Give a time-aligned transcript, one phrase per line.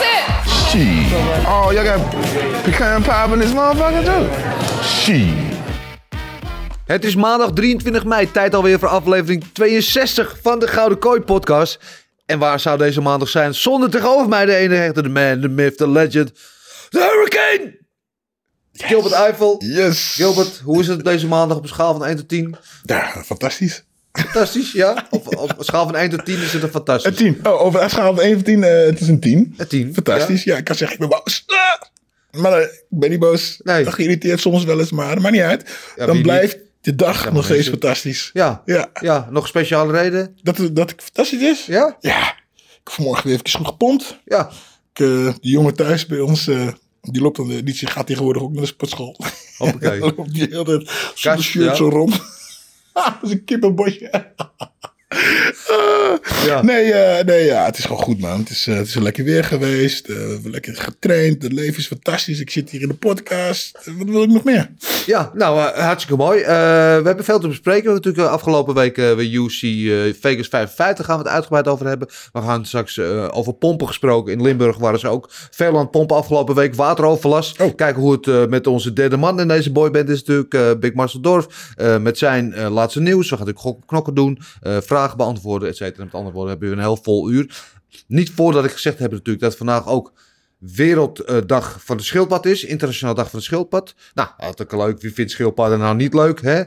[0.00, 0.48] it.
[0.48, 1.12] Shit.
[1.46, 2.10] Oh, y'all got
[2.62, 4.28] pecan pie in this motherfucker too?
[4.82, 5.58] Shit.
[6.86, 11.78] Het is maandag 23 mei, tijd alweer voor aflevering 62 van de Gouden Kooi podcast.
[12.26, 15.48] En waar zou deze maandag zijn zonder tegenover mij de ene echte, de man, de
[15.48, 16.32] myth, de legend,
[16.88, 17.78] de Hurricane!
[18.72, 19.62] Gilbert Eiffel.
[19.64, 20.12] Yes.
[20.14, 22.56] Gilbert, hoe is het deze maandag op een schaal van 1 tot 10?
[22.82, 23.84] Ja, fantastisch.
[24.12, 25.06] Fantastisch, ja?
[25.10, 27.10] Op, op een schaal van 1 tot 10 is het een fantastisch.
[27.10, 27.46] Een 10.
[27.46, 29.54] Oh, over een schaal van 1 tot 10, eh, het is een 10.
[29.56, 29.94] Een 10.
[29.94, 30.44] Fantastisch.
[30.44, 31.44] Ja, ik kan zeggen, ik ben boos.
[31.46, 32.40] Ah!
[32.42, 33.60] Maar eh, ik ben niet boos.
[33.62, 33.84] Nee.
[33.84, 35.64] Dat geïrriteerd soms wel eens, maar maakt niet uit.
[35.96, 38.30] Ja, Dan blijft de dag nog steeds fantastisch.
[38.32, 38.62] Ja.
[38.64, 38.90] Ja.
[39.00, 40.36] Ja, nog een speciale reden?
[40.42, 41.66] Dat, het- dat het fantastisch is?
[41.66, 41.96] Ja?
[42.00, 42.20] Ja.
[42.56, 44.18] Ik heb vanmorgen weer even goed gepompt.
[44.24, 44.50] Ja.
[44.94, 46.44] Ik, eh, die jongen thuis bij ons,
[47.00, 49.16] die loopt dan, de- die gaat tegenwoordig ook naar de sportschool.
[49.58, 50.00] Hoppakee.
[50.32, 52.20] die hele tijd zonder shirt zo rond.
[52.92, 54.34] Dat is een kippenbosje.
[56.46, 56.62] Ja.
[56.62, 58.38] Nee, eh, nee ja, het is gewoon goed, man.
[58.38, 60.08] Het is, eh, het is lekker weer geweest.
[60.08, 61.42] eh, we hebben lekker getraind.
[61.42, 62.40] Het leven is fantastisch.
[62.40, 63.78] Ik zit hier in de podcast.
[63.98, 64.70] Wat wil ik nog meer?
[65.06, 66.40] Ja, nou, hartstikke mooi.
[66.44, 67.82] We hebben veel te bespreken.
[67.84, 69.58] We hebben natuurlijk afgelopen week bij UC
[70.20, 72.08] Vegas 55 gaan we het uitgebreid over hebben.
[72.32, 72.98] We gaan straks
[73.30, 74.32] over pompen gesproken.
[74.32, 76.74] In Limburg waren ze ook veel aan het pompen afgelopen week.
[76.74, 77.60] Wateroverlast.
[77.60, 77.74] Oh.
[77.76, 80.80] Kijken hoe het met onze derde man in deze boyband is natuurlijk.
[80.80, 81.46] Big Marcel Dorf.
[82.00, 83.30] met zijn laatste nieuws.
[83.30, 84.38] We gaan natuurlijk knokken doen.
[84.62, 86.04] eh, vragen beantwoorden, et cetera.
[86.04, 87.62] Met andere woorden hebben we een heel vol uur.
[88.06, 90.12] Niet voordat ik gezegd heb natuurlijk dat vandaag ook
[90.58, 92.64] Werelddag van de Schildpad is.
[92.64, 93.94] Internationale Dag van de Schildpad.
[94.14, 95.00] Nou, hartstikke leuk.
[95.00, 96.62] Wie vindt schildpadden nou niet leuk, hè?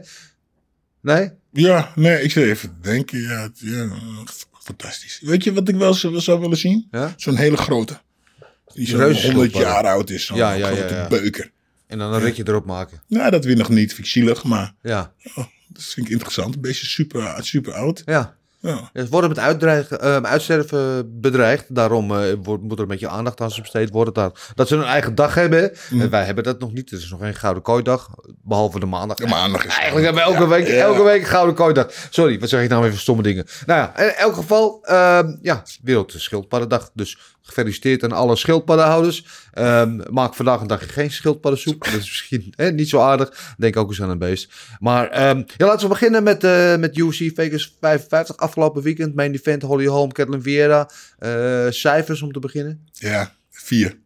[1.01, 1.31] Nee?
[1.51, 3.21] Ja, nee, ik zit even te denken.
[3.21, 3.89] Ja, ja,
[4.59, 5.19] fantastisch.
[5.23, 6.87] Weet je wat ik wel zou, zou willen zien?
[6.91, 7.13] Ja?
[7.17, 8.01] Zo'n hele grote.
[8.73, 9.51] Die zo'n Reuzenschildpadden.
[9.51, 10.25] 100 jaar oud is.
[10.25, 11.51] Zo'n Ja, grote beuker.
[11.87, 13.01] En dan een ritje erop maken.
[13.07, 13.93] Nou, dat weer nog niet.
[13.93, 16.55] Vind ik zielig, maar Ja, oh, dat vind ik interessant.
[16.55, 18.01] Een beetje super, super oud.
[18.05, 18.35] ja.
[18.59, 18.89] Ja.
[18.93, 21.75] Ze worden met uitdreigen, eh, uitsterven bedreigd.
[21.75, 24.13] Daarom eh, wordt, moet er een beetje aandacht aan ze besteed worden.
[24.13, 25.59] Dat, dat ze een eigen dag hebben.
[25.59, 25.99] hè.
[26.01, 26.89] En wij hebben dat nog niet.
[26.89, 28.09] Het is nog geen Gouden Kooidag.
[28.43, 29.17] Behalve de maandag.
[29.17, 30.73] Ja, maandag is Eigenlijk hebben we elke week, Ja.
[30.73, 31.91] elke week Gouden Kooidag.
[32.09, 33.45] Sorry, wat zeg ik nou weer voor stomme dingen.
[33.65, 34.79] Nou ja, in elk geval.
[34.83, 36.89] ehm, ja, Wereld Schildpaddendag.
[36.93, 39.25] Dus gefeliciteerd aan alle schildpaddenhouders.
[39.51, 41.83] Ehm, maak vandaag een dagje geen schildpaddensoep.
[41.83, 43.53] Dat is misschien hè, niet zo aardig.
[43.57, 44.51] Denk ook eens aan een beest.
[44.79, 48.37] Maar ehm, ja, laten we beginnen met, eh met UFC Vegas 55.
[48.37, 49.15] Afgelopen weekend.
[49.15, 50.89] Main event Holly Holm, Kathleen Vieira.
[51.19, 52.87] Eh, cijfers om te beginnen.
[52.93, 54.01] ja, vier.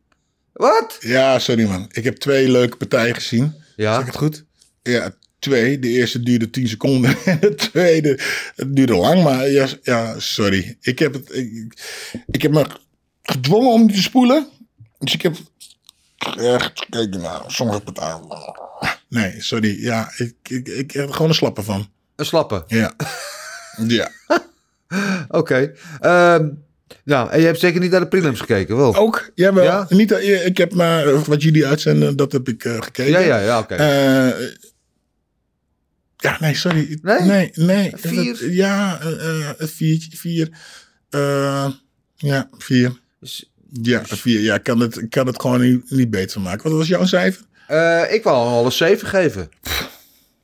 [0.54, 0.98] Wat?
[1.00, 1.86] Ja, sorry man.
[1.92, 3.54] Ik heb twee leuke partijen gezien.
[3.76, 3.92] Ja.
[3.92, 4.46] Zeg ik het goed?
[4.84, 5.80] Ja, twee.
[5.80, 7.16] De eerste duurde 10 seconden.
[7.26, 8.20] En de tweede
[8.56, 9.24] het duurde lang.
[9.24, 10.78] Maar ja, ja sorry.
[10.82, 11.78] Ik heb, het, ik,
[12.28, 12.66] ik heb me
[13.32, 14.48] gedwongen om niet te spoelen.
[15.00, 15.36] Dus ik heb
[16.38, 18.22] echt gekeken naar sommige partijen.
[19.10, 19.82] Nee, sorry.
[19.84, 21.90] Ja, ik, ik, ik heb er gewoon een slappe van.
[22.16, 22.64] Een slappe.
[22.68, 22.94] Ja.
[23.88, 24.12] Ja.
[25.28, 25.74] Oké.
[26.00, 26.50] Ehm,
[27.04, 28.96] ja, en je hebt zeker niet naar de prelims gekeken, wel?
[28.96, 29.64] Ook, jawel.
[29.64, 29.86] Ja?
[29.90, 33.12] Niet, eh, ik heb maar wat jullie uitzenden, dat heb ik eh, gekeken.
[33.12, 33.76] ja, ja, ja, oké.
[33.76, 34.48] Eh,
[36.18, 37.00] ja, nee, sorry.
[37.02, 37.20] Nee?
[37.22, 37.92] Nee, nee.
[37.96, 38.32] Vier?
[38.40, 40.50] Dat- ja, eh, eh, een viertje, vier.
[41.10, 41.72] Eh,
[42.16, 43.00] ja, vier.
[43.28, 43.52] Dus,
[43.82, 44.40] Ja, een vier.
[44.40, 46.70] Ja, ik kan het, kan het gewoon niet, niet beter maken.
[46.70, 47.44] Wat was jouw cijfer?
[47.68, 49.50] eh, ik wou hem al een 7 geven.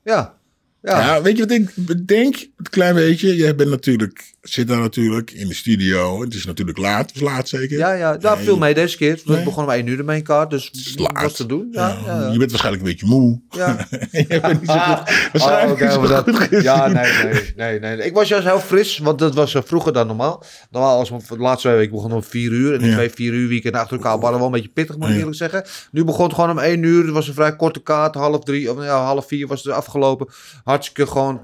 [0.03, 0.37] Ja.
[0.81, 0.99] Ja.
[0.99, 1.21] Ja.
[1.21, 2.35] weet je wat ik bedenk?
[2.35, 3.35] Een klein beetje.
[3.35, 6.21] Jij bent natuurlijk, zit daar natuurlijk in de studio.
[6.21, 7.05] Het is natuurlijk laat.
[7.07, 7.77] Het is laat zeker.
[7.77, 9.19] Ja, ja, daar Nee, viel mee deze keer.
[9.25, 9.43] We Nee.
[9.43, 11.21] begonnen om 1 uur de main card, dus is laat.
[11.21, 11.67] wat te doen.
[11.71, 12.31] Ja, ja, ja.
[12.31, 13.41] Je bent waarschijnlijk een beetje moe.
[13.49, 13.87] Ja.
[14.11, 14.99] je bent niet zo goed.
[14.99, 16.61] Oh, Waarschijnlijk dat- goed gezien.
[16.61, 17.97] ja, nee, nee, nee.
[18.07, 20.43] Ik was juist heel fris, want dat was eh, vroeger dan normaal.
[20.71, 22.73] Normaal als we de laatste twee weken begonnen om vier uur.
[22.73, 25.15] En die twee vier uur weekenden achter elkaar waren wel een beetje pittig, moet ik
[25.17, 25.63] eerlijk zeggen.
[25.91, 27.03] Nu begon het gewoon om één uur.
[27.03, 28.15] Het was een vrij korte kaart.
[28.15, 30.27] Half drie, of ja, half vier was het afgelopen.
[30.63, 31.41] Hartstikke gewoon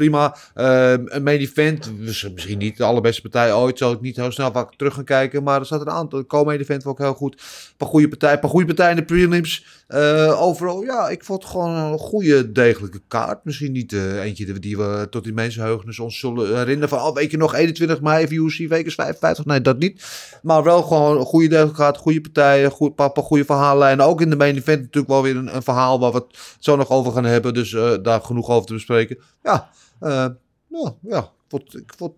[0.00, 0.36] prima.
[0.54, 3.78] Eh, een main event, mis- misschien niet de allerbeste partij ooit.
[3.78, 5.42] Zal ik niet heel snel vaak terug gaan kijken.
[5.42, 6.26] Maar er zat een aantal.
[6.26, 7.32] Co-main event ik heel goed.
[7.34, 9.64] Een paar goede partijen, een paar goede partijen in de prelims.
[9.86, 13.44] Eh, overal, ja, ik vond gewoon een goede, degelijke kaart.
[13.44, 16.88] Misschien niet eh, eentje die- we tot die mensenheugenis ons zullen herinneren.
[16.88, 19.44] Van, oh, weet je nog, 21 mei UFC Vegas 55?
[19.44, 20.04] Nee, dat niet.
[20.42, 24.06] Maar wel gewoon een goede degelijke kaart, goede partijen, goed, paar, paar goede verhaallijnen.
[24.06, 26.76] Ook in de main event natuurlijk wel weer een, een verhaal waar we het zo
[26.76, 27.54] nog over gaan hebben.
[27.54, 29.18] Dus eh, daar genoeg over te bespreken.
[29.42, 29.70] Ja,
[30.00, 30.26] eh,
[30.66, 31.18] ja, ja.
[31.18, 32.14] Ik vond, ik, vond,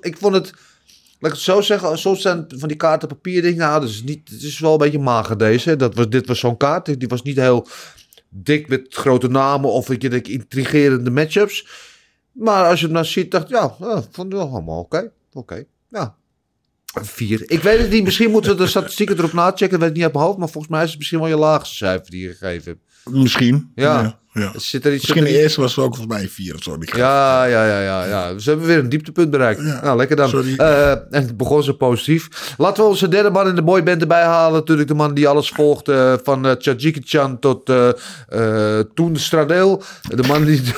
[0.00, 0.52] ik het...
[1.20, 4.02] Laat ik het zo zeggen, soms zijn van die kaarten papier denk ik, nou, is
[4.02, 5.76] niet, het is wel een beetje mager deze.
[5.76, 7.66] Dat was, dit was zo'n kaart, die was niet heel
[8.28, 11.66] dik met grote namen of weet je, de intrigerende matchups.
[12.32, 15.12] Maar als je het nou ziet, dacht ik, ja, ik vond het wel allemaal oké.
[15.32, 16.16] Oké, ja.
[16.84, 17.50] Vier.
[17.50, 20.04] Ik weet het niet, misschien moeten we de statistieken erop nachecken, dat weet ik niet
[20.04, 20.38] uit mijn hoofd.
[20.38, 22.89] Maar volgens mij is het misschien wel je laagste cijfer die je gegeven hebt.
[23.12, 23.70] Misschien.
[23.74, 24.18] Ja.
[24.32, 24.52] ja.
[24.56, 26.78] Zit er iets Misschien de er- eerste was ook volgens mij een vier of zo.
[26.78, 28.32] Die Ja, ja, ja, ja, ja.
[28.32, 29.60] Dus we hebben weer een dieptepunt bereikt.
[29.62, 30.28] Nou, lekker dan.
[30.28, 30.54] Sorry.
[30.56, 32.54] Eh, en het begon zo positief.
[32.58, 34.58] Laten we onze derde man in de boyband erbij halen.
[34.58, 35.88] Natuurlijk de man die alles volgt.
[35.88, 36.52] eh, van uh,
[37.40, 37.88] tot eh
[38.28, 39.82] eh, Toen Stradeel.
[40.14, 40.62] De man die...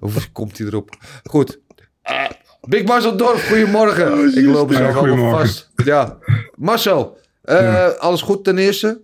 [0.00, 0.96] Hoe komt hij erop?
[1.24, 1.58] Goed.
[2.02, 2.24] Eh,
[2.68, 4.36] Big Marcel Dorf, goedemorgen.
[4.36, 5.70] Ik loop er Ja, zo allemaal vast.
[5.84, 6.18] Ja.
[6.54, 9.00] Marcel, eh, alles goed ten eerste?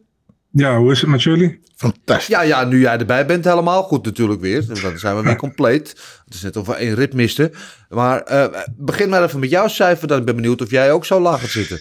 [0.50, 1.60] Ja, hoe is het met jullie?
[1.76, 2.26] Fantastisch.
[2.26, 4.66] Ja, ja, nu jij erbij bent, helemaal goed natuurlijk weer.
[4.66, 5.88] Dan zijn we weer compleet.
[6.24, 7.52] Het is net of we één rit misten.
[7.88, 10.08] Maar eh, begin maar even met jouw cijfer.
[10.08, 11.80] Dan ben ik benieuwd of jij ook zo laag gaat zitten.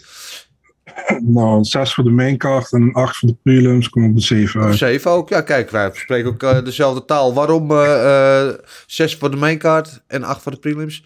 [1.23, 3.89] Nou, een 6 voor de maincard en een 8 voor de prelims.
[3.89, 4.75] Kom op de 7 uit.
[4.75, 5.29] Zeven ook.
[5.29, 7.33] Ja, kijk, wij spreken ook eh, dezelfde taal.
[7.33, 8.53] Waarom eh, eh,
[8.85, 11.03] zes voor de maincard en acht voor de prelims?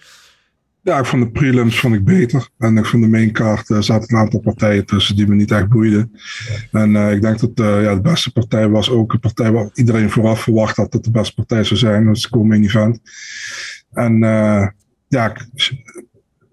[0.83, 2.49] Ja, ik vond de prelims vond ik beter.
[2.57, 5.69] En ik vond de maincard uh, zaten een aantal partijen tussen die me niet echt
[5.69, 6.11] boeiden.
[6.71, 9.69] En uh, ik denk dat uh, ja, de beste partij was ook een partij waar
[9.73, 12.05] iedereen vooraf verwacht had dat de beste partij zou zijn.
[12.05, 12.99] Dat is co-main event.
[13.91, 14.19] En
[15.07, 15.35] ja,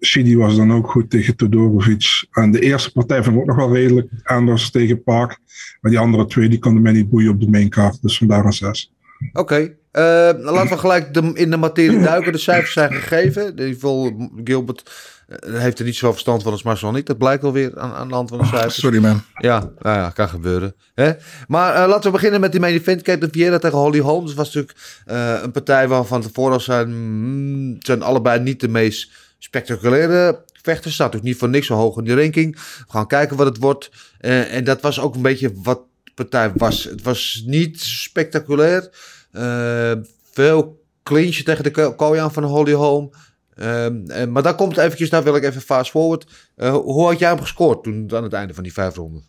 [0.00, 2.26] Shidi was dan ook goed tegen Todorovic.
[2.30, 5.38] En de eerste partij vond ik ook nog wel redelijk anders tegen Park.
[5.80, 8.02] Maar die andere twee die konden mij niet boeien op de maincard.
[8.02, 8.92] Dus vandaar een 6.
[9.32, 9.62] Oké, okay.
[9.92, 12.32] uh, laten we gelijk de, in de materie duiken.
[12.32, 13.42] De cijfers zijn gegeven.
[13.42, 14.90] In ieder geval, Gilbert
[15.28, 17.06] uh, heeft er niet zoveel verstand van als Marcel niet.
[17.06, 18.80] Dat blijkt alweer aan, aan de hand van de cijfers.
[18.80, 19.22] Sorry man.
[19.34, 20.74] Ja, nou ja, kan gebeuren.
[20.94, 21.12] Hè?
[21.46, 23.02] Maar uh, laten we beginnen met die main event.
[23.02, 24.26] Kijk, de Vieira tegen Holly Holm.
[24.26, 29.10] Dat was natuurlijk uh, een partij waarvan tevoren zijn, mm, zijn allebei niet de meest
[29.38, 30.94] spectaculaire vechters.
[30.94, 32.54] Staat natuurlijk niet voor niks zo hoog in de ranking.
[32.54, 33.90] We gaan kijken wat het wordt.
[34.18, 35.80] En dat was ook een beetje wat
[36.18, 36.84] partij was.
[36.84, 38.90] Het was niet spectaculair.
[39.32, 39.92] Uh,
[40.32, 43.10] veel clinchen tegen de Koyan van Holly Holm.
[43.56, 43.86] Uh,
[44.28, 46.26] maar dan komt eventjes, daar wil ik even fast forward.
[46.56, 49.24] Uh, hoe had jij hem gescoord toen aan het einde van die vijf ronden?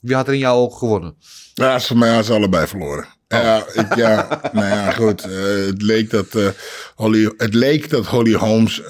[0.00, 1.16] Wie had er in jouw ogen gewonnen?
[1.54, 3.04] Ja, voor mij hadden ze allebei verloren.
[3.04, 3.38] Oh.
[3.42, 5.26] Ja, ik, ja, nou ja, goed.
[5.26, 6.54] Uh, het, leek dat,
[6.94, 8.82] Holly, het leek dat Holly Holmes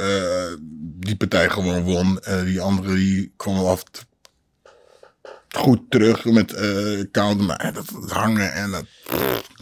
[0.98, 2.18] die partij gewoon won.
[2.44, 3.82] die andere die kwam af
[5.52, 6.54] goed terug met
[7.10, 7.46] counter.
[7.46, 8.84] Maar dat, dat hangen en dat...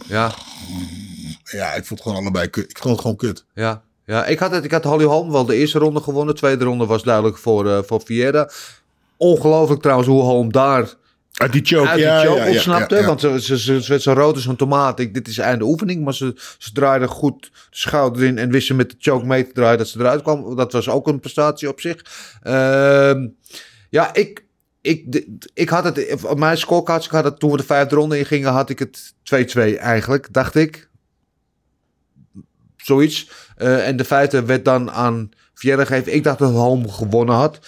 [0.07, 0.33] Ja.
[1.43, 2.69] Ja, ik vond het gewoon allebei kut.
[2.69, 3.45] Ik vond het gewoon kut.
[3.53, 3.81] Ja.
[4.05, 6.33] Ja, ik had, het, ik had Holly Holm wel de eerste ronde gewonnen.
[6.33, 8.49] De tweede ronde was duidelijk voor, uh, voor Vieira.
[9.17, 10.93] Ongelooflijk trouwens hoe Holm daar
[11.33, 12.95] uit die choke, uit ja, die choke ja, ontsnapte.
[12.95, 14.99] Ja, Want ze, ze, ze, ze werd zo rood als een tomaat.
[14.99, 16.03] Ik, dit is einde oefening.
[16.03, 19.53] Maar ze, ze draaide goed de schouder in en wisten met de choke mee te
[19.53, 20.55] draaien dat ze eruit kwam.
[20.55, 22.05] Dat was ook een prestatie op zich.
[22.43, 23.13] Uh,
[23.89, 24.45] ja, ik,
[24.81, 28.25] ik, ik had het op mijn scorecards, had het, toen we de vijfde ronde in
[28.25, 29.13] gingen, had ik het
[29.55, 30.89] 2-2 eigenlijk, dacht ik.
[32.77, 33.29] Zoiets.
[33.57, 36.13] Uh, en de vijfde werd dan aan Vieira gegeven.
[36.13, 37.59] Ik dacht dat Holm gewonnen had.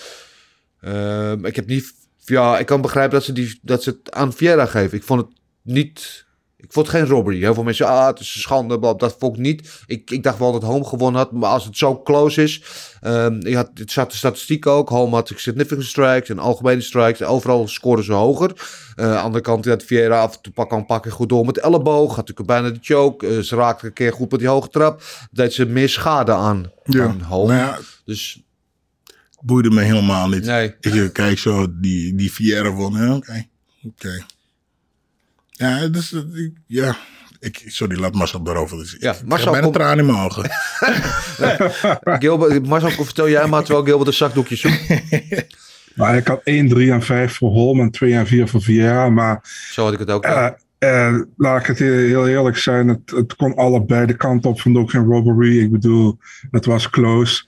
[0.82, 1.94] Uh, ik heb niet.
[2.18, 4.98] Ja, ik kan begrijpen dat ze, die, dat ze het aan Vieira geven.
[4.98, 5.30] Ik vond het
[5.62, 6.26] niet.
[6.64, 7.40] Ik vond het geen robbery.
[7.40, 8.80] Heel veel mensen, ah, het is een schande.
[8.80, 9.84] Blab, dat vond ik niet.
[9.86, 11.32] Ik, ik dacht wel dat Holm gewonnen had.
[11.32, 12.64] Maar als het zo close is.
[13.02, 14.90] Um, je had, het zat de statistiek ook.
[14.90, 17.24] Holm had significant strikes en algemene strikes.
[17.24, 18.52] Overal scoren ze hoger.
[18.96, 21.46] Uh, aan de andere kant had Vieira af en toe pak een pakje goed door
[21.46, 22.16] met elleboog.
[22.16, 23.28] Had natuurlijk bijna de choke.
[23.28, 25.04] Uh, ze raakte een keer goed met die hoge trap.
[25.32, 27.04] Deed ze meer schade aan, ja.
[27.04, 27.48] aan Holm.
[27.48, 28.44] Nou ja, dus
[29.42, 30.46] boeide me helemaal niet.
[30.46, 30.76] Nee.
[30.80, 32.94] Ik kijk zo, die, die Vieira won.
[32.94, 33.46] Oké, oké.
[33.84, 34.24] Okay.
[35.54, 36.16] Ja, dus,
[36.68, 36.96] ja.
[37.40, 38.78] Ik, sorry, laat Marcel erover.
[38.78, 39.76] Dus ja, ik Marcel bijna komt...
[39.76, 40.44] tranen in mijn ogen.
[42.04, 42.18] nee.
[42.20, 44.82] Gilbert, Marcel, vertel jij maar terwijl Gilbert een zakdoekje zoekt.
[45.96, 49.10] Maar ik had 1, 3 en 5 voor Holm en 2 en 4 voor Vieira.
[49.10, 49.40] Maar
[49.72, 50.26] Zo had ik het ook.
[50.26, 50.48] Uh,
[50.80, 52.88] uh, laat ik het heel eerlijk zijn.
[52.88, 54.62] Het, het kon allebei de kant op.
[54.62, 55.60] Vond ook geen robbery.
[55.60, 56.18] Ik bedoel,
[56.52, 57.46] het was close.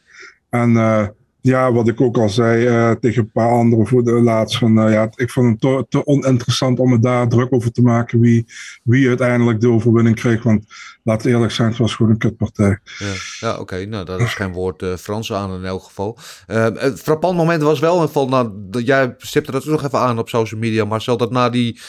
[0.49, 1.07] En uh,
[1.45, 4.57] ja, wat ik ook al zei uh, tegen een paar anderen voor de laatst.
[4.57, 7.81] Van, uh, ja, ik vond het te, te, oninteressant om er daar druk over te
[7.81, 8.45] maken wie,
[8.83, 10.43] wie uiteindelijk de overwinning kreeg.
[10.43, 10.65] Want
[11.05, 12.79] laat eerlijk zijn, het was gewoon een kutpartij.
[12.97, 13.85] Ja, ja oké.
[13.85, 16.17] Nou, daar is geen woord uh, Frans aan in elk geval.
[16.47, 20.29] Uh, het frappant moment was wel, in nou, jij stipte dat nog even aan op
[20.29, 21.79] social media, Marcel, dat na die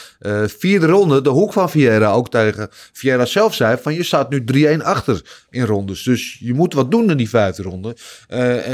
[0.45, 4.43] vierde ronde de hoek van Vieira ook tegen Vieira zelf zei van je staat nu
[4.79, 6.03] 3-1 achter in rondes.
[6.03, 7.95] Dus je moet wat doen in die vijfde ronde.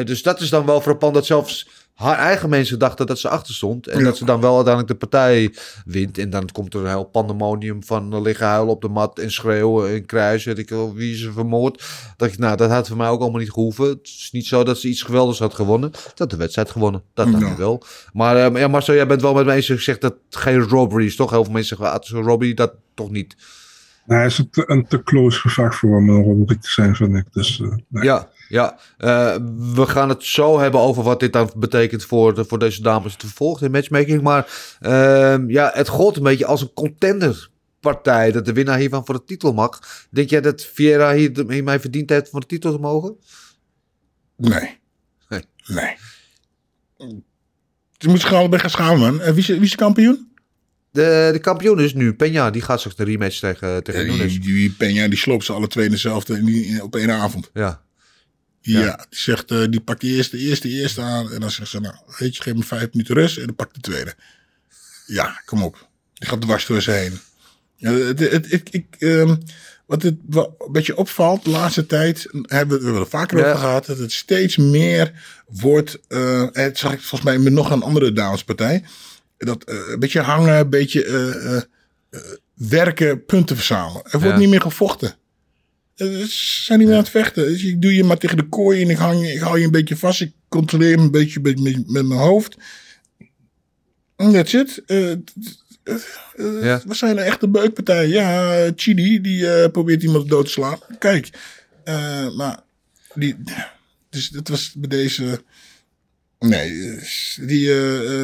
[0.05, 3.53] dus dat is dan wel frappant dat zelfs haar eigen mensen dachten dat ze achter
[3.53, 3.88] stond.
[3.88, 5.53] En dat ze dan wel uiteindelijk de partij
[5.85, 6.17] wint.
[6.17, 9.93] En dan komt er een heel pandemonium van liggen huilen op de mat en schreeuwen
[9.93, 10.57] en kruisen.
[10.57, 11.83] Ik wie ze vermoord.
[12.17, 13.88] Dat ik, nou, dat had voor mij ook allemaal niet gehoeven.
[13.88, 15.91] Het is niet zo dat ze iets geweldigs had gewonnen.
[16.15, 17.03] Dat de wedstrijd gewonnen.
[17.13, 17.83] Dat dacht ik wel.
[18.13, 21.15] Maar uh, ja, Marcel, jij bent wel met me eens gezegd dat geen robbery is.
[21.15, 23.35] Toch heel veel mensen zeggen, ah, robbery, dat toch niet.
[24.05, 27.25] Nee, is het een te close gevecht voor om een robbery te zijn, vind ik.
[27.31, 28.03] Dus, uh, nee.
[28.03, 29.36] Ja, ja, uh,
[29.74, 33.15] we gaan het zo hebben over wat dit dan betekent voor, de, voor deze dames
[33.15, 34.22] te vervolgen in matchmaking.
[34.22, 34.48] Maar
[34.81, 39.24] uh, ja, het gold een beetje als een contenderpartij dat de winnaar hiervan voor de
[39.24, 39.79] titel mag.
[40.10, 43.15] Denk jij dat Vieira hier, hiermee verdiend heeft voor de titel te mogen?
[44.38, 44.79] Nee.
[45.29, 45.45] Nee.
[45.67, 45.98] nee.
[47.98, 49.22] Ze moet zich allebei gaan schamen, man.
[49.22, 50.31] Uh, wie, is, wie is de kampioen?
[50.91, 52.51] De, de kampioen is nu Peña.
[52.51, 55.67] Die gaat straks de rematch tegen, tegen ja, die, die, Peña die sloopt ze alle
[55.67, 57.50] twee in dezelfde in, op één avond.
[57.53, 57.83] Ja.
[58.65, 61.32] Ja, ja die zegt, uh, die pakt die eerste, eerste, eerste aan.
[61.32, 63.38] En dan zegt ze, nou, weet je, geef me vijf minuten rust.
[63.38, 64.15] En dan pakt de tweede.
[65.05, 65.88] Ja, kom op.
[66.13, 67.20] Die gaat dwars door ze heen.
[67.79, 69.43] Uh, het, het, het, ik, um,
[69.86, 73.46] wat het wat een beetje opvalt de laatste tijd, hebben we, we het vaker ja.
[73.46, 75.12] over gehad, dat het steeds meer
[75.48, 78.84] wordt, uh, het zag ik volgens mij met nog een andere damespartij,
[79.38, 81.67] dat uh, een beetje hangen, een beetje
[82.53, 84.03] werken, punten verzamelen.
[84.03, 84.38] Er wordt ja.
[84.38, 85.15] niet meer gevochten.
[85.95, 86.25] Ze
[86.63, 87.45] zijn niet meer aan het vechten.
[87.45, 89.71] Dus ik doe je maar tegen de kooi en ik, hang, ik hou je een
[89.71, 90.21] beetje vast.
[90.21, 92.57] Ik controleer hem een beetje met, met, met mijn hoofd.
[94.15, 94.83] En that's it.
[94.88, 96.81] Uh, uh, ja.
[96.85, 98.07] We zijn een echte beukpartij.
[98.07, 100.79] Ja, Chidi, die probeert iemand dood te slaan.
[101.00, 101.29] Kijk,
[102.35, 102.59] maar
[103.13, 103.35] die,
[104.09, 105.43] dus dat was bij deze...
[106.39, 107.00] Nee,
[107.41, 107.67] die,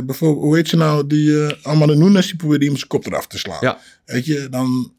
[0.03, 1.07] bijvoorbeeld, hoe heet ze nou?
[1.07, 3.57] Die uh, Amanda Nunes, die probeerde iemand zijn kop eraf te slaan.
[3.61, 3.79] Ja.
[4.05, 4.93] Weet je, dan...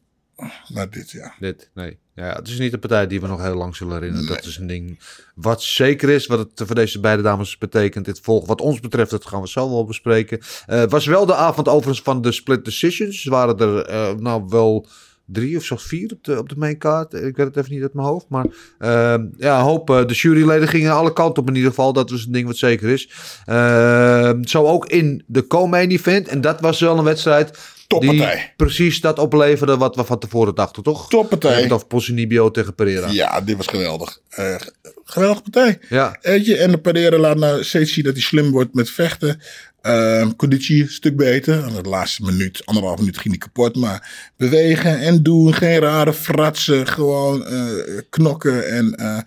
[0.73, 1.35] Maar dit, ja.
[1.39, 1.97] Dit, nee.
[2.15, 4.25] Ja, het is niet een partij die we nog heel lang zullen herinneren.
[4.25, 4.35] Nee.
[4.35, 4.99] Dat is een ding
[5.35, 8.05] wat zeker is, wat het voor deze beide dames betekent.
[8.05, 10.39] Dit volgt wat ons betreft, dat gaan we zo wel bespreken.
[10.65, 13.23] Het uh, was wel de avond overigens van de split decisions.
[13.23, 14.87] Waren er uh, nou wel
[15.25, 17.13] drie of zelfs vier op de, op de main card.
[17.13, 18.25] Ik weet het even niet uit mijn hoofd.
[18.29, 18.45] Maar
[18.79, 19.89] uh, ja, hoop.
[19.89, 21.93] Uh, de juryleden gingen alle kanten op in ieder geval.
[21.93, 23.09] Dat was een ding wat zeker is.
[23.49, 26.27] Uh, zo ook in de co-main event.
[26.27, 27.59] En dat was wel een wedstrijd
[27.91, 28.35] Toppartij.
[28.35, 31.09] Die precies dat opleverde wat we van tevoren dachten, toch?
[31.09, 31.71] Toppartij.
[31.71, 33.07] Of Posinibio tegen Pereira.
[33.09, 34.19] Ja, dit was geweldig.
[34.39, 34.55] Uh,
[35.03, 35.79] geweldige partij.
[35.89, 36.17] Ja.
[36.21, 39.41] Weet je, en de Pereira laat nou steeds zien dat hij slim wordt met vechten.
[39.81, 41.63] Uh, conditie een stuk beter.
[41.63, 43.75] Aan de laatste minuut, anderhalf minuut ging hij kapot.
[43.75, 45.53] Maar bewegen en doen.
[45.53, 46.87] Geen rare fratsen.
[46.87, 48.67] Gewoon uh, knokken.
[48.67, 49.19] En uh,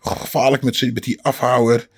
[0.00, 1.88] gevaarlijk met, met die afhouwer.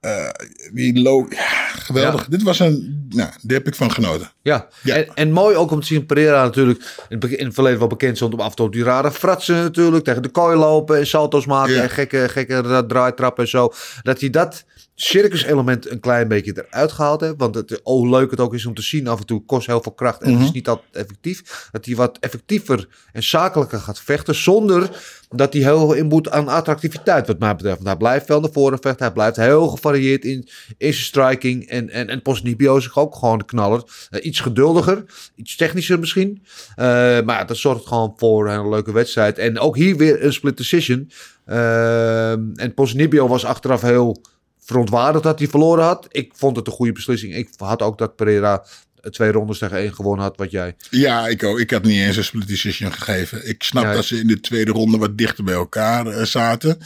[0.00, 0.28] Uh,
[0.72, 2.20] die low, ja, geweldig.
[2.20, 2.26] Ja.
[2.28, 4.30] Dit was een, nou, daar heb ik van genoten.
[4.42, 4.94] Ja, ja.
[4.94, 7.88] En, en, mooi ook om te zien, Pereira natuurlijk in het, in het verleden wel
[7.88, 11.06] bekend stond om af en toe die rare fratsen natuurlijk, tegen de kooi lopen en
[11.06, 13.72] salto's maken en gekke, gekke draaitrappen en zo.
[14.02, 14.64] Dat hij dat
[15.00, 17.34] circus element een klein beetje eruit gehaald heeft.
[17.36, 19.82] Want het, oh leuk het ook is om te zien af en toe kost heel
[19.82, 20.40] veel kracht en mm -hmm.
[20.40, 21.68] het is niet altijd effectief.
[21.70, 24.90] Dat hij wat effectiever en zakelijker gaat vechten zonder
[25.30, 27.76] dat hij heel veel inboet aan attractiviteit wat mij betreft.
[27.76, 29.04] Want hij blijft wel naar voren vechten.
[29.04, 31.68] Hij blijft heel gevarieerd in, in zijn striking.
[31.68, 33.82] En, en, en Postnibio is ook gewoon de knaller.
[34.10, 36.42] Uh, iets geduldiger, iets technischer misschien.
[36.70, 36.84] Uh,
[37.20, 39.38] maar dat zorgt gewoon voor een leuke wedstrijd.
[39.38, 41.10] En ook hier weer een split decision.
[41.46, 44.20] Uh, en Postnibio was achteraf heel
[44.68, 46.06] verontwaardigd dat hij verloren had.
[46.10, 47.34] Ik vond het een goede beslissing.
[47.34, 48.64] Ik had ook dat Pereira
[49.10, 50.76] twee rondes tegen één gewonnen had, wat jij.
[50.90, 51.58] Ja, ik ook.
[51.58, 53.48] Ik had niet eens een split decision gegeven.
[53.48, 56.78] Ik snap ja, dat ze in de tweede ronde wat dichter bij elkaar uh, zaten.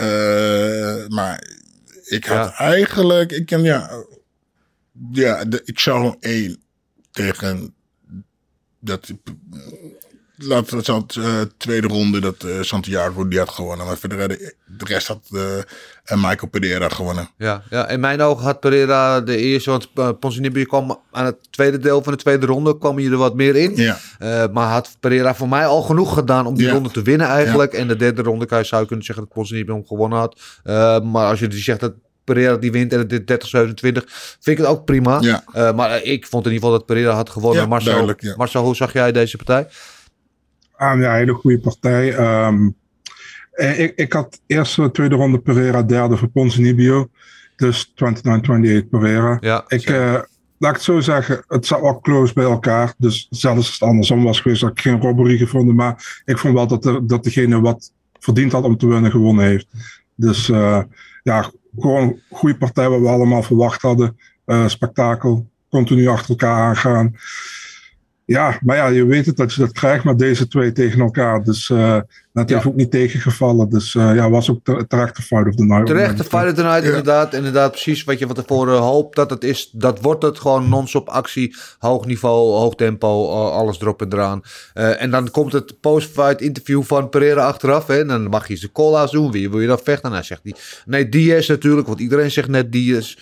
[0.00, 1.44] Uh, maar
[2.04, 2.54] ik had ja.
[2.58, 4.04] eigenlijk, ik kan ja,
[5.12, 6.62] ja, de, ik zou één
[7.10, 7.74] tegen
[8.80, 9.12] dat
[10.36, 13.86] laat het zo uh, tweede ronde dat uh, Santiago die had gewonnen.
[13.86, 15.40] Maar verder de, de rest had uh,
[16.14, 17.30] Michael Pereira gewonnen.
[17.38, 21.36] Ja, ja, in mijn ogen had Pereira de eerste, want uh, Ponzinibbio kwam aan het
[21.50, 23.76] tweede deel van de tweede ronde, kwam je er wat meer in.
[23.76, 23.98] Ja.
[24.52, 26.72] maar had Pereira voor mij al genoeg gedaan om die ja.
[26.72, 27.72] ronde te winnen eigenlijk.
[27.72, 27.78] Ja.
[27.78, 30.40] En de derde ronde kan je zou kunnen zeggen dat Ponzinibbio hem gewonnen had.
[31.04, 31.92] maar als je die zegt dat
[32.24, 34.04] Pereira die wint en het 30, 27,
[34.40, 35.20] vind ik het ook prima.
[35.20, 35.72] Ja.
[35.72, 37.62] maar ik vond in ieder geval dat Pereira had gewonnen.
[37.62, 38.34] Ja, Marcel, ja.
[38.36, 39.66] Marcel, hoe zag jij deze partij?
[40.76, 42.18] Ah, ja, hele goede partij.
[42.46, 42.76] Um,
[43.54, 47.08] ik, ik had eerst de tweede ronde Pereira, derde voor Ponzinibbio.
[47.56, 47.92] Dus
[48.84, 49.36] 29-28 Pereira.
[49.40, 50.12] Ja, ik, uh,
[50.58, 52.94] laat ik het zo zeggen, het zat wel close bij elkaar.
[52.98, 55.74] Dus zelfs als het andersom was geweest, had ik geen robbery gevonden.
[55.74, 59.44] Maar ik vond wel dat, er, dat degene wat verdiend had om te winnen, gewonnen
[59.44, 59.66] heeft.
[60.14, 60.82] Dus uh,
[61.22, 64.18] ja, gewoon een goede partij wat we allemaal verwacht hadden.
[64.46, 67.16] Uh, spektakel, continu achter elkaar aangaan.
[68.26, 71.44] Ja, maar ja, je weet het dat je dat krijgt met deze twee tegen elkaar.
[71.44, 71.98] Dus uh,
[72.32, 73.68] dat heeft ook niet tegengevallen.
[73.70, 75.86] Dus uh, ja, was ook terecht de fight of the night.
[75.86, 76.88] Terecht de fight of the night, ja.
[76.88, 77.34] inderdaad.
[77.34, 79.70] Inderdaad, precies wat je van tevoren hoopt dat het is.
[79.72, 81.56] Dat wordt het gewoon non-stop actie.
[81.78, 84.42] Hoog niveau, hoog tempo, alles erop en eraan.
[84.74, 87.86] Uh, en dan komt het post-fight interview van Pereira achteraf.
[87.86, 89.30] Hè, en dan mag je zijn call doen.
[89.30, 90.08] Wie wil je dan vechten?
[90.08, 90.54] En hij zegt hij,
[90.84, 91.86] nee, Diaz natuurlijk.
[91.86, 93.14] Want iedereen zegt net Diaz.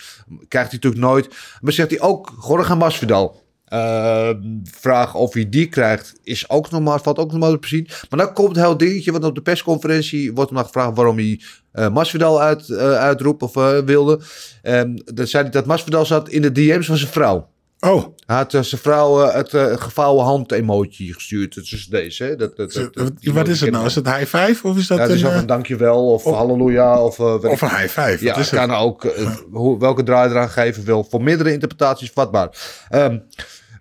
[0.49, 1.29] Krijgt hij natuurlijk nooit.
[1.61, 3.42] Maar zegt hij ook Jorge Masvidal.
[3.73, 4.31] Uh,
[4.65, 7.89] vraag of hij die krijgt is ook normaal, valt ook normaal te zien.
[8.11, 11.41] Maar dan komt het heel dingetje, want op de persconferentie wordt hem gevraagd waarom hij
[11.75, 14.21] uh, Masvidal uit, uh, uitroep of wilde.
[14.63, 17.51] Um, dan zei hij dat Masvidal zat in de DM's van zijn vrouw.
[17.81, 18.05] Oh.
[18.27, 19.51] Hij had zijn vrouw het
[19.81, 21.55] gevouwen hand emoji gestuurd.
[21.55, 22.25] Het is deze.
[22.25, 22.37] Hè?
[22.37, 23.87] Dat, dat, dat, dat wat is het nou?
[23.87, 25.37] Is het high five of is dat ja, het is een...
[25.37, 27.03] een dankjewel of, of halleluja.
[27.03, 28.19] Of, of een high five.
[28.21, 29.15] Ja, het kan ook
[29.51, 31.07] hoe, welke draai eraan geven wil.
[31.11, 32.49] Voor meerdere interpretaties vatbaar.
[32.91, 33.23] Um,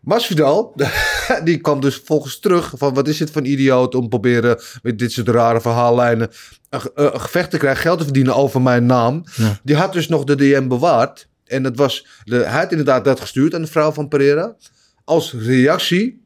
[0.01, 0.75] Masvidal,
[1.43, 4.99] die kwam dus volgens terug van wat is dit voor een idioot om proberen met
[4.99, 6.29] dit soort rare verhaallijnen
[6.69, 9.23] een, een gevecht te krijgen, geld te verdienen over mijn naam.
[9.35, 9.59] Ja.
[9.63, 11.29] Die had dus nog de DM bewaard.
[11.45, 14.55] En dat was, de, hij had inderdaad dat gestuurd aan de vrouw van Pereira.
[15.03, 16.25] Als reactie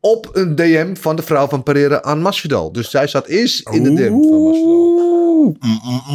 [0.00, 2.72] op een DM van de vrouw van Pereira aan Masvidal.
[2.72, 5.56] Dus zij zat eerst in de DM van Masvidal.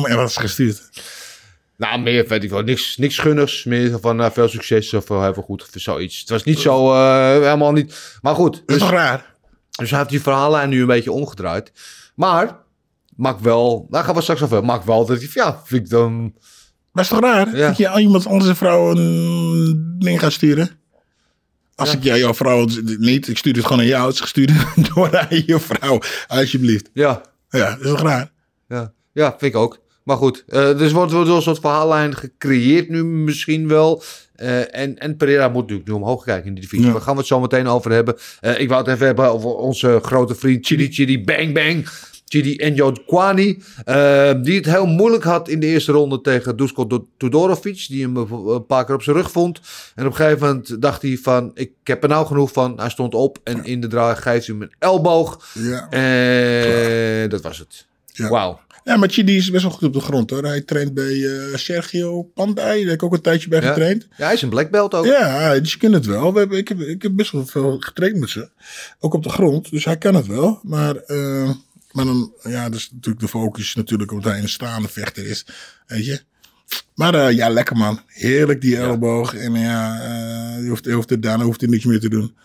[0.03, 0.89] En wat is gestuurd?
[1.77, 2.61] Nou, meer weet ik wel.
[2.61, 3.63] Niks, niks gunners.
[3.63, 6.19] Meer van uh, veel succes of uh, heel veel goed of zoiets.
[6.19, 8.17] Het was niet zo, uh, helemaal niet.
[8.21, 8.53] Maar goed.
[8.53, 9.35] Dus, dat is toch raar?
[9.71, 11.71] Dus hij heeft die verhaallijn nu een beetje omgedraaid.
[12.15, 12.57] Maar,
[13.15, 14.65] maak wel, daar gaan we straks over.
[14.65, 16.33] Maak wel dat hij, ja, vind ik dan...
[16.91, 17.55] Maar is toch raar?
[17.55, 17.67] Ja.
[17.67, 20.69] Dat je aan iemand anders een vrouw een ding gaat sturen?
[21.75, 21.97] Als ja.
[21.97, 22.67] ik jou, jouw vrouw
[22.97, 24.05] niet, ik stuur het gewoon aan jou.
[24.07, 24.51] Het is gestuurd
[24.93, 26.89] door aan je vrouw, alsjeblieft.
[26.93, 27.21] Ja.
[27.49, 28.31] Ja, dat is toch raar?
[28.67, 29.79] Ja, ja vind ik ook.
[30.07, 34.03] Maar goed, uh, dus wordt, wordt een soort verhaallijn gecreëerd nu misschien wel.
[34.41, 36.85] Uh, en, en Pereira moet natuurlijk nu omhoog kijken in die divisie.
[36.85, 36.91] Ja.
[36.91, 38.15] Daar gaan we het zo meteen over hebben.
[38.41, 41.87] Uh, ik wou het even hebben over onze grote vriend Chidi Chidi Bang Bang.
[42.25, 43.61] Chidi Enjodkwani.
[43.85, 47.85] Uh, die het heel moeilijk had in de eerste ronde tegen Dusko Tudorovic.
[47.87, 49.61] Die hem een paar keer op zijn rug vond.
[49.95, 51.51] En op een gegeven moment dacht hij van...
[51.53, 52.79] Ik heb er nou genoeg van.
[52.79, 55.47] Hij stond op en in de draai geeft hij hem een elleboog.
[55.53, 55.89] Ja.
[55.89, 57.85] En dat was het.
[58.05, 58.29] Ja.
[58.29, 58.59] Wauw.
[58.87, 60.43] Ja, maar Chidi is best wel goed op de grond hoor.
[60.43, 62.79] Hij traint bij uh, Sergio Pandai.
[62.79, 63.67] Daar heb ik ook een tijdje bij ja.
[63.67, 64.07] getraind.
[64.17, 65.05] Ja, hij is een black belt ook.
[65.05, 66.33] Ja, dus je kunt het wel.
[66.33, 68.49] We hebben, ik, heb, ik heb best wel veel getraind met ze.
[68.99, 69.71] Ook op de grond.
[69.71, 70.59] Dus hij kan het wel.
[70.63, 71.51] Maar, uh,
[71.91, 75.45] maar dan, ja, dus natuurlijk de focus natuurlijk omdat hij een staande vechter is.
[75.87, 76.21] Weet je.
[76.95, 78.01] Maar uh, ja, lekker man.
[78.07, 79.33] Heerlijk die elleboog.
[79.33, 79.39] Ja.
[79.39, 79.95] En ja,
[80.61, 82.35] je hoeft, je hoeft, daarna hoeft hij niks meer te doen.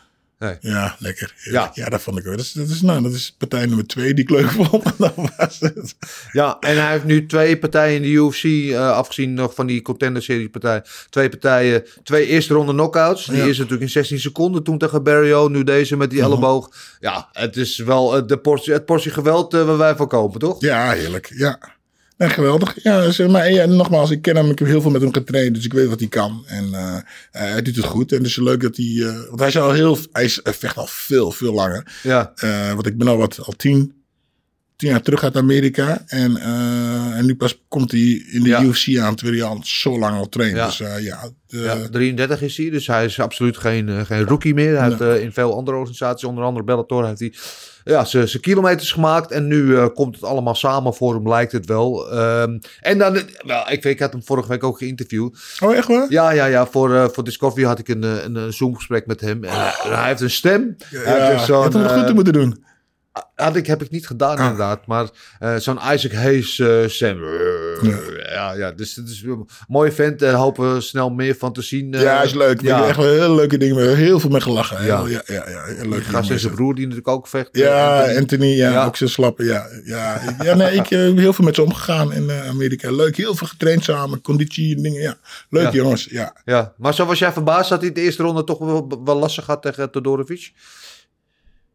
[0.42, 0.56] Nee.
[0.60, 1.34] Ja, lekker.
[1.42, 1.70] Ja.
[1.74, 2.36] ja, dat vond ik ook.
[2.36, 4.84] Dat is, dat is, nou, dat is partij nummer twee die ik leuk vond.
[4.98, 5.94] dat was het.
[6.32, 9.82] Ja, en hij heeft nu twee partijen in de UFC, uh, afgezien nog van die
[9.82, 10.82] contender serie partij.
[11.10, 13.26] Twee partijen, twee eerste ronde knockouts.
[13.26, 13.44] Die ja.
[13.44, 15.48] is natuurlijk in 16 seconden toen tegen Barrio.
[15.48, 16.32] Nu deze met die uh -huh.
[16.32, 16.70] elleboog.
[17.00, 20.60] Ja, het is wel de portie, het portie geweld uh, waar wij van kopen, toch?
[20.60, 21.32] Ja, heerlijk.
[21.34, 21.58] Ja.
[22.16, 22.82] Ja, geweldig.
[22.82, 25.54] Ja, zeg maar, ja, nogmaals, ik ken hem, ik heb heel veel met hem getraind,
[25.54, 26.44] dus ik weet wat hij kan.
[26.46, 26.96] En uh,
[27.30, 28.12] hij doet het goed.
[28.12, 30.76] En het is leuk dat hij, uh, want hij is al heel, hij is, vecht
[30.76, 32.00] al veel, veel langer.
[32.02, 32.32] Ja.
[32.74, 34.01] Want ik ben al wat, al tien,
[34.82, 36.02] tien jaar terug uit Amerika.
[36.06, 36.36] En,
[37.16, 38.62] en nu pas komt hij in de ja.
[38.62, 40.56] UFC aan, terwijl hij al zo lang al traint.
[40.56, 40.66] Ja.
[40.66, 41.88] Dus ja, de, ja.
[41.90, 44.78] 33 is hij, dus hij is absoluut geen, geen rookie meer.
[44.78, 45.08] Hij nee.
[45.08, 47.34] heeft in veel andere organisaties, onder andere Bellator, heeft hij
[47.84, 49.30] ja, zijn kilometers gemaakt.
[49.30, 52.18] En nu uh, komt het allemaal samen voor hem, lijkt het wel.
[52.18, 55.38] Um, en dan, wel, ik, weet, ik had hem vorige week ook geïnterviewd.
[55.60, 56.06] Oh, echt waar?
[56.08, 56.66] Ja, ja, ja.
[56.66, 59.44] Voor, uh, voor Discovery had ik een, een, een Zoom-gesprek met hem.
[59.44, 60.76] En hij, hij heeft een stem.
[60.90, 62.70] Ja, hij heeft hem nog goed te moeten doen.
[63.34, 64.42] Had ik, heb ik niet gedaan, ah.
[64.42, 64.86] inderdaad.
[64.86, 65.08] Maar
[65.40, 67.24] uh, zo'n Isaac Hayes uh, Sam.
[67.82, 67.98] Ja.
[68.32, 70.18] ja, ja, dus het is een mooie vent.
[70.18, 71.92] Daar hopen we snel meer van te zien.
[71.92, 72.60] Uh, ja, is leuk.
[72.60, 72.86] Ja.
[72.86, 73.76] echt wel heel leuke dingen.
[73.76, 73.88] Mee.
[73.88, 74.84] Heel veel mee gelachen.
[74.84, 75.48] Ja, ja, ja.
[75.48, 76.04] ja, ja leuk.
[76.04, 77.48] Gast en zijn broer die natuurlijk ook vecht.
[77.52, 79.44] Ja, Anthony, Anthony ja, ook zijn slappen.
[79.44, 82.90] Ja, ja, ja nee, ik heb heel veel met ze omgegaan in Amerika.
[82.90, 84.20] Leuk, heel veel getraind samen.
[84.20, 85.00] Conditie en dingen.
[85.00, 85.16] Ja,
[85.48, 86.06] leuk jongens.
[86.10, 86.36] Ja.
[86.44, 89.46] ja, maar zo was jij verbaasd dat hij de eerste ronde toch wel, wel lastig
[89.46, 90.52] had tegen Todorovic?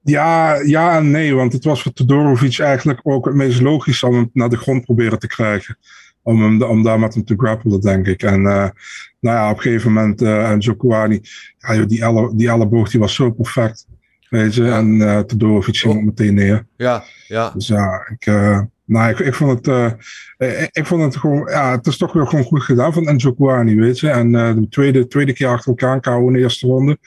[0.10, 4.13] Ja, ja en nee, want het was voor Todorovic eigenlijk ook het meest logisch om
[4.13, 5.78] hem naar de grond proberen te krijgen.
[6.22, 8.24] Om, hem, om daar met hem te grappelen, denk ik.
[8.24, 8.67] En uh,
[9.20, 11.22] nou ja, op een gegeven moment, uh, en Jokwani,
[11.58, 13.88] ja, die, elle, die elleboog die was zo perfect.
[14.30, 16.00] Weet je, en uh, Todorovic ging oh.
[16.00, 16.65] ook meteen neer.
[16.78, 17.50] Ja, ja.
[17.50, 18.26] Dus ja, ik,
[18.88, 19.91] Nou, ik, ik vond het, uh,
[20.62, 23.34] ik, ik, vond het gewoon, ja, het is toch weer gewoon goed gedaan van Enzo
[23.38, 24.10] Guani, weet je.
[24.10, 26.97] En uh, de tweede, tweede keer achter elkaar, KO in de eerste ronde,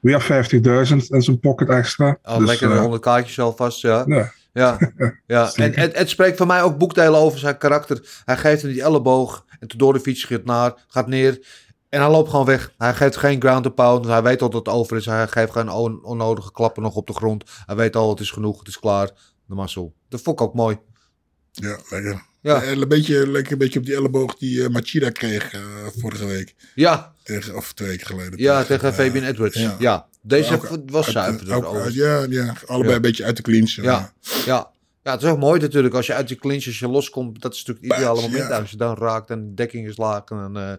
[0.00, 2.18] weer 50.000 en zijn pocket extra.
[2.22, 4.04] Al dus, lekker uh, 100 kaartjes alvast, ja.
[4.06, 4.32] ja.
[4.52, 4.78] Ja,
[5.26, 5.52] ja.
[5.54, 8.22] en het, het, spreekt voor mij ook boekdelen over zijn karakter.
[8.24, 11.38] Hij geeft hem die elleboog en door de fiets gaat, naar, gaat neer.
[11.88, 12.72] En hij loopt gewoon weg.
[12.78, 14.06] Hij geeft geen ground to pound.
[14.06, 15.06] Hij weet al dat het over is.
[15.06, 17.44] Hij geeft geen on onnodige klappen nog op de grond.
[17.66, 19.10] Hij weet al, het is genoeg, het is klaar.
[19.46, 19.94] De mazzel.
[20.08, 20.78] Dat vond ik ook mooi.
[21.60, 22.22] Ja, lekker.
[22.40, 22.64] Ja.
[22.64, 25.60] Een, beetje, lekker een beetje op die elleboog die uh, Machida kreeg uh,
[25.98, 26.54] vorige week.
[26.74, 27.12] Ja.
[27.22, 28.38] Tegen, of twee weken geleden.
[28.38, 29.56] Ja, tegen, tegen Fabian Edwards.
[29.56, 29.76] Ja.
[29.78, 30.06] ja.
[30.22, 31.54] Deze ook, was zuiver.
[31.54, 33.70] Ook, ja, ja, allebei een beetje uit de clinch.
[33.70, 34.12] Ja.
[34.46, 34.70] ja.
[35.06, 37.42] Ja, het is ook mooi natuurlijk als je uit je clinch, als je loskomt.
[37.42, 38.50] Dat is natuurlijk het ideale moment.
[38.50, 40.24] Als je dan raakt en de dekking is laag.
[40.24, 40.72] En, uh,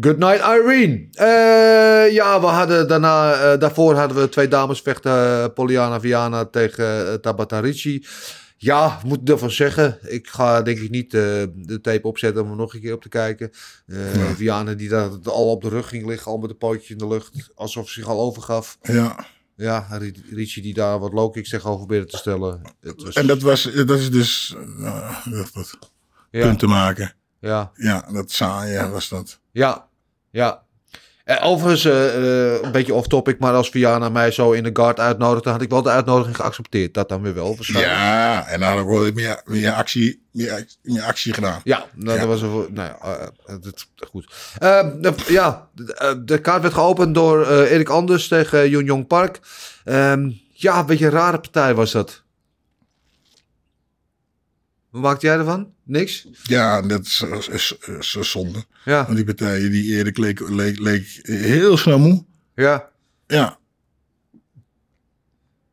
[0.00, 1.08] good night Irene.
[1.14, 5.52] Uh, ja, we hadden daarna, uh, daarvoor hadden we twee dames vechten.
[5.52, 8.06] Poliana Viana tegen Tabata Ricci.
[8.56, 9.98] Ja, moet ervan zeggen.
[10.02, 11.20] Ik ga denk ik niet uh,
[11.54, 13.50] de tape opzetten om er nog een keer op te kijken.
[13.86, 14.64] Uh, ja.
[14.74, 17.50] Die daar al op de rug ging liggen, al met een pootje in de lucht.
[17.54, 18.78] Alsof ze zich al overgaf.
[18.82, 19.26] Ja.
[19.56, 22.62] Ja, Richie die daar wat low kicks tegenover probeerde te stellen.
[22.80, 23.14] Was...
[23.14, 25.78] En dat, was, dat is dus uh, dat,
[26.30, 26.40] ja.
[26.40, 27.14] punt te maken.
[27.40, 27.70] Ja.
[27.74, 29.40] Ja, dat saaie was dat.
[29.52, 29.88] Ja,
[30.30, 30.62] ja.
[31.24, 35.50] En overigens, uh, een beetje off-topic, maar als Viana mij zo in de guard uitnodigde,
[35.50, 36.94] had ik wel de uitnodiging geaccepteerd.
[36.94, 37.56] Dat dan weer wel.
[37.60, 41.60] Ja, en dan had ik wel meer, meer, actie, meer, meer actie gedaan.
[41.64, 42.26] Ja, nou, ja.
[42.26, 44.32] dat was een, nou ja, uh, dat, goed.
[44.62, 49.40] Uh, de, ja, de, de, kaart werd geopend door Erik Anders tegen Jong Jong Park.
[49.84, 52.23] Um, ja, een beetje een rare partij was dat.
[54.94, 55.72] Wat maakte jij ervan?
[55.82, 56.26] Niks?
[56.42, 58.64] Ja, dat is, is, is, is zonde.
[58.84, 59.04] Ja.
[59.04, 62.24] Want die partijen die eerder leek, leek, leek heel snel moe.
[62.54, 62.88] Ja.
[63.26, 63.58] Ja.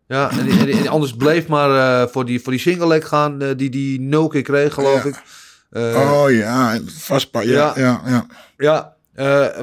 [0.07, 1.69] Ja, en, anders bleef maar
[2.03, 5.03] uh, voor, die, voor die single leg gaan, uh, die die nul keer kreeg, geloof
[5.03, 5.09] ja.
[5.09, 5.23] ik.
[5.71, 7.41] Uh, oh ja, vastpa.
[7.41, 8.25] Ja, ja, ja.
[8.57, 9.53] Ja, ja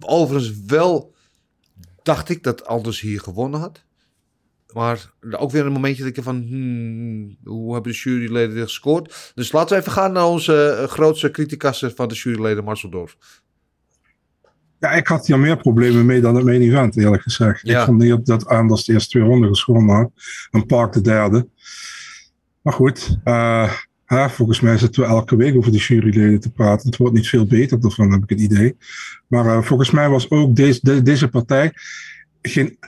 [0.00, 1.14] overigens wel
[2.02, 3.82] dacht ik dat Anders hier gewonnen had.
[4.74, 9.32] Maar ook weer een momentje dat ik van, hmm, hoe hebben de juryleden dit gescoord?
[9.34, 13.16] Dus laten we even gaan naar onze uh, grootste criticaster van de juryleden, Marcel Dorf.
[14.80, 17.60] Ja, ik had hier meer problemen mee dan het main event, eerlijk gezegd.
[17.66, 17.80] Ja.
[17.80, 20.10] Ik vond niet dat Anders de eerste twee ronden geschoren had.
[20.50, 21.48] En Park de derde.
[22.62, 23.72] Maar goed, uh,
[24.04, 26.86] hè, volgens mij zitten we elke week over de juryleden te praten.
[26.88, 28.76] Het wordt niet veel beter daarvan, heb ik het idee.
[29.26, 31.72] Maar uh, volgens mij was ook deze, de, deze partij
[32.42, 32.78] geen,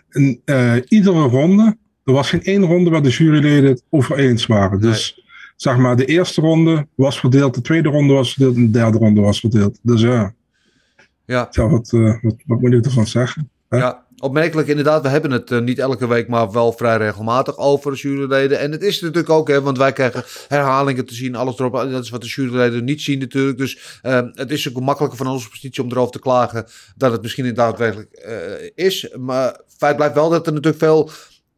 [0.45, 4.81] uh, iedere ronde, er was geen één ronde waar de juryleden het over eens waren.
[4.81, 5.25] Dus
[5.57, 8.99] zeg maar, de eerste ronde was verdeeld, de tweede ronde was verdeeld en de derde
[8.99, 9.79] ronde was verdeeld.
[9.83, 10.35] Dus ja,
[11.25, 11.49] ja.
[11.51, 13.51] ja wat, uh, wat, wat, moet ik ervan zeggen?
[13.69, 13.79] Hè?
[13.79, 15.02] Ja, opmerkelijk inderdaad.
[15.02, 18.59] We hebben het uh, niet elke week, maar wel vrij regelmatig over juryleden.
[18.59, 21.72] En het is natuurlijk ook, hè, want wij krijgen herhalingen te zien, alles erop.
[21.72, 23.59] Dat is wat de juryleden niet zien natuurlijk.
[23.59, 27.22] Dus uh, het is ook makkelijker van onze positie om erover te klagen dat het
[27.22, 29.09] misschien inderdaad werkelijk uh, is.
[29.18, 31.11] Maar feit blijft wel dat er natuurlijk veel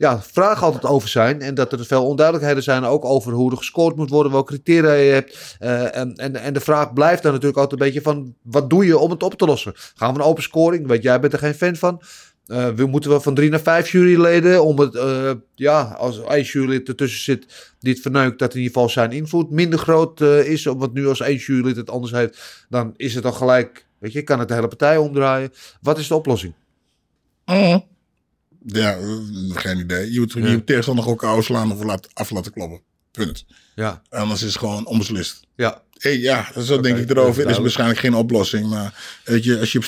[0.03, 1.41] ja, vragen altijd over zijn.
[1.41, 4.93] En dat er veel onduidelijkheden zijn ook over hoe er gescoord moet worden, welke criteria
[4.93, 5.57] je hebt.
[5.61, 8.87] Uh, en, en, en de vraag blijft dan natuurlijk altijd een beetje van, wat doe
[8.87, 9.73] je om het op te lossen?
[9.95, 10.87] Gaan we een open scoring?
[10.87, 12.03] Weet jij bent er geen fan van.
[12.47, 16.43] Uh, we moeten we van drie naar vijf juryleden om het, uh, ja, als één
[16.43, 20.49] jurylid ertussen zit die het verneukt, dat in ieder geval zijn invloed minder groot uh,
[20.49, 20.65] is.
[20.65, 24.23] Want nu als één jurylid het anders heeft, dan is het dan gelijk, weet je,
[24.23, 25.53] kan het de hele partij omdraaien.
[25.81, 26.55] Wat is de oplossing?
[27.47, 27.85] Mm.
[28.67, 28.99] Ja,
[29.49, 30.13] geen idee.
[30.13, 30.47] Je moet ja.
[30.47, 32.81] je tegenstander ook uitslaan of laat, af laten kloppen.
[33.11, 33.45] Punt.
[33.75, 34.03] Ja.
[34.09, 35.41] Anders is het gewoon onbeslist.
[35.57, 35.83] Ja.
[35.99, 37.43] Hey, ja, zo okay, denk ik erover.
[37.43, 38.69] Het is waarschijnlijk geen oplossing.
[38.69, 39.81] Maar weet je, als je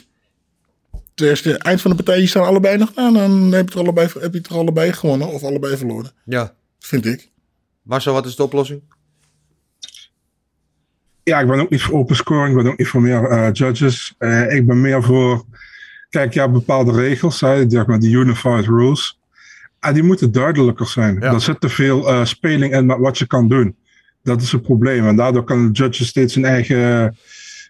[1.14, 4.08] het eerste eind van de partij staan allebei nog nou, dan heb je, het allebei,
[4.20, 6.10] heb je het er allebei gewonnen of allebei verloren.
[6.24, 6.54] Ja.
[6.78, 7.30] Vind ik.
[7.82, 8.82] Marcel, wat is de oplossing?
[11.22, 12.56] Ja, ik ben ook niet voor open scoring.
[12.56, 14.14] Ik ben ook niet voor meer uh, judges.
[14.18, 15.44] Uh, ik ben meer voor
[16.10, 19.18] kijk, ja, bepaalde regels, hè, zeg maar, de unified rules.
[19.80, 21.20] En die moeten duidelijker zijn.
[21.20, 21.32] Ja.
[21.32, 23.76] Er zit te veel uh, speling in met wat je kan doen.
[24.22, 25.06] Dat is het probleem.
[25.06, 27.16] En daardoor kan de judge steeds een eigen,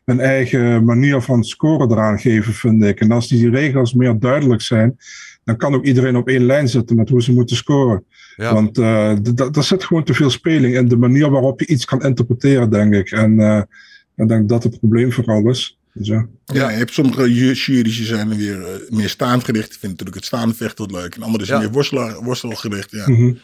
[0.04, 3.00] een eigen manier van scoren eraan geven, vind ik.
[3.00, 4.98] En als die regels meer duidelijk zijn,
[5.44, 8.04] dan kan ook iedereen op één lijn zitten met hoe ze moeten scoren.
[8.36, 8.54] Ja.
[8.54, 9.10] Want uh,
[9.56, 12.94] er zit gewoon te veel speling in de manier waarop je iets kan interpreteren, denk
[12.94, 13.10] ik.
[13.10, 13.62] En uh,
[14.16, 15.78] ik denk dat dat het probleem vooral is.
[15.92, 16.26] Dus ja.
[16.44, 19.72] ja, je hebt sommige juries die zijn weer uh, meer staand gericht.
[19.72, 21.14] Ik vind natuurlijk het staande vechten wat leuk.
[21.14, 21.64] En andere zijn ja.
[21.64, 22.90] meer worstel, worstelgericht.
[22.90, 23.08] Ja.
[23.08, 23.38] Mm -hmm.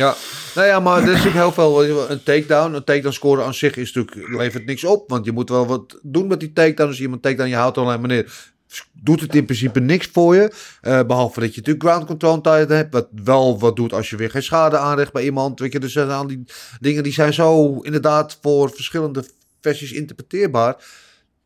[0.00, 0.16] Ja,
[0.54, 2.10] nou ja, maar er is natuurlijk heel veel.
[2.10, 5.08] Een takedown, een takedown scoren aan zich is natuurlijk, levert niks op.
[5.08, 6.88] Want je moet wel wat doen met die takedown.
[6.88, 8.52] Als je iemand takedown, je houdt alleen maar neer.
[8.92, 10.52] doet het in principe niks voor je.
[10.80, 12.92] Eh, behalve dat je natuurlijk ground control tijd hebt.
[12.92, 15.60] Wat wel wat doet als je weer geen schade aanricht bij iemand.
[15.60, 16.44] Weet je, dus aan die
[16.80, 19.24] dingen die zijn zo inderdaad voor verschillende
[19.60, 20.76] versies interpreteerbaar.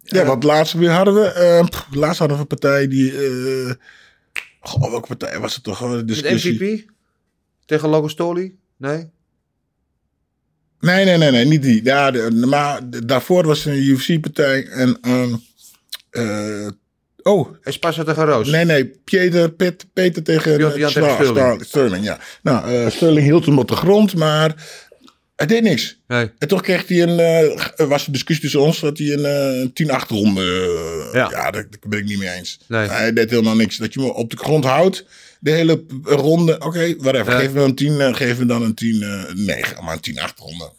[0.02, 3.72] Ja, want laatst weer hadden we, eh, pff, laatst hadden we een partij die, eh
[4.60, 5.80] goh, welke partij was het toch?
[5.80, 6.54] Een Met discussie.
[6.54, 6.93] MVP?
[7.66, 8.56] Tegen Logan Stoli?
[8.76, 9.06] Nee?
[10.80, 11.84] Nee, nee, nee, nee, niet die.
[11.84, 15.34] Ja, de- maar de- daarvoor was een UFC-partij en, ehm,
[16.10, 16.68] eh,
[17.22, 18.48] oh, tegen Roos?
[18.48, 21.26] nee, nee, Peter, Pet, Peter tegen, Jan eh, tegen Sterling.
[21.36, 22.18] Sla- Sterling, ja.
[22.42, 24.54] Nou, eh, Sterling hield hem op de grond, maar
[25.36, 26.00] hij deed niks.
[26.06, 26.30] Nee.
[26.38, 27.18] En toch kreeg hij een,
[27.76, 31.28] er was een discussie tussen ons, dat hij een eh 10-8 ronde, eh, Ja.
[31.30, 32.58] ja, daar, daar ben ik niet mee eens.
[32.68, 32.88] Nee.
[32.88, 33.76] Hij deed helemaal niks.
[33.76, 35.04] Dat je hem op de grond houdt,
[35.44, 37.38] de hele ronde, oké, whatever, Ja.
[37.38, 40.38] geef me een 10, eh, geef me dan een 10, eh 9, maar een 10-8
[40.38, 40.72] ronde.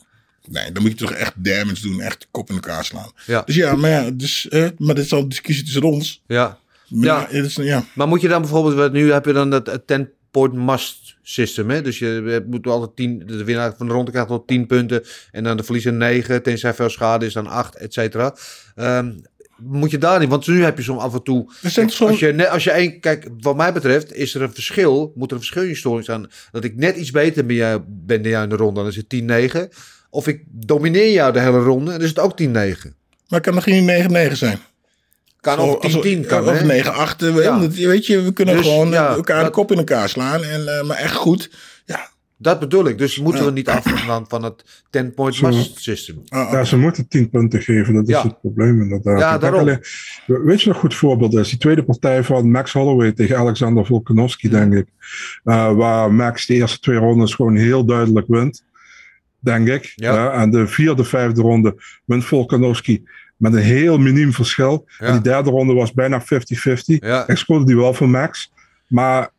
[0.48, 3.12] Nee, dan moet je toch echt damage doen, echt kop in elkaar slaan.
[3.26, 3.42] Ja.
[3.46, 6.24] Dus ja, maar ja, dus, eh, maar dit is al een discussie tussen ons.
[6.28, 6.58] Ja.
[6.90, 7.28] Maar Ja.
[7.44, 7.86] is, ja.
[7.96, 11.70] Maar moet je dan bijvoorbeeld, wat nu heb je dan dat 10-point must system.
[11.70, 11.82] Hè?
[11.82, 15.04] Dus je moet altijd 10, de winnaar van de ronde krijgt tot 10 punten.
[15.32, 18.36] En dan de verliezer 9, tenzij veel schade is dan 8, et cetera.
[18.76, 19.12] Ehm,
[19.58, 21.52] moet je daar niet, want nu heb je soms af en toe.
[21.62, 24.54] Zijn soms- Als je, net, als je één, kijk, wat mij betreft is er een
[24.54, 25.12] verschil.
[25.16, 26.30] Moet er een verschil in storing staan.
[26.52, 28.96] Dat ik net iets beter ben, jou, ben dan jou in de ronde, dan is
[28.96, 29.70] het 10-9.
[30.10, 32.96] Of ik domineer jou de hele ronde, dan is het ook 10-9.
[33.28, 34.60] Maar kan geen 9-9 zijn?
[35.42, 36.66] Kan ook 10-10 kan, Of hè?
[36.66, 37.22] 9-8.
[37.24, 37.60] eh, Ja.
[37.60, 40.44] dat- Weet je, we kunnen Dus, gewoon ja, elkaar de dat- kop in elkaar slaan.
[40.44, 41.50] En, eh, maar echt goed.
[42.46, 42.98] Dat bedoel ik.
[42.98, 43.48] Dus moeten Ja.
[43.48, 45.48] we niet afgaan van het 10-point Zo.
[45.48, 46.22] must system.
[46.28, 46.52] Ah.
[46.52, 48.22] Ja, ze moeten 10 punten geven, dat is Ja.
[48.24, 49.20] het probleem inderdaad.
[49.20, 49.60] Ja, daarom.
[49.60, 49.84] alleen-
[50.26, 51.50] weet je nog een goed voorbeeld is?
[51.50, 54.88] Die tweede partij van Max Holloway tegen Alexander Volkanovski, denk ik.
[55.44, 58.66] Uh, waar Max de eerste twee rondes gewoon heel duidelijk wint,
[59.40, 59.94] denk ik.
[59.96, 60.14] Ja.
[60.14, 63.04] Ja, en de vierde, vijfde ronde wint Volkanovski
[63.38, 64.86] met een heel miniem verschil.
[65.00, 65.06] Ja.
[65.06, 67.00] En die derde ronde was bijna 50-50.
[67.00, 67.28] Ja.
[67.28, 68.52] Ik scoorde die wel voor Max.
[68.88, 69.30] Maar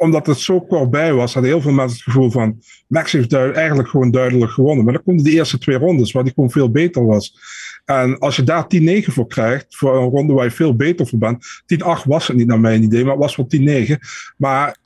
[0.00, 2.62] omdat het zo kort bij was, hadden heel veel mensen het gevoel van...
[2.86, 4.84] Max heeft eigenlijk gewoon duidelijk gewonnen.
[4.84, 7.38] Maar dan konden die eerste twee rondes, waar hij gewoon veel beter was.
[7.84, 11.18] En als je daar 10-9 voor krijgt, voor een ronde waar je veel beter voor
[11.18, 11.44] bent...
[11.74, 13.94] 10-8 was het niet naar mijn idee, maar het was wel 10-9.
[14.36, 14.76] Maar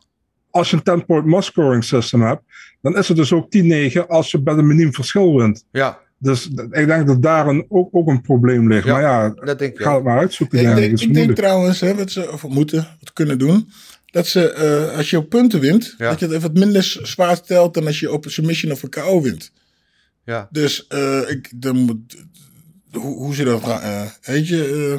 [0.50, 2.42] als je een 10-point must scoring system hebt...
[2.80, 5.66] dan is het dus ook 10-9 als je bij een miniem verschil wint.
[5.70, 8.86] Ja, Dus ik denk dat daar een, ook, ook een probleem ligt.
[8.86, 10.58] Ja, maar ja, dat denk ik ga het maar uitzoeken.
[10.58, 11.14] Ik denk ik.
[11.14, 13.68] denk trouwens, hè, wat ze of moeten, wat kunnen doen.
[14.14, 16.08] Dat ze, eh, als je op punten wint, Ja.
[16.10, 18.82] dat je het even wat minder zwaar telt dan als je op een submission of
[18.82, 19.52] een KO wint.
[20.24, 20.48] Ja.
[20.50, 22.16] Dus eh, ik, dan moet,
[22.92, 24.98] hoe, hoe ze dat gaan, eh, weet je,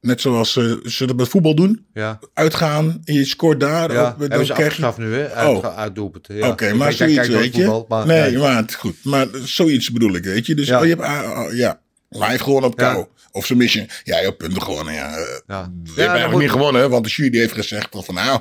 [0.00, 0.52] net zoals
[0.84, 1.86] ze dat met voetbal doen.
[1.92, 3.92] Ja, Uitgaan en je scoort daar.
[3.92, 4.08] ja.
[4.20, 5.30] ook, dan krijg je- nu, hè?
[5.32, 6.36] Uit, uit doelpunten.
[6.36, 6.48] Ja.
[6.48, 7.64] Oké, maar zoiets, weet je.
[7.64, 8.38] voetbal, maar- nee, nee.
[8.38, 8.96] maar het goed.
[9.04, 10.54] Maar zoiets bedoel ik, weet je.
[10.54, 10.78] Dus Ja.
[10.78, 12.94] oh, je hebt, ah, ah, ja, heeft gewonnen op Ja.
[12.94, 13.08] KO.
[13.32, 13.88] Of submission.
[14.04, 15.16] Ja, je hebt punten gewonnen, ja.
[15.16, 15.72] Eh, Ja.
[15.84, 18.40] Je Ja, hebt eigenlijk niet gewonnen, want de jury heeft gezegd van nou,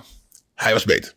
[0.56, 1.14] hij was beter.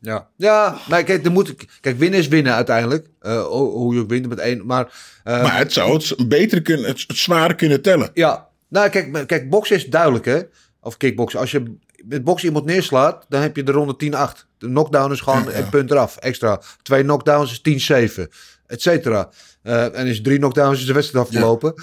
[0.00, 3.06] Ja, ja maar kijk, er moet, kijk, winnen is winnen uiteindelijk.
[3.20, 4.66] Eh, ho- hoe je ook wint met één.
[4.66, 4.92] Maar,
[5.24, 8.10] eh, maar het zou het beter kunnen, het, het kunnen tellen.
[8.14, 10.40] ja, nou kijk, kijk, boksen is duidelijk hè.
[10.80, 11.40] Of kickboksen.
[11.40, 14.46] Als je met boksen iemand neerslaat, dan heb je de ronde 10-8.
[14.58, 16.60] De knockdown is gewoon een punt eraf, extra.
[16.82, 18.30] Twee knockdowns is 10-7,
[18.74, 19.30] et cetera.
[19.62, 21.74] Eh, en is drie knockdowns is de wedstrijd afgelopen.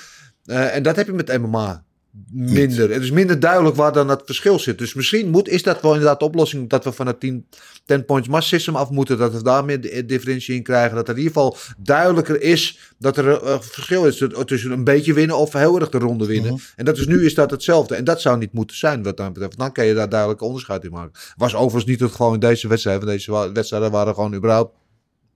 [0.46, 1.84] Eh, en dat heb je met MMA
[2.32, 2.92] minder.
[2.92, 4.78] Het is minder duidelijk waar dan het verschil zit.
[4.78, 7.48] Dus misschien moet, is dat wel inderdaad de oplossing dat we van het 10,
[7.86, 9.18] 10 points mass system af moeten.
[9.18, 10.96] Dat we daar meer di- differentiëring in krijgen.
[10.96, 14.84] Dat er in ieder geval duidelijker is dat er een een verschil is tussen een
[14.84, 16.60] beetje winnen of heel erg de ronde winnen.
[16.76, 17.96] En dat is nu is dat hetzelfde.
[17.96, 19.58] En dat zou niet moeten zijn wat dat betreft.
[19.58, 21.12] Dan kan je daar duidelijk onderscheid in maken.
[21.36, 22.98] Was overigens niet het gewoon in deze wedstrijd.
[23.04, 24.76] Want deze wedstrijden waren gewoon überhaupt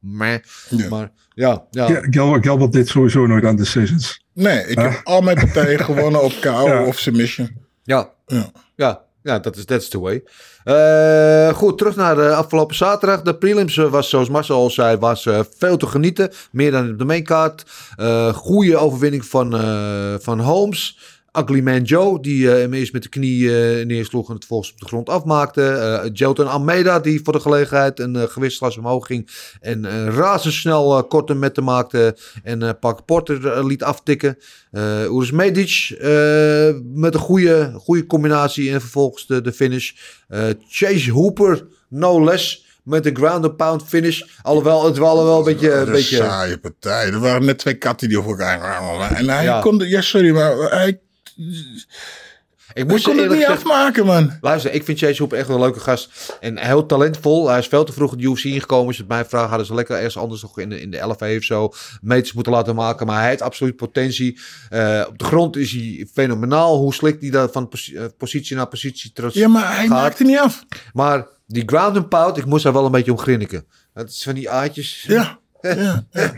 [0.05, 0.37] meh.
[0.69, 0.89] Ja.
[0.89, 1.87] Maar ja, ja.
[1.89, 4.23] Ja, Gil- Gilbert deed sowieso nooit aan decisions.
[4.33, 6.83] Nee, ik heb al mijn partijen gewonnen op KO Ja.
[6.85, 7.49] of submission.
[7.83, 8.51] Ja, Ja.
[8.75, 10.23] ja, ja dat is that's the way.
[10.63, 13.21] Eh, goed, terug naar de afgelopen zaterdag.
[13.21, 16.31] De prelims eh, was, zoals Marcel al zei, was eh, veel te genieten.
[16.51, 17.63] Meer dan op de maincard.
[17.95, 20.99] Eh goede overwinning van, eh, van Holmes.
[21.37, 24.71] Ugly Man Joe, die eh, hem eerst met de knie eh, neersloeg en het volgens
[24.71, 25.61] op de grond afmaakte.
[25.63, 29.29] Eh Jelton Almeida, die voor de gelegenheid een gewichtsklasse omhoog ging.
[29.61, 34.37] En razendsnel korte metten maakte en Park Porter liet aftikken.
[34.71, 35.89] Uh, Urs Medic
[36.93, 39.91] met een goede, goede combinatie en vervolgens de, de finish.
[40.69, 44.21] Chase Hooper, no less, met een ground and pound finish.
[44.41, 45.71] Alhoewel, het was wel een beetje...
[45.73, 47.05] Een beetje saaie partij.
[47.07, 48.81] Er waren net twee katten die over elkaar.
[49.15, 49.61] En hij Ja.
[49.61, 49.77] kon...
[49.77, 50.99] Ja, sorry, maar hij...
[52.73, 54.31] Ik moest kon het niet afmaken, man.
[54.41, 56.37] luister, ik vind Chase Hooper echt wel een leuke gast.
[56.39, 57.49] En heel talentvol.
[57.49, 58.87] Hij is veel te vroeg in de UFC ingekomen.
[58.87, 60.97] Als je het mij vraagt, hadden ze lekker ergens anders nog in de, in de
[60.97, 63.05] LFA of zo meters moeten laten maken.
[63.05, 64.39] Maar hij heeft absoluut potentie.
[64.69, 66.77] Eh, op de grond is hij fenomenaal.
[66.77, 69.89] Hoe slikt hij dat van eh, positie naar positie Ja, maar hij gaat.
[69.89, 70.65] maakte niet af.
[70.93, 73.65] Maar die ground and pound, ik moest daar wel een beetje om grinniken.
[73.93, 75.03] Dat is van die aardjes.
[75.07, 76.33] Ja, ja, ja.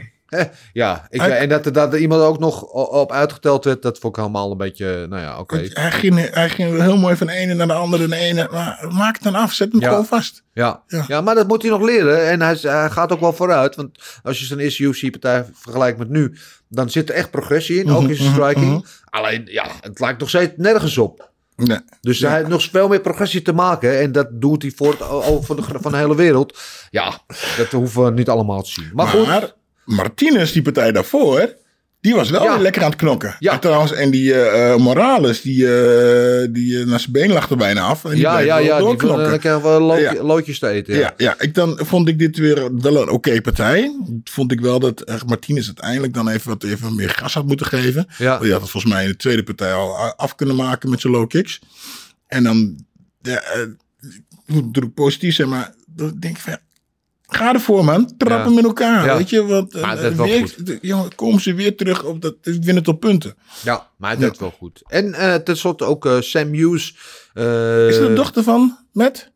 [0.74, 4.16] Ja, ik, Hij- en dat, dat er iemand ook nog op uitgeteld werd, dat vond
[4.18, 5.68] ik helemaal een beetje, nou ja, oké.
[5.70, 8.08] Hij, ging, hij ging heel mooi van de ene naar de andere.
[8.08, 8.48] De ene.
[8.52, 9.54] Maar maak het dan af.
[9.54, 9.90] Zet hem Ja.
[9.90, 10.44] gewoon vast.
[10.54, 10.84] Ja.
[10.88, 11.04] Ja.
[11.08, 11.22] Ja.
[11.22, 12.28] maar dat moet hij nog leren.
[12.28, 12.56] En hij,
[12.90, 13.76] gaat ook wel vooruit.
[13.76, 16.38] Want als je zijn eerste UFC-partij vergelijkt met nu,
[16.70, 18.72] dan zit er echt progressie in, ook in zijn mhm, striking.
[18.72, 18.82] mhm.
[19.10, 21.30] Alleen, ja, het lijkt nog steeds nergens op.
[21.56, 21.80] Nee.
[22.02, 24.00] Dus hij heeft nog veel meer progressie te maken.
[24.00, 26.60] En dat doet hij voor het, over van, de, van de hele wereld.
[26.90, 27.20] Ja,
[27.58, 28.90] dat hoeven we niet allemaal te zien.
[28.94, 29.52] Maar, goed, Maar
[29.88, 31.56] Martinez, die partij daarvoor,
[32.02, 32.54] die was wel Ja.
[32.54, 33.36] weer lekker aan het knokken.
[33.40, 33.54] Ja.
[33.54, 37.58] En trouwens, en die eh, eh, Morales, die, eh, die naar zijn been lag er
[37.58, 38.04] bijna af.
[38.06, 40.24] En die ja, ja, ja, die willen lekker wel Ja.
[40.24, 40.94] loodjes te eten.
[40.96, 41.00] Ja.
[41.00, 41.14] Ja.
[41.18, 43.96] Ja, ik dan vond ik dit weer wel een oké partij.
[44.24, 47.66] Vond ik wel dat eh, Martinez uiteindelijk dan even wat even meer gas had moeten
[47.66, 48.08] geven.
[48.18, 48.38] Ja.
[48.40, 51.14] Die had het volgens mij in de tweede partij al af kunnen maken met zijn
[51.14, 51.60] low kicks.
[52.28, 52.86] En dan,
[53.22, 56.60] ja, ik moet natuurlijk positief zijn, maar dan denk ik van, ja,
[57.28, 58.18] ga ervoor man.
[58.18, 59.44] Trap hem in elkaar, weet je.
[59.46, 63.36] Want eh, jongen, komen ze weer terug op dat winnen tot punten.
[63.64, 64.82] Ja, maar hij deed wel goed.
[64.88, 66.90] En eh tenslotte ook eh, Sam Hughes.
[67.34, 69.32] Is het de dochter van Matt?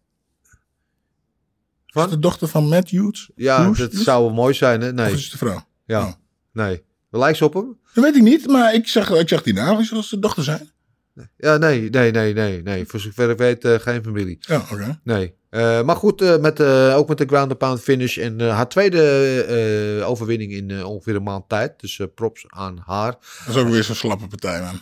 [1.88, 2.04] Van?
[2.06, 3.30] Is het de dochter van Matt Hughes?
[3.36, 3.78] Ja, Hughes?
[3.78, 4.88] dat zou wel mooi zijn, hè?
[4.88, 5.14] Of Nee.
[5.14, 5.66] is het de vrouw?
[5.86, 6.12] Ja, Oh.
[6.54, 6.84] nee.
[7.10, 7.78] Lijkt ze op hem?
[7.94, 9.84] Dat weet ik niet, maar ik zag, ik zag die naam.
[9.84, 10.70] Ze de dochter zijn.
[11.38, 12.86] Ja, nee, nee, nee, nee, nee.
[12.86, 14.38] Voor zover ik weet, geen familie.
[14.40, 15.00] Ja, oké.
[15.04, 15.34] Nee.
[15.52, 18.18] Eh, maar goed, eh, met, eh, ook met de ground pound finish.
[18.18, 21.80] En haar tweede overwinning in ongeveer een maand tijd.
[21.80, 23.12] Dus props aan haar.
[23.46, 24.82] Dat is ook weer zo'n slappe partij, man.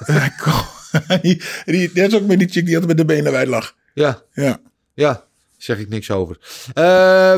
[1.22, 3.74] Die, die, dat is ook met die chick die altijd met de benen wijd lag.
[3.94, 4.60] Ja, Ja.
[4.94, 5.24] ja.
[5.56, 6.36] Zeg ik niks over.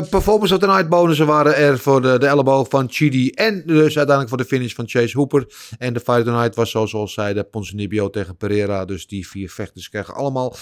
[0.09, 3.29] Performance of the night bonussen waren er voor de, de elleboog van Chidi.
[3.29, 5.45] En dus uiteindelijk voor de finish van Chase Hooper.
[5.77, 8.85] En de fight of the night was zoals al zeiden Ponzinibbio tegen Pereira.
[8.85, 10.55] Dus die vier vechters krijgen allemaal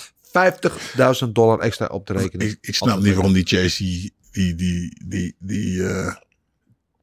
[1.26, 2.52] 50.000 dollar extra op de rekening.
[2.52, 6.16] Ik, ik snap niet waarom die Chase die, die, die, die, die eh,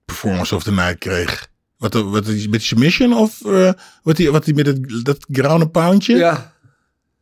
[0.05, 1.49] performance of the night kreeg.
[1.77, 5.73] Wat, wat is met submission of eh, wat die, wat die met het, dat ground
[5.73, 6.17] poundje?
[6.17, 6.53] Ja,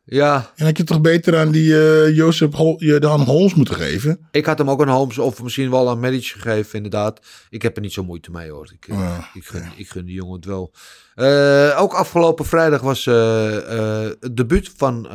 [0.09, 0.51] ja.
[0.55, 4.27] En had je toch beter aan die eh Jozef Hol, dan Holmes moeten geven?
[4.31, 7.19] Ik had hem ook een Holmes of misschien wel een Medic gegeven, inderdaad.
[7.49, 8.71] Ik heb er niet zo moeite mee, hoor.
[8.73, 10.73] Ik, eh, Ja, ik, gun, ik gun die jongen het wel.
[11.17, 15.07] Eh, ook afgelopen vrijdag was eh, eh, het debuut van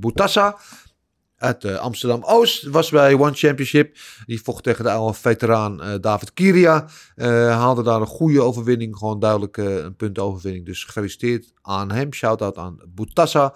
[0.00, 0.56] Boutassa
[1.38, 2.62] uit eh, Amsterdam-Oost.
[2.62, 3.96] Was bij One Championship.
[4.26, 6.88] Die vocht tegen de oude veteraan eh, David Kiria.
[7.14, 8.96] Eh, haalde daar een goede overwinning.
[8.96, 10.66] Gewoon duidelijk een puntoverwinning.
[10.66, 12.12] Dus gefeliciteerd aan hem.
[12.12, 13.54] Shout-out aan Boutassa.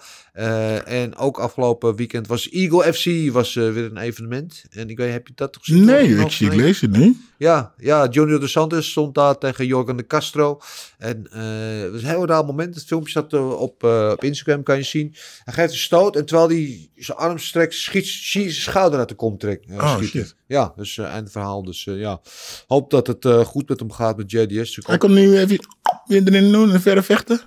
[0.85, 4.65] En ook afgelopen weekend was Eagle FC was, weer een evenement.
[4.69, 5.85] En ik weet, heb je dat gezien?
[5.85, 7.17] Nee, ik, zie, ik lees het niet.
[7.41, 10.59] Ja, ja, Junior de Santos stond daar tegen Jorgen de Castro.
[10.97, 12.75] En eh, het was een heel raar moment.
[12.75, 15.15] Het filmpje staat eh, op, eh, op Instagram, kan je zien.
[15.43, 19.09] Hij geeft een stoot en terwijl hij zijn arm strekt, schiet, schiet zijn schouder uit
[19.09, 19.65] de kom trekt.
[19.71, 20.35] Oh, shit.
[20.47, 21.63] Ja, dus uh, eind verhaal.
[21.63, 22.21] Dus eh, ja,
[22.67, 24.79] hoop dat het eh, goed met hem gaat met JDS.
[24.81, 25.57] Hij komt nu even
[26.05, 27.41] weer erin doen, een verre vechten.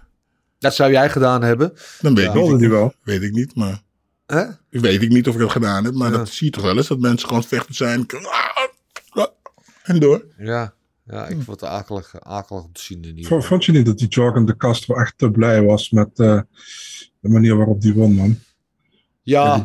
[0.59, 1.73] Dat zou jij gedaan hebben.
[2.01, 2.95] Dan weet, ik Wilde niet, wel.
[3.03, 3.83] weet ik niet, maar...
[4.27, 4.45] Hè?
[4.71, 6.17] Weet ik niet of ik dat gedaan heb, maar Ja.
[6.17, 6.87] dat zie je toch wel eens.
[6.89, 8.07] Dat mensen gewoon vechten zijn.
[9.85, 10.25] En door.
[10.39, 10.75] Ja,
[11.07, 13.43] ja ik vond het akelig, akelig om te zien in ieder.
[13.43, 16.41] Vond je niet dat die Jorgen de Castro echt te blij was met eh,
[17.21, 18.39] de manier waarop die won, man?
[19.23, 19.63] Ja,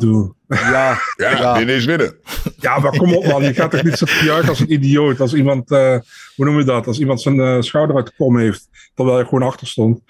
[0.48, 1.56] ja, Ja, Ja.
[1.56, 2.14] winnen is winnen.
[2.56, 5.20] ja, maar kom op man, je gaat toch niet zitten juichen als een idioot.
[5.20, 5.98] Als iemand, eh,
[6.36, 6.86] hoe noem je dat?
[6.86, 10.00] Als iemand zijn eh, schouder uit de kom heeft, terwijl je gewoon achter stond.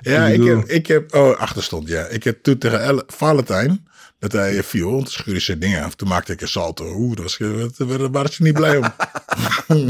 [0.00, 1.14] Ja, Ik heb, ik heb...
[1.14, 2.06] Oh, achterstond, ja.
[2.06, 3.87] Ik heb toen tegen El- Valentijn...
[4.18, 5.94] Dat hij viel, want schuurde zijn dingen af.
[5.94, 6.94] Toen maakte ik een salto.
[6.96, 8.92] Oeh, daar was, daar daar waren ze niet blij om.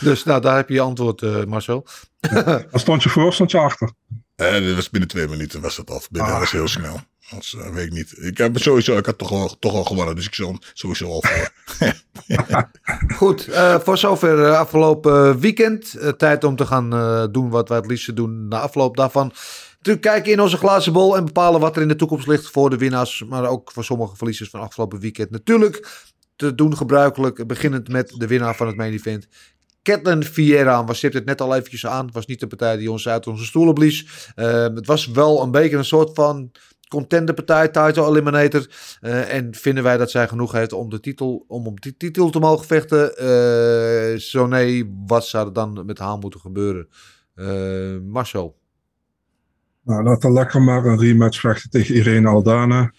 [0.00, 1.86] dus nou, daar heb je je antwoord, eh, Marcel.
[2.72, 3.92] Stond je voor, stond je achter.
[4.36, 6.10] Eh, dat was binnen twee minuten was dat af.
[6.10, 6.38] Binnen, Ah.
[6.38, 7.00] Dat was heel snel.
[7.30, 8.14] Dat eh, weet ik niet.
[8.18, 10.14] Ik heb sowieso, ik had toch al, toch al gewonnen.
[10.14, 11.52] Dus ik stond sowieso al voor.
[13.16, 15.96] Goed, eh, voor zover afgelopen weekend.
[16.16, 19.32] Tijd om te gaan eh, doen wat wij het liefst doen na afloop daarvan.
[19.80, 22.70] Te kijken in onze glazen bol en bepalen wat er in de toekomst ligt voor
[22.70, 23.24] de winnaars.
[23.28, 25.30] Maar ook voor sommige verliezers van afgelopen weekend.
[25.30, 29.26] Natuurlijk te doen gebruikelijk, beginnend met de winnaar van het main event.
[29.82, 32.10] Catelyn Vieira, we stipten het net al eventjes aan.
[32.12, 34.30] Was niet de partij die ons uit onze stoelen blies.
[34.34, 36.50] Eh, het was wel een beetje een soort van
[36.88, 38.66] contenderpartij, title eliminator.
[39.00, 42.30] Eh, en vinden wij dat zij genoeg heeft om de titel, om op die titel
[42.30, 43.16] te mogen vechten?
[43.16, 46.88] Eh, zo nee, wat zou er dan met haar moeten gebeuren?
[47.34, 48.59] Eh, Marcel.
[49.82, 52.92] Nou, laat dan lekker maar een rematch vechten tegen Irene Aldana.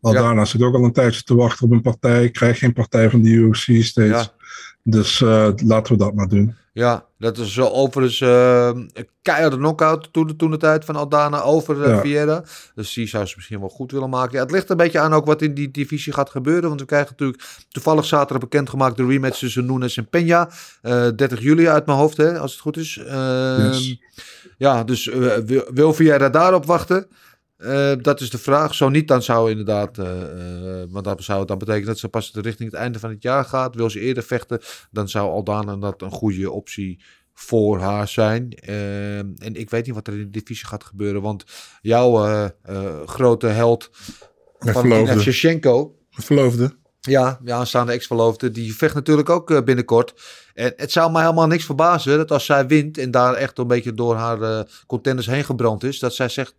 [0.00, 2.30] Aldana zit ook al een tijdje te wachten op een partij.
[2.30, 3.94] Krijgt geen partij van de UFC steeds.
[3.96, 4.32] Ja.
[4.90, 6.54] Dus eh, laten we dat maar doen.
[6.72, 11.42] Ja, dat is zo overigens uh, een keiharde knockout toen, toen de tijd van Aldana
[11.42, 12.00] over Ja.
[12.00, 12.44] Vieira.
[12.74, 14.36] Dus die zou ze misschien wel goed willen maken.
[14.36, 16.68] Ja, het ligt een beetje aan ook wat in die divisie gaat gebeuren.
[16.68, 20.54] Want we krijgen natuurlijk toevallig zaterdag bekendgemaakt de rematch tussen Nunes en Peña.
[20.82, 22.98] Eh 30 juli uit mijn hoofd, hè, als het goed is.
[23.06, 24.00] Ehm, Yes.
[24.58, 27.06] Ja, dus eh, wil, wil Vieira daarop wachten?
[27.58, 28.74] Eh, dat is de vraag.
[28.74, 30.06] Zo niet, dan zou inderdaad, eh,
[30.88, 33.74] want dat zou dan betekenen dat ze pas richting het einde van het jaar gaat.
[33.74, 37.02] Wil ze eerder vechten, dan zou Aldana dat een goede optie
[37.34, 38.50] voor haar zijn.
[39.38, 41.44] En ik weet niet wat er in de divisie gaat gebeuren, want
[41.80, 42.50] jouw
[43.06, 43.90] grote held
[44.58, 45.20] van.
[45.20, 46.76] Shevchenko, verloofde.
[47.00, 50.14] ja, de aanstaande ex-verloofde, die vecht natuurlijk ook binnenkort.
[50.54, 53.66] En het zou mij helemaal niks verbazen dat als zij wint en daar echt een
[53.66, 56.54] beetje door haar contenders heen gebrand is, dat zij zegt,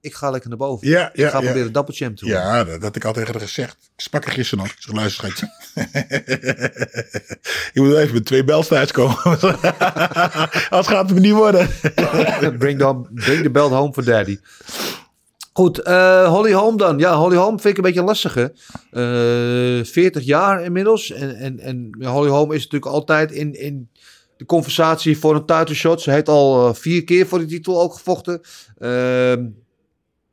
[0.00, 0.88] ik ga lekker naar boven.
[0.88, 1.44] Ja, ik ga ja.
[1.44, 2.42] proberen double champ te worden.
[2.42, 3.76] Ja, dat had ik al tegen haar gezegd.
[3.96, 4.72] Ik sprak er gisteren nog.
[4.72, 5.50] Ik zeg, luister
[7.72, 9.16] je moet even met twee bels thuiskomen.
[10.70, 11.68] Anders gaat het me niet worden.
[12.58, 14.38] bring, the, bring the belt home for daddy.
[15.52, 16.98] Goed, eh, Holly Holm dan.
[16.98, 18.52] Ja, Holly Holm vind ik een beetje lastige.
[18.90, 21.10] Eh 40 jaar inmiddels.
[21.10, 23.90] En, en, en Holly Holm is natuurlijk altijd in, in
[24.36, 26.00] de conversatie voor een title shot.
[26.00, 28.40] Ze heeft al eh, vier keer voor die titel ook gevochten.
[28.78, 29.44] Ehm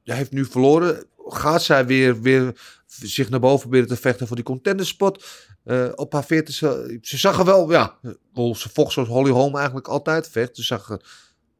[0.06, 1.06] hij heeft nu verloren.
[1.28, 2.53] Gaat zij weer, weer
[2.86, 5.26] zich naar boven proberen te vechten voor die contenderspot?
[5.64, 7.97] Eh op haar 40 ze, ze zag er wel, ja,
[8.34, 10.56] ze vocht zoals Holly Holm eigenlijk altijd vecht.
[10.56, 11.01] Ze zag er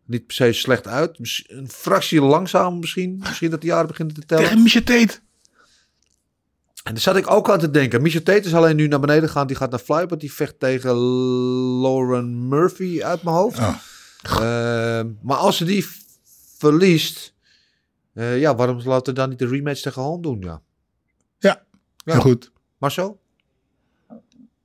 [0.06, 1.20] niet per se slecht uit.
[1.48, 3.18] Een fractie langzaam misschien.
[3.20, 4.44] Misschien dat de jaren beginnen te tellen.
[4.44, 5.20] Tegen Misha Tate.
[6.84, 8.02] En daar zat ik ook aan te denken.
[8.02, 9.48] Misha Tate is alleen nu naar beneden gegaan.
[9.48, 10.20] Die gaat naar Flybert.
[10.20, 10.96] Die vecht tegen
[11.82, 13.60] Lauren Murphy uit mijn hoofd.
[13.60, 13.76] Oh.
[14.24, 15.88] Ehm, maar als ze die
[16.58, 17.34] verliest...
[18.16, 20.42] eh, ja, waarom laten we dan niet de rematch tegen Holm doen?
[20.42, 20.62] Ja.
[21.38, 21.66] Ja,
[21.98, 22.14] Ja.
[22.14, 22.52] heel goed.
[22.78, 23.22] Marcel?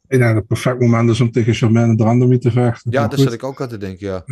[0.09, 2.91] Ik denk dat het perfect moment is om tegen Germaine Drandomi te vechten.
[2.91, 3.21] Ja, daar goed.
[3.21, 4.25] zat ik ook aan te denken, ja.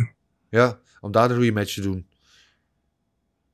[0.49, 2.07] Ja, om daar de rematch te doen.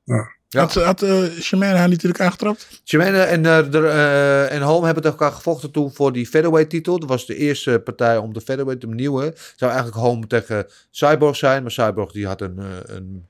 [0.04, 0.34] Ja.
[0.56, 2.80] Had, had uh, Shemane haar natuurlijk aangetrapt?
[2.84, 6.70] Shemane en, eh, de, eh, en Holm hebben tegen elkaar gevochten toen voor die featherweight
[6.70, 6.98] titel.
[6.98, 9.34] Dat was de eerste partij om de featherweight te nieuwe.
[9.56, 11.62] Zou eigenlijk Holm tegen Cyborg zijn.
[11.62, 13.26] Maar Cyborg die had een, eh, een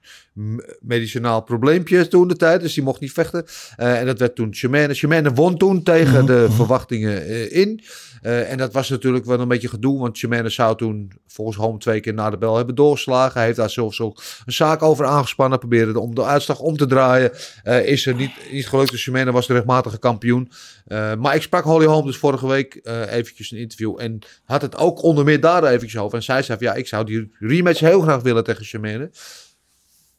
[0.80, 2.60] medicinaal probleempje toen de tijd.
[2.60, 3.44] Dus die mocht niet vechten.
[3.76, 4.94] Eh, en dat werd toen Shemane.
[4.94, 7.80] Shemane won toen tegen de verwachtingen eh, in.
[8.22, 9.98] Eh, en dat was natuurlijk wel een beetje gedoe.
[9.98, 13.34] Want Shemane zou toen volgens Holm twee keer na de bel hebben doorgeslagen.
[13.34, 15.58] Hij heeft daar zelfs ook een zaak over aangespannen.
[15.58, 17.15] Probeerde om de uitslag om te draaien.
[17.24, 18.90] Eh, is er niet, niet gelukt.
[18.90, 20.50] Dus Shemane was de rechtmatige kampioen.
[20.86, 24.00] Eh, maar ik sprak Holly Holm dus vorige week eh eventjes een interview.
[24.00, 26.16] En had het ook onder meer daar eventjes over.
[26.16, 29.10] En zij zei van ja, ik zou die rematch heel graag willen tegen Shemane.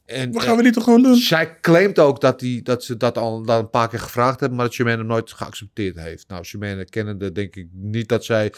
[0.06, 1.16] En, Wat gaan we die toch gewoon doen?
[1.16, 4.58] zij claimt ook dat, die, dat ze dat al dat een paar keer gevraagd hebben,
[4.58, 6.28] maar dat Shemane hem nooit geaccepteerd heeft.
[6.28, 8.54] Nou, Shemane kennende denk ik niet dat zij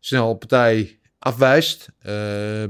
[0.00, 1.88] snel een partij afwijst.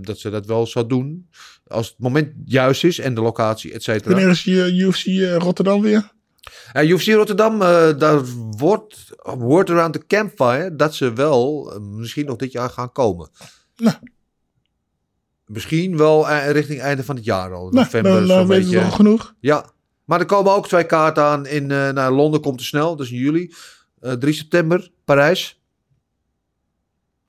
[0.01, 1.29] dat ze dat wel zou doen.
[1.67, 4.15] Als het moment juist is en de locatie, et cetera.
[4.15, 6.13] Wanneer is je UFC eh, Rotterdam weer?
[6.73, 8.25] Ja, UFC Rotterdam, eh, daar
[8.57, 13.31] wordt word around the campfire dat ze wel eh, misschien nog dit jaar gaan komen.
[13.77, 13.97] Nou.
[15.47, 17.63] Misschien wel richting einde van het jaar al.
[17.63, 18.85] Nou, November dan zo'n uh, weten we beetje.
[18.85, 19.35] al genoeg.
[19.41, 19.71] Ja,
[20.05, 23.19] maar er komen ook twee kaarten aan in naar Londen komt te snel, dus in
[23.19, 23.55] juli.
[24.01, 25.61] Eh 3 september, Parijs.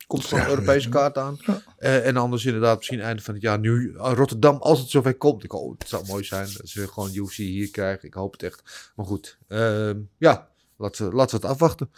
[0.08, 1.38] Komt er Ja, een Europese kaart aan.
[1.40, 1.62] Ja.
[1.86, 3.60] Eh, en anders inderdaad misschien einde van het jaar.
[3.60, 5.44] Nu eh, Rotterdam, als het zover komt.
[5.44, 8.08] Ik hoop, het zou mooi zijn dat ze gewoon UFC hier krijgen.
[8.08, 8.92] Ik hoop het echt.
[8.96, 11.90] Maar goed, ehm, ja, laten we, laten we het afwachten.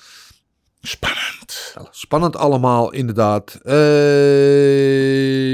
[0.82, 1.74] Spannend.
[1.76, 3.60] Ja, spannend allemaal, inderdaad.
[3.64, 4.44] Eh,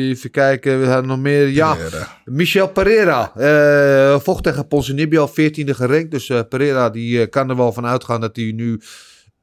[0.10, 1.48] even kijken, we hebben nog meer.
[1.48, 2.22] Ja, Pereira.
[2.26, 3.32] Michel Pereira
[4.20, 6.12] vocht tegen Ponzinibbio, 14e gerankt.
[6.12, 8.82] Dus Pereira die kan er wel van uitgaan dat hij nu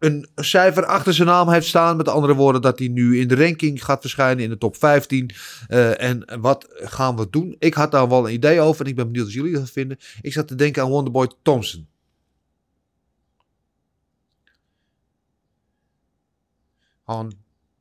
[0.01, 1.97] een cijfer achter zijn naam heeft staan.
[1.97, 5.31] Met andere woorden, dat hij nu in de ranking gaat verschijnen in de top 15.
[5.69, 7.57] Eh, en wat gaan we doen?
[7.59, 9.99] Ik had daar wel een idee over en ik ben benieuwd wat jullie dat vinden.
[10.21, 11.89] Ik zat te denken aan Wonderboy Thompson.
[17.05, 17.33] Gewoon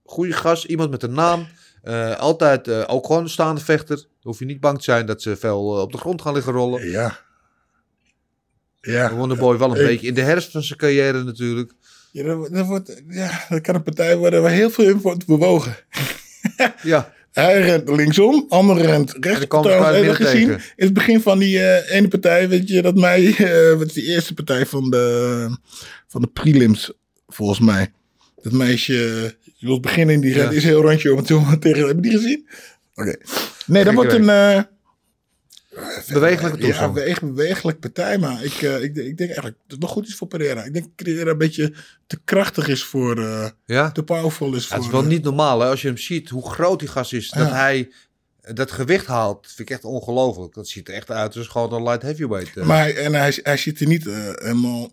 [0.03, 1.47] goede gast, iemand met een naam.
[1.81, 4.05] Eh, altijd eh, ook gewoon een staande vechter.
[4.21, 6.89] Hoef je niet bang te zijn dat ze veel op de grond gaan liggen rollen.
[6.89, 7.19] Ja.
[8.81, 9.13] Ja.
[9.13, 11.73] Wonderboy wel een Ik- beetje in de herfst van zijn carrière natuurlijk.
[12.11, 15.25] Ja, dat, dat wordt, ja, dat kan een partij worden waar heel veel in wordt
[15.25, 15.75] bewogen.
[16.83, 19.55] Ja, Hij rent linksom, andere rent En rechts.
[19.91, 23.77] midden gezien in het begin van die eh, ene partij, weet je, dat mij, eh,
[23.77, 25.57] wat is die eerste partij van de,
[26.07, 26.91] van de prelims,
[27.27, 27.91] volgens mij.
[28.41, 28.93] Dat meisje,
[29.55, 30.41] je wilt beginnen in die Ja.
[30.41, 32.47] rent, is heel rondje om en toe tegen, heb je die gezien?
[32.95, 33.15] Oké.
[33.65, 34.61] Nee, dat wordt een, eh,
[36.13, 36.93] Bewegelijke Ja, toestand.
[36.93, 38.17] beweeg, bewegelijk partij.
[38.17, 40.63] Maar ik, eh, ik, ik denk eigenlijk dat het nog goed is voor Pereira.
[40.63, 41.73] Ik denk dat Pereira een beetje
[42.07, 43.17] te krachtig is voor...
[43.19, 43.91] eh, Ja?
[43.91, 44.75] te powerful is Ja, voor...
[44.77, 45.67] het is wel eh, niet normaal hè?
[45.67, 47.29] als je hem ziet hoe groot die gast is.
[47.29, 47.53] Dat Ja.
[47.53, 47.91] hij
[48.53, 50.53] dat gewicht haalt, vind ik echt ongelooflijk.
[50.53, 52.55] Dat ziet er echt uit als gewoon een light heavyweight.
[52.55, 54.91] Maar en hij, hij ziet er niet helemaal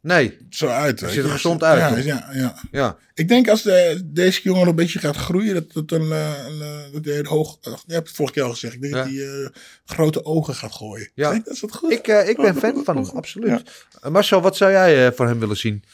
[0.00, 1.00] nee, zo uit.
[1.00, 2.54] Hij weet ziet er gezond uit, Ja, ja, ja.
[2.70, 2.96] ja.
[3.14, 6.60] Ik denk als de, deze jongen een beetje gaat groeien, dat, dat, een, eh, een,
[6.60, 7.58] eh, dat hij een hoog.
[7.68, 8.74] uh, je hebt het vorige keer al gezegd.
[8.74, 9.00] Ik denk Ja.
[9.02, 9.48] dat hij eh,
[9.84, 11.10] grote ogen gaat gooien.
[11.14, 11.26] Ja.
[11.26, 11.92] Ik denk, dat is dat goed.
[11.92, 13.62] Ik, eh, ik ben fan van hem, absoluut.
[14.00, 15.84] Eh, Marcel, wat zou jij eh, voor hem willen zien?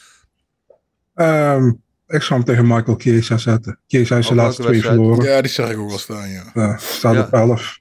[1.13, 1.67] Ehm,
[2.07, 3.79] ik zou hem tegen Michael Chiesa zetten.
[3.87, 5.25] Chiesa is de Oh, laatste twee verloren.
[5.25, 6.51] Ja, die zag ik ook wel staan, ja.
[6.53, 7.21] Ja, staat Ja.
[7.21, 7.79] op 11.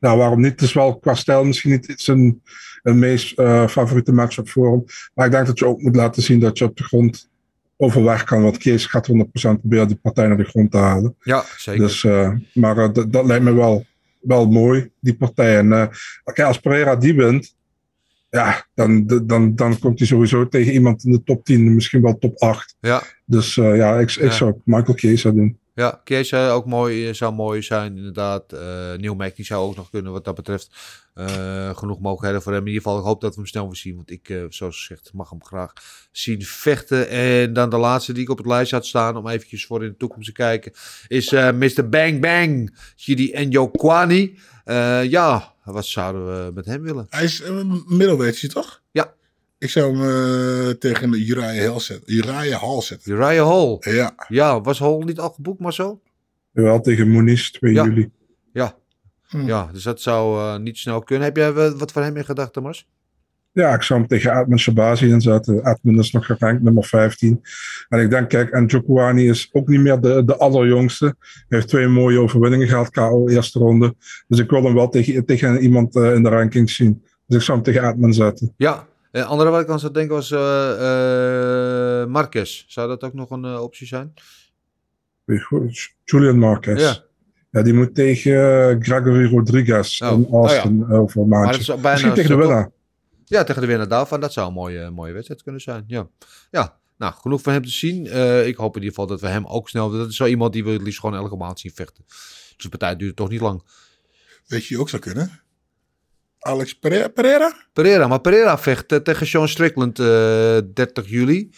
[0.00, 0.50] Ja, waarom niet?
[0.50, 2.42] Het is wel qua stijl misschien niet zijn
[2.84, 4.84] een meest eh, favoriete matchup voor hem.
[5.14, 7.30] Maar ik denk dat je ook moet laten zien dat je op de grond
[7.76, 8.42] overweg kan.
[8.42, 11.16] Want Kees gaat 100% proberen die partij naar de grond te halen.
[11.20, 11.80] Ja, zeker.
[11.86, 13.86] Dus, eh, maar eh, dat- lijkt me wel,
[14.20, 15.58] wel mooi, die partij.
[15.58, 15.90] En
[16.44, 17.54] als Pereira die wint,
[18.30, 22.18] ja, dan, dan, dan komt hij sowieso tegen iemand in de top 10, misschien wel
[22.18, 22.76] top 8.
[22.80, 24.30] Ja, Dus ja, ik, ik Ja.
[24.30, 25.58] zou Michael Chiesa doen.
[25.74, 26.00] Ja.
[26.04, 28.52] Kees zou ook mooi, eh, zou mooi zijn, inderdaad.
[28.52, 30.70] Eh Neil zou ook nog kunnen wat dat betreft.
[31.14, 32.60] Eh, genoeg mogelijkheden voor hem.
[32.60, 33.96] In ieder geval, ik hoop dat we hem snel weer zien.
[33.96, 35.72] Want ik, zoals gezegd, mag hem graag
[36.12, 37.08] zien vechten.
[37.08, 39.90] En dan de laatste die ik op het lijstje had staan, om eventjes voor in
[39.90, 40.72] de toekomst te kijken,
[41.08, 41.88] is Mr.
[41.88, 44.38] Bang Bang, Chidi Njokwani.
[44.64, 47.06] Eh ja, wat zouden we met hem willen?
[47.08, 48.82] Hij is uh, middelweight, zie je toch?
[48.90, 49.14] Ja.
[49.64, 50.02] Ik zou hem
[50.68, 52.14] eh, tegen Uriah Hall zetten.
[52.14, 53.12] Uriah Hall zetten.
[53.12, 53.76] Uriah Hall.
[53.80, 54.14] Ja.
[54.28, 56.02] Ja, was Hall niet al geboekt, Marcel?
[56.50, 57.84] Wel tegen Moniz 2 Ja.
[57.84, 58.10] juli.
[58.52, 58.74] Ja.
[59.28, 59.46] Hm.
[59.46, 61.24] Ja, dus dat zou eh, niet snel kunnen.
[61.24, 62.88] Heb jij wat wat van hem in gedachten, Mars?
[63.52, 65.62] Ja, ik zou hem tegen Admin Shabazi inzetten.
[65.62, 67.40] Admin is nog gerankt nummer 15.
[67.88, 71.04] En ik denk, kijk, en Jokwani is ook niet meer de, de allerjongste.
[71.04, 73.94] Hij heeft twee mooie overwinningen gehad, KO eerste ronde.
[74.28, 77.02] Dus ik wil hem wel tegen, tegen iemand eh, in de rankings zien.
[77.26, 78.54] Dus ik zou hem tegen Admin zetten.
[78.56, 78.86] Ja.
[79.14, 82.64] Eh, andere wat ik aan zou denken was eh eh Marquez.
[82.66, 84.14] Zou dat ook nog een optie zijn?
[86.04, 86.80] Julian Marquez.
[86.80, 86.96] Ja.
[87.50, 87.62] Ja.
[87.62, 88.32] die moet tegen
[88.82, 91.60] Gregory Rodriguez Oh, in Austin over een maandje.
[91.60, 92.70] is bijna Misschien tegen de winnaar.
[93.24, 94.20] Ja, tegen de winnaar daarvan.
[94.20, 95.84] Dat zou een mooie, mooie wedstrijd kunnen zijn.
[95.86, 96.08] Ja.
[96.50, 98.06] ja, nou, genoeg van hem te zien.
[98.06, 99.90] Eh, ik hoop in ieder geval dat we hem ook snel...
[99.90, 102.04] Dat is zo iemand die we het liefst gewoon elke maand zien vechten.
[102.06, 103.62] Dus de partij duurt toch niet lang.
[104.46, 105.43] Weet je ook zou kunnen?
[106.44, 107.08] Alex Pereira?
[107.08, 107.56] Pereira?
[107.72, 111.50] Pereira, maar Pereira vecht eh, tegen Sean Strickland eh 30 juli.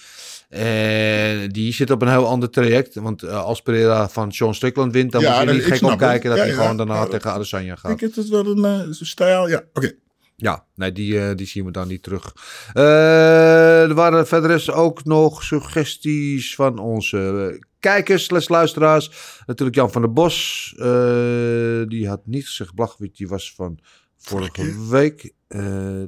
[0.48, 2.94] En die zit op een heel ander traject.
[2.94, 6.28] Want eh, als Pereira van Sean Strickland wint, dan Ja, moet je niet gek opkijken
[6.30, 6.60] dat Ja, hij ja.
[6.60, 7.90] gewoon daarna tegen Adesanya gaat.
[7.92, 9.48] Ik heb het wel een eh, stijl.
[9.48, 9.92] Ja, oké.
[10.36, 12.34] Ja, nee, die, eh, die zien we dan niet terug.
[12.72, 19.10] Eh, er waren verder is ook nog suggesties van onze eh, kijkers, slash luisteraars.
[19.46, 20.74] Natuurlijk Jan van der Bos.
[20.78, 23.78] eh, die had niet gezegd Blachwit, die was van
[24.18, 25.34] vorige week.
[25.48, 25.58] Eh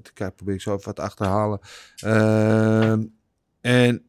[0.02, 1.60] te kijken, probeer ik zo even wat achterhalen.
[1.96, 3.04] Ehm,
[3.60, 4.02] en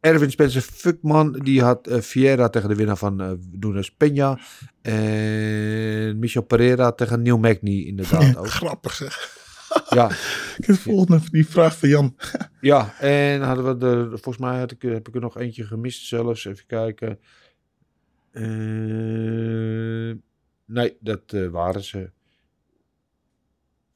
[0.00, 4.40] Erwin Spencer Fuckman, die had eh Vieira tegen de winnaar van eh Nunes Peña.
[4.82, 8.48] En Michel Pereira tegen Neil Magny inderdaad ook.
[8.48, 9.38] Grappig zeg.
[9.88, 10.10] Ja,
[10.58, 12.16] Ik heb de volgende die vraag van Jan.
[12.60, 16.06] ja, en hadden we er, volgens mij had ik, heb ik er nog eentje gemist
[16.06, 16.44] zelfs.
[16.44, 17.18] Even kijken.
[18.30, 18.42] Eh,
[20.64, 22.10] nee, dat eh, waren ze.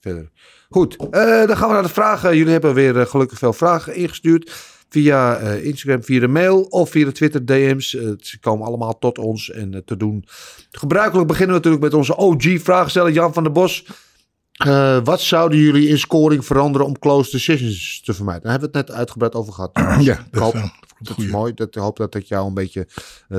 [0.04, 0.30] Verder.
[0.68, 2.36] Goed, eh, dan gaan we naar de vragen.
[2.36, 4.50] Jullie hebben weer eh, gelukkig veel vragen ingestuurd.
[4.88, 7.90] Via eh, Instagram, via de mail of via de Twitter DM's.
[8.18, 10.24] Ze komen allemaal tot ons en te doen.
[10.70, 13.86] Gebruikelijk beginnen we natuurlijk met onze OG-vraagsteller Jan van der Bos.
[15.04, 18.42] Wat zouden jullie in scoring veranderen om close decisions te vermijden?
[18.42, 19.70] Daar hebben we het net uitgebreid over gehad.
[20.00, 21.54] Ja, ik hoop, dat, dat, is mooi.
[21.54, 22.88] Dat, ik hoop dat ik jou een beetje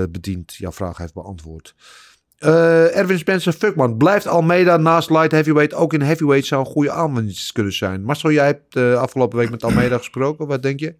[0.09, 0.53] bedient.
[0.53, 1.75] Jouw vraag heeft beantwoord.
[2.37, 3.97] Eh, Erwin Spencer, Fuckman.
[3.97, 8.03] Blijft Almeida naast light heavyweight ook in heavyweight zou een goede aanwinst kunnen zijn?
[8.03, 10.47] Marcel, jij hebt uh, afgelopen week met Almeida gesproken.
[10.47, 10.95] Wat denk je?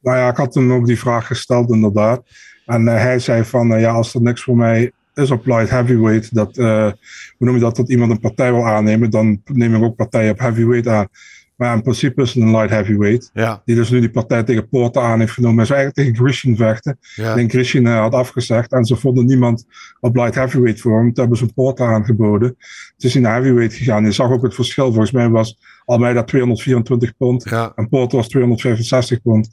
[0.00, 2.22] Nou ja, ik had hem ook die vraag gesteld inderdaad.
[2.66, 6.34] En uh, hij zei van, ja, als er niks voor mij is op light heavyweight,
[6.34, 6.96] dat, hoe
[7.38, 10.38] noem je dat, dat iemand een partij wil aannemen, dan neem ik ook partij op
[10.38, 11.08] heavyweight aan.
[11.56, 13.30] Maar in principe is het een light heavyweight.
[13.32, 13.62] Ja.
[13.64, 15.56] Die dus nu die partij tegen Porter aan heeft genomen.
[15.56, 16.98] Hij zou eigenlijk tegen Grishin vechten.
[17.14, 17.30] Ja.
[17.30, 18.72] Ik denk Grishin uh, had afgezegd.
[18.72, 19.64] En ze vonden niemand
[20.00, 21.06] op light heavyweight voor hem.
[21.06, 22.48] Toen hebben ze een Porter aangeboden.
[22.94, 24.04] Het is hij naar heavyweight gegaan.
[24.04, 24.86] Je zag ook het verschil.
[24.86, 27.44] Volgens mij was Almeida 224 pond.
[27.50, 27.72] Ja.
[27.74, 29.48] En Porter was 265 pond.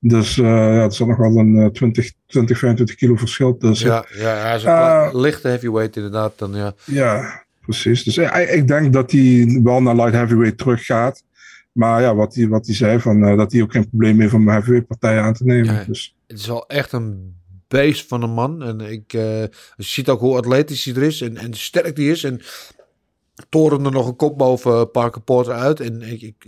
[0.00, 3.88] Dus uh, ja, er zat nog wel een uh, 20, 20, 25 kilo verschil tussen.
[3.88, 6.32] Ja, ja hij is een uh, lichte heavyweight inderdaad.
[6.36, 6.74] Dan, ja.
[6.84, 8.04] ja, precies.
[8.04, 11.22] Dus ik, ik denk dat hij wel naar light heavyweight teruggaat.
[11.78, 14.40] Maar ja, wat hij, wat zei, van, uh, dat hij ook geen probleem heeft om
[14.40, 15.74] een heavyweight partij aan te nemen.
[15.74, 16.16] Ja, dus.
[16.26, 17.36] Het is wel echt een
[17.68, 18.62] beest van een man.
[18.62, 22.10] En ik, uh, je ziet ook hoe atletisch hij er is en, en sterk die
[22.10, 22.24] is.
[22.24, 22.40] En
[23.48, 25.80] torende nog een kop boven Parker Porter uit.
[25.80, 26.44] En ik, ik,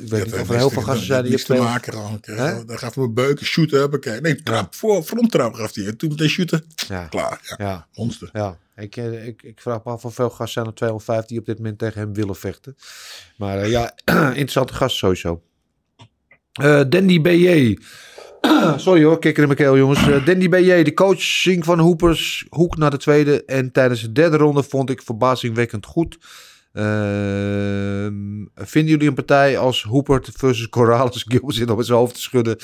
[0.00, 2.18] ik weet niet of er heel veel gasten zijn die niks te maken gewoon.
[2.20, 2.64] Hè?
[2.64, 4.20] Dan gaat mijn beuken, shooten, huppakee.
[4.20, 5.86] Nee, trap, voor, fronttrap gaf hij.
[5.86, 6.64] En toen meteen shooten.
[6.88, 7.06] Ja.
[7.06, 7.66] Klaar, ja.
[7.66, 8.28] Ja, Monster.
[8.32, 8.58] ja.
[8.76, 11.56] Ik, eh, ik, ik vraag me af hoeveel gasten zijn er 250 die op dit
[11.56, 12.76] moment tegen hem willen vechten.
[13.36, 13.94] Maar eh, ja,
[14.28, 15.42] interessante gast sowieso.
[16.52, 17.78] Eh Dandy B.J.
[18.76, 20.08] Sorry hoor, kikker in mijn keel jongens.
[20.08, 20.82] Eh, Dandy B.J.
[20.82, 22.46] De coaching van Hoepers.
[22.48, 23.44] Hoek naar de tweede.
[23.44, 26.18] En tijdens de derde ronde vond ik verbazingwekkend goed.
[26.72, 32.20] Ehm, vinden jullie een partij als Hoepert versus Corrales Gil zit op zijn hoofd te
[32.20, 32.56] schudden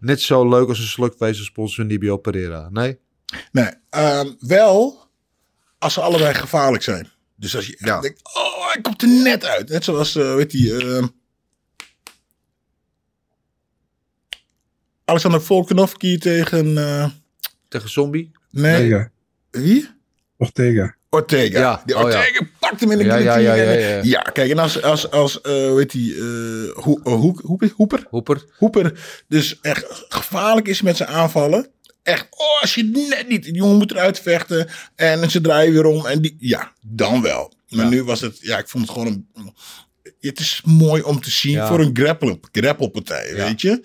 [0.00, 2.68] net zo leuk als een slukwezen sponsor Nibio Pereira?
[2.70, 2.98] Nee?
[3.52, 4.98] Nee, ehm, wel
[5.78, 7.08] als ze allebei gevaarlijk zijn.
[7.36, 8.00] Dus als je Ja.
[8.00, 9.68] denkt, oh, hij komt er net uit.
[9.68, 11.08] Net zoals, eh weet je,
[15.06, 17.08] Alexander Volkanovski tegen, eh,
[17.68, 18.30] Tegen Zombie?
[18.50, 19.10] nee, Ortega.
[19.50, 19.88] wie?
[20.36, 20.94] Ortega.
[21.10, 21.58] Ortega.
[21.58, 22.06] Ja, Die oh ja.
[22.06, 24.00] Ortega pakt hem in de Ja, ja, ja, ja, ja.
[24.02, 28.06] ja, kijk, en als, als, als eh weet eh, hoe, eh, hoe, hoe, Hoeper?
[28.10, 28.44] Hoeper?
[28.58, 31.68] Hoeper dus echt gevaarlijk is met zijn aanvallen.
[32.02, 34.68] Echt, oh, als je net niet, die jongen moet eruit vechten.
[34.94, 36.06] En ze draaien weer om.
[36.06, 37.52] En die, ja, dan wel.
[37.68, 37.90] Maar Ja.
[37.90, 39.54] nu was het, ja, ik vond het gewoon een.
[40.20, 41.66] Het is mooi om te zien Ja.
[41.68, 43.44] voor een grapple, grappelpartij, Ja.
[43.44, 43.84] weet je.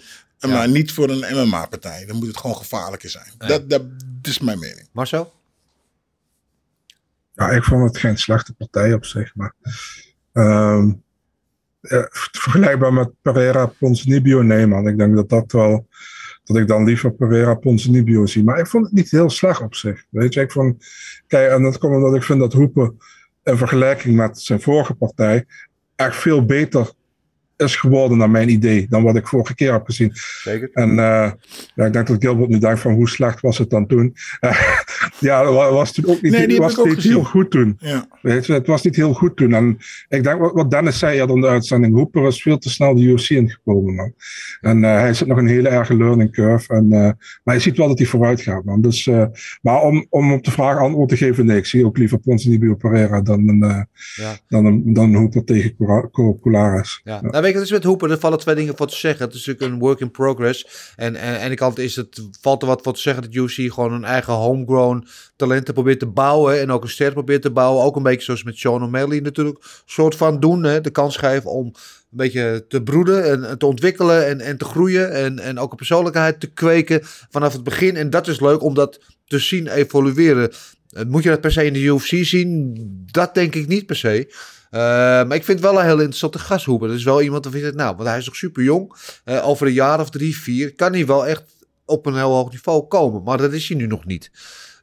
[0.50, 0.56] Ja.
[0.56, 2.06] Maar niet voor een MMA-partij.
[2.06, 3.32] Dan moet het gewoon gevaarlijker zijn.
[3.38, 3.84] Dat, dat,
[4.22, 4.88] is mijn mening.
[4.92, 5.34] Marcel?
[7.34, 9.36] Ja, ik vond het geen slechte partij op zich.
[9.36, 9.54] Maar
[10.34, 10.92] ehm,
[11.82, 14.88] ja, vergelijkbaar met Pereira Ponzinibbio, nee man.
[14.88, 15.88] Ik denk dat dat wel.
[16.44, 18.44] Dat ik dan liever Pereira Ponzinibbio zie.
[18.44, 20.06] Maar ik vond het niet heel slecht op zich.
[20.10, 20.86] Weet je, ik vond.
[21.28, 22.98] Kijk, en dat komt omdat ik vind dat Hoepen
[23.44, 25.46] in vergelijking met zijn vorige partij.
[25.96, 26.92] echt veel beter
[27.62, 28.86] is geworden naar mijn idee.
[28.90, 30.12] dan wat ik vorige keer heb gezien.
[30.44, 30.70] Zeker.
[30.74, 31.32] En eh,
[31.76, 34.16] ja, ik denk dat Gilbert nu denkt van hoe slecht was het dan toen.
[35.20, 37.52] ja, dat was toen ook niet, Nee, die heb was ik ook niet heel goed
[37.52, 37.76] toen.
[37.80, 38.08] Ja.
[38.22, 39.54] Weet je, het was niet heel goed toen.
[39.54, 39.78] En
[40.08, 43.02] ik denk wat, Dennis zei eerder in de uitzending, Hooper is veel te snel de
[43.02, 44.14] UFC ingekomen, man.
[44.62, 46.74] En eh, hij zit nog een hele erge learning curve.
[46.74, 47.10] En, eh,
[47.44, 48.82] maar je ziet wel dat hij vooruit gaat, man.
[48.82, 49.26] Dus, eh,
[49.62, 52.76] maar om, om op de vraag antwoord te geven, nee, ik zie ook liever Ponzinibbio
[52.76, 53.82] Pereira dan een, eh,
[54.16, 54.38] Ja.
[54.48, 55.76] dan een, dan een Hooper tegen
[56.42, 57.02] Colares.
[57.04, 57.22] Ja.
[57.22, 59.26] Nou, weet je, het is met Hoeper, er vallen twee dingen voor te zeggen.
[59.26, 60.94] Het is natuurlijk een work in progress.
[60.96, 63.34] En en aan de ene kant is het, valt er wat voor te zeggen dat
[63.34, 64.91] UC gewoon een eigen homegrown
[65.36, 66.60] talenten probeert te bouwen.
[66.60, 67.84] En ook een ster probeert te bouwen.
[67.84, 69.66] Ook een beetje zoals met Sean O'Malley natuurlijk.
[69.86, 70.64] soort van doen.
[70.64, 74.66] Hè, de kans geven om een beetje te broeden en, te ontwikkelen en, en te
[74.66, 75.12] groeien.
[75.12, 77.96] En, en ook een persoonlijkheid te kweken vanaf het begin.
[77.96, 80.52] En dat is leuk om dat te zien evolueren.
[80.90, 82.74] Eh, Moet je dat per se in de UFC zien?
[83.12, 84.28] Dat denk ik niet per se.
[84.72, 84.80] Eh,
[85.28, 86.88] maar ik vind wel een heel interessante gasthoeper.
[86.88, 88.94] Dat is wel iemand waarvan je zegt, nou, want hij is nog super jong.
[89.24, 91.44] Eh, over een jaar of drie, vier kan hij wel echt
[91.86, 93.24] op een heel hoog niveau komen.
[93.24, 94.32] Maar dat is hij nu nog niet.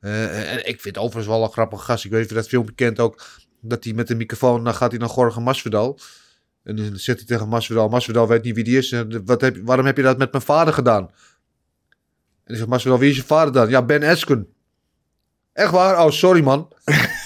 [0.00, 2.04] Eh, en ik vind overigens wel een grappige gast.
[2.04, 3.26] Ik weet dat filmpje kent ook.
[3.60, 5.98] Dat hij met de microfoon, dan gaat hij naar Gorgen Masvidal.
[6.62, 8.94] En dan zegt hij tegen Masvidal, Masvidal weet niet wie die is.
[9.24, 11.02] Wat heb, waarom heb je dat met mijn vader gedaan?
[11.02, 11.10] En
[12.44, 13.68] dan zegt Masvidal, wie is je vader dan?
[13.68, 14.48] Ja, Ben Askren.
[15.52, 16.04] Echt waar?
[16.04, 16.68] Oh, sorry man.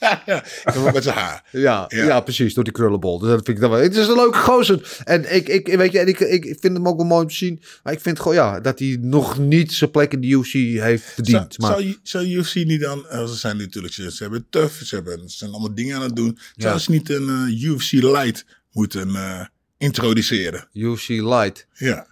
[0.26, 0.44] ja,
[0.92, 1.44] met zijn haar.
[1.50, 2.04] Ja, ja.
[2.04, 2.20] Ja.
[2.20, 3.18] precies, door die krullenbol.
[3.18, 3.80] Dus dat vind ik dan wel.
[3.80, 5.00] Het is een leuke gozer.
[5.04, 7.34] En ik, ik, weet je, en ik, ik vind hem ook wel mooi om te
[7.34, 7.62] zien.
[7.82, 11.04] Maar ik vind gewoon, ja, dat hij nog niet zijn plek in de UFC heeft
[11.04, 11.54] verdiend.
[11.54, 14.94] Zou, maar, zou, zou UFC niet dan, eh, ze zijn natuurlijk, ze, hebben tough, ze,
[14.94, 16.38] hebben, ze zijn allemaal dingen aan het doen.
[16.54, 16.68] Ja.
[16.68, 19.40] Zou ze niet een eh, UFC light moeten eh,
[19.78, 20.68] introduceren?
[20.72, 21.66] UFC Light.
[21.74, 22.06] Ja.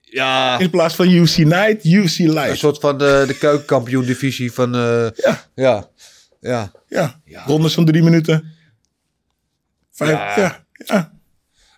[0.00, 2.58] Ja, In plaats van UFC night, UFC een light.
[2.58, 4.72] soort van de, de keukenkampioen divisie van...
[4.72, 5.46] Ja.
[5.54, 5.88] ja,
[6.40, 6.72] ja.
[6.88, 7.20] Ja.
[7.46, 8.52] rondes van drie minuten.
[9.90, 10.36] Vijf, Ja.
[10.36, 10.66] ja.
[10.84, 11.12] ja.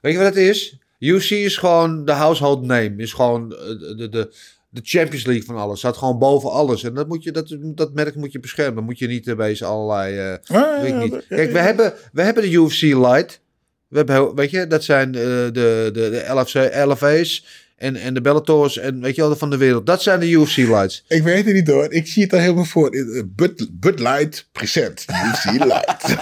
[0.00, 0.78] Weet je wat het is?
[0.98, 2.94] UFC is gewoon de household name.
[2.96, 4.34] Is gewoon eh, de, de, de,
[4.68, 5.78] de Champions League van alles.
[5.78, 6.82] Staat gewoon boven alles.
[6.82, 8.74] En dat, moet je, dat, dat merk moet je beschermen.
[8.74, 10.18] Dan moet je niet eh, bezig allerlei...
[10.18, 11.12] eh, Ah, Weet ik niet.
[11.28, 11.64] ja, Kijk, we ja.
[11.64, 13.40] hebben, we hebben de UFC Light.
[13.88, 17.46] We hebben, weet je, dat zijn eh, de, de, de LFC, LFA's
[17.80, 19.86] en, en de Bellators en weet je wel, van de wereld.
[19.86, 21.04] Dat zijn de UFC Lights.
[21.08, 21.92] Ik weet het niet hoor.
[21.92, 22.88] Ik zie het al helemaal voor.
[22.90, 25.04] Eh, Bud, Bud Light present.
[25.26, 26.16] UFC light.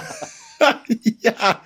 [1.19, 1.61] ja.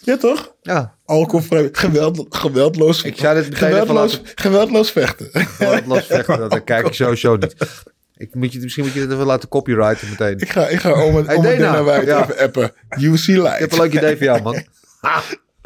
[0.00, 0.54] Ja toch?
[0.62, 1.68] Ja, Alcoholvrij.
[1.72, 3.02] Geweld, geweldloos.
[3.02, 5.28] Ik zou dit meteen even geweldloos, laten- geweldloos vechten.
[5.32, 7.54] gewoon los vechten, dat, dat kijk ik sowieso niet.
[8.16, 10.38] Ik moet je, misschien moet je dit even laten copyrighten meteen.
[10.38, 12.00] Ik ga, ik ga om het Hey, om Dana.
[12.00, 12.22] Ja.
[12.22, 12.72] even appen.
[12.98, 13.54] UFC light.
[13.54, 14.62] Ik heb een leuk idee voor jou, man.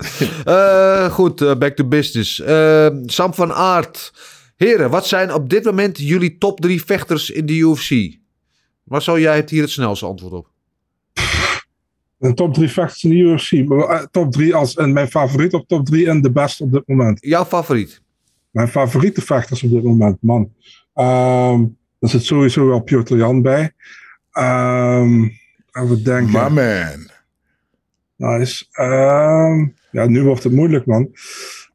[0.45, 2.41] Eh, goed, eh, back to business.
[2.41, 4.13] Eh, Sam van Aert.
[4.57, 8.19] Heren, wat zijn op dit moment jullie top drie vechters in de UFC?
[8.85, 10.51] Marcel, jij hebt hier het snelste antwoord op.
[12.19, 13.69] Een top 3 vechters in de UFC.
[13.69, 16.83] Maar, top 3 als en mijn favoriet op top 3 en de beste op dit
[16.87, 17.19] moment.
[17.21, 18.03] Jouw favoriet?
[18.51, 20.53] Mijn favoriete vechters op dit moment, man.
[20.95, 21.65] Ehm
[21.99, 23.73] daar zit sowieso wel Piotr Jan bij.
[24.33, 25.29] Ehm
[25.71, 26.33] en we denken.
[26.33, 27.10] My man.
[28.21, 28.65] Nice.
[28.73, 31.11] Ehm, ja, nu wordt het moeilijk, man.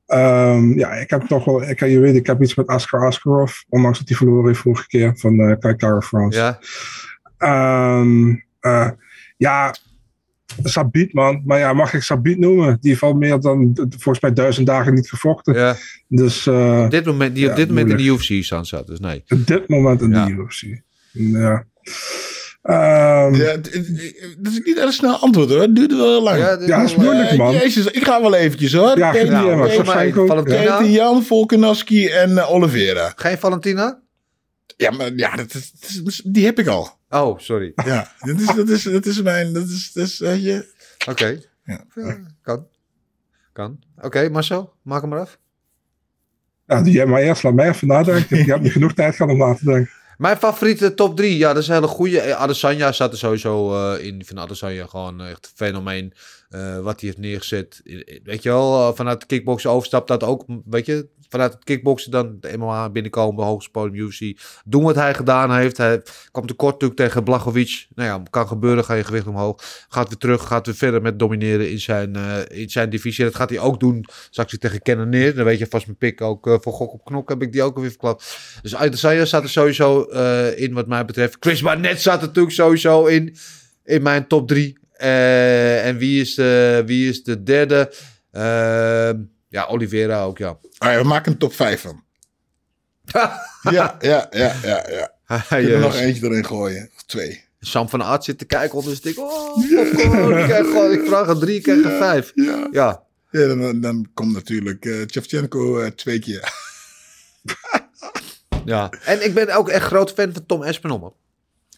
[0.05, 3.53] Ehm, ja, ik heb toch wel, ik, je weet, ik heb iets met Askar Askarov,
[3.69, 6.39] ondanks dat hij verloren heeft vorige keer van uh, Kai Kara France.
[6.39, 6.59] Ja.
[8.59, 8.89] Eh,
[9.37, 9.75] ja,
[10.63, 11.41] Sabit, man.
[11.45, 12.77] Maar ja, mag ik Sabit noemen?
[12.81, 15.53] Die heeft al meer dan, volgens mij, duizend dagen niet gevochten.
[15.53, 15.75] Ja.
[16.07, 18.03] Dus, uh, op dit moment, die op ja, dit moment in de.
[18.03, 19.23] UFC staan zat, dus nee.
[19.27, 20.25] op dit moment in Ja.
[20.25, 20.81] de UFC.
[21.11, 21.65] Ja.
[22.65, 23.73] Ehm, Ja, dat
[24.51, 25.61] is niet erg snel antwoord hoor.
[25.61, 26.37] Het duurde wel lang.
[26.39, 27.53] Ja, dit Ja, is is moeilijk, Eh, man.
[27.53, 28.97] Jezus, ik ga wel eventjes hoor.
[28.97, 30.77] Ja, Peter, ja, maar Shevchenko, Valentina?
[30.77, 33.13] Peter Jan, Volkanovski en eh, Oliveira.
[33.15, 34.01] Geen Valentina?
[34.77, 36.89] Ja, maar ja, dat is, dat is- die heb ik al.
[37.09, 37.71] Oh, sorry.
[37.85, 40.73] Ja, dat is, dat is, dat is mijn, dat is, dat is, weet je.
[41.09, 41.39] Oké.
[41.65, 41.85] Ja.
[41.95, 42.67] Ja, kan.
[43.53, 43.79] Kan.
[44.01, 45.37] Oké, Marcel, maak hem maar af.
[46.67, 48.37] ja, jij maar eerst, laat mij even nadenken.
[48.37, 49.89] Je hebt niet genoeg tijd gehad om na te denken.
[50.17, 52.35] Mijn favoriete top 3, ja, dat is een hele goede.
[52.35, 54.19] Adesanya staat er sowieso eh, in.
[54.19, 56.13] Ik vind Adesanya gewoon echt een fenomeen.
[56.49, 57.81] eh, wat hij heeft neergezet.
[58.23, 60.45] Weet je wel, eh, vanuit kickboksen overstapt dat ook.
[60.65, 64.39] Weet je, vanuit het kickboksen dan de MMA binnenkomen, hoogste podium UFC.
[64.65, 65.77] Doen wat hij gedaan heeft.
[65.77, 66.01] Hij
[66.31, 67.87] kwam tekort natuurlijk tegen Blachowicz.
[67.95, 69.85] Nou ja, kan gebeuren, ga je gewicht omhoog.
[69.89, 73.23] Gaat weer terug, gaat weer verder met domineren in zijn, eh, in zijn divisie.
[73.23, 75.35] Dat gaat hij ook doen straks weer tegen neer.
[75.35, 77.63] Dan weet je vast mijn pik ook eh, voor gok op knok heb ik die
[77.63, 78.37] ook alweer verklapt.
[78.61, 81.37] Dus Adesanya staat er sowieso eh, in wat mij betreft.
[81.39, 83.35] Chris Barnett staat er natuurlijk sowieso in.
[83.83, 84.77] In mijn top 3.
[84.97, 87.93] en wie is, de, wie is de derde?
[88.31, 89.17] Ehm,
[89.55, 90.57] ja, Oliveira ook, ja.
[90.77, 92.03] Ah, ja, we maken een top 5 van.
[93.71, 95.13] Ja, ja, ja, ja, ja.
[95.27, 96.89] Ik kan er nog eentje erin gooien.
[96.95, 97.43] Of twee.
[97.59, 99.23] Sam van Aert zit te kijken onder zijn stik.
[99.23, 100.37] Oh, popcorn.
[100.37, 102.31] ik, krijg gewoon, ik vraag een drie, ik krijg een vijf.
[102.35, 102.67] Ja.
[102.71, 106.53] Ja, Ja, dan, dan komt natuurlijk eh eh, twee keer.
[108.65, 108.89] ja.
[109.05, 110.99] En ik ben ook echt groot fan van Tom Espinol.
[110.99, 111.13] man.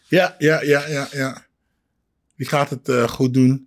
[0.07, 1.45] Ja, ja, ja, ja, ja.
[2.35, 3.66] Die gaat het eh, goed doen.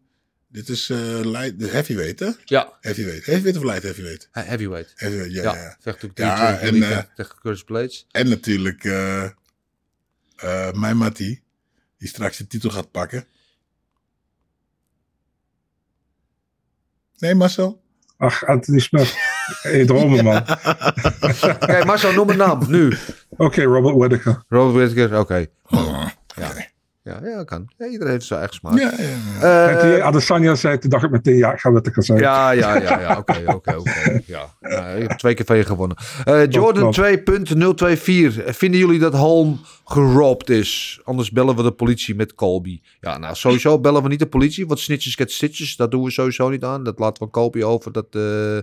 [0.53, 2.31] Dit is eh light, de heavyweight, hè?
[2.45, 3.27] Ja, Heavyweight.
[3.27, 4.29] Heavyweight of light heavyweight?
[4.33, 4.93] he- heavyweight.
[4.97, 5.43] Heavyweight, ja.
[5.43, 5.77] Ja, ja.
[5.81, 8.07] vecht ook Ja, en, eh, tegen- Curtis Blades.
[8.11, 9.25] En natuurlijk eh
[10.37, 11.43] eh mijn Mattie,
[11.99, 13.25] die straks de titel gaat pakken.
[17.19, 17.83] Nee, Marcel?
[18.17, 19.15] Ach, Anthony Smith.
[19.63, 20.45] Hey, dromen, man.
[21.59, 22.97] Kijk, Marcel, noem een naam, nu.
[23.29, 24.45] Oké, Robert Whittaker.
[24.49, 25.47] Robert Whittaker, oké.
[25.63, 26.69] Oh, Ja.
[27.23, 27.71] Ja, ja, kan.
[27.79, 28.79] Ja, iedereen heeft zijn eigen smaak.
[28.79, 29.09] ja, ja,
[29.41, 29.97] ja.
[29.99, 32.19] Eh, Adesanya zei, toen dacht ik meteen, ja, ik ga Whittaker zijn.
[32.19, 33.17] Ja, ja, ja, ja.
[33.19, 34.21] Oké, oké, oké.
[34.27, 34.55] Ja.
[34.61, 35.97] Ja, ik heb twee keer van je gewonnen.
[36.25, 36.97] Eh, Jordan klopt.
[36.97, 38.57] 2.024.
[38.57, 41.01] Vinden jullie dat Holm geropt is?
[41.05, 42.81] Anders bellen we de politie met Colby.
[43.01, 44.67] Ja, nou, sowieso bellen we niet de politie.
[44.67, 45.77] Want snitches get stitches.
[45.77, 46.85] Dat doen we sowieso niet aan.
[46.85, 48.59] Dat laten we Colby over, dat eh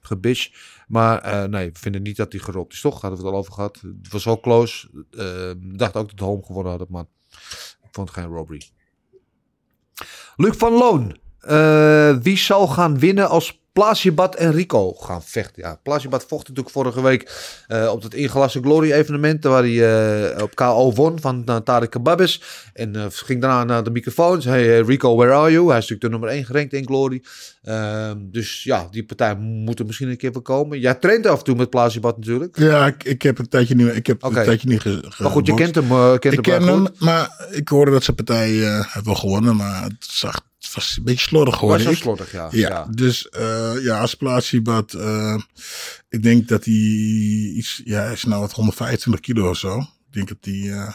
[0.00, 0.48] gebitch.
[0.88, 2.80] Maar nee, we vinden niet dat hij geropt is.
[2.80, 3.00] Toch?
[3.00, 3.80] Hadden we het al over gehad.
[4.02, 4.88] Het was wel close.
[5.70, 7.08] Ik dacht ook dat Holm gewonnen had, maar ik
[7.90, 8.62] vond geen robbery.
[10.36, 11.18] Luc van Loon.
[11.40, 15.62] Eh, wie zal gaan winnen als Plasibat en Rico gaan vechten?
[15.62, 17.32] Ja, Plasibat vocht natuurlijk vorige week
[17.66, 19.44] eh, op het ingelaste Glory evenement.
[19.44, 22.42] Waar hij eh, op KO won van uh, Tarek Kababis.
[22.72, 24.42] En eh, ging daarna naar de microfoon.
[24.42, 25.68] Zei hey, Rico, where are you?
[25.68, 27.22] Hij is natuurlijk de nummer 1 gerankt in Glory.
[27.62, 30.80] Ehm, dus ja, die partij moet er misschien een keer voor komen.
[30.80, 32.58] Jij traint af en toe met Plasibat natuurlijk.
[32.58, 35.46] Ja, ik, ik heb een tijdje niet, ik heb een tijdje niet ge, Maar goed,
[35.46, 37.00] je kent hem, eh, kent Ik hem ken hem, goed.
[37.00, 40.96] maar ik hoorde dat zijn partij eh heeft wel gewonnen, maar het, zag, het was
[40.96, 41.84] een beetje slordig Was geworden.
[41.86, 42.48] wel Ik- slordig, ja.
[42.50, 42.86] Ja, ja.
[42.90, 44.16] dus eh, ja, als
[44.94, 45.38] eh
[46.08, 46.74] ik denk dat hij
[47.54, 49.78] iets, ja, hij is nou wat 125 kilo of zo.
[49.78, 50.92] Ik denk dat hij eh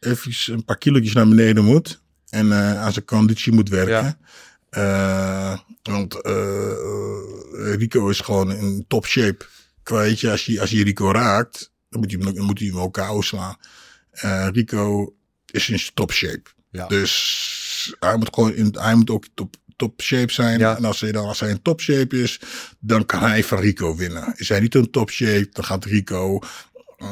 [0.00, 4.18] even een paar kilootjes naar beneden moet en eh, aan zijn conditie moet werken.
[4.70, 6.14] Eh, want
[7.78, 9.46] Rico is gewoon in top shape.
[9.84, 12.68] Weet je, als je, als je Rico raakt, dan moet hij hem, dan moet hij
[12.68, 13.56] hem ook slaan.
[14.10, 15.14] Eh, Rico
[15.46, 16.42] is in top shape.
[16.70, 16.86] Ja.
[16.86, 17.12] Dus
[18.00, 20.58] hij moet, gewoon in, hij moet ook top, top shape zijn.
[20.58, 20.76] Ja.
[20.76, 22.40] En als hij, dan, als hij in top shape is,
[22.78, 24.32] dan kan hij van Rico winnen.
[24.36, 26.38] Is hij niet in top shape, dan gaat Rico.
[26.98, 27.08] eh,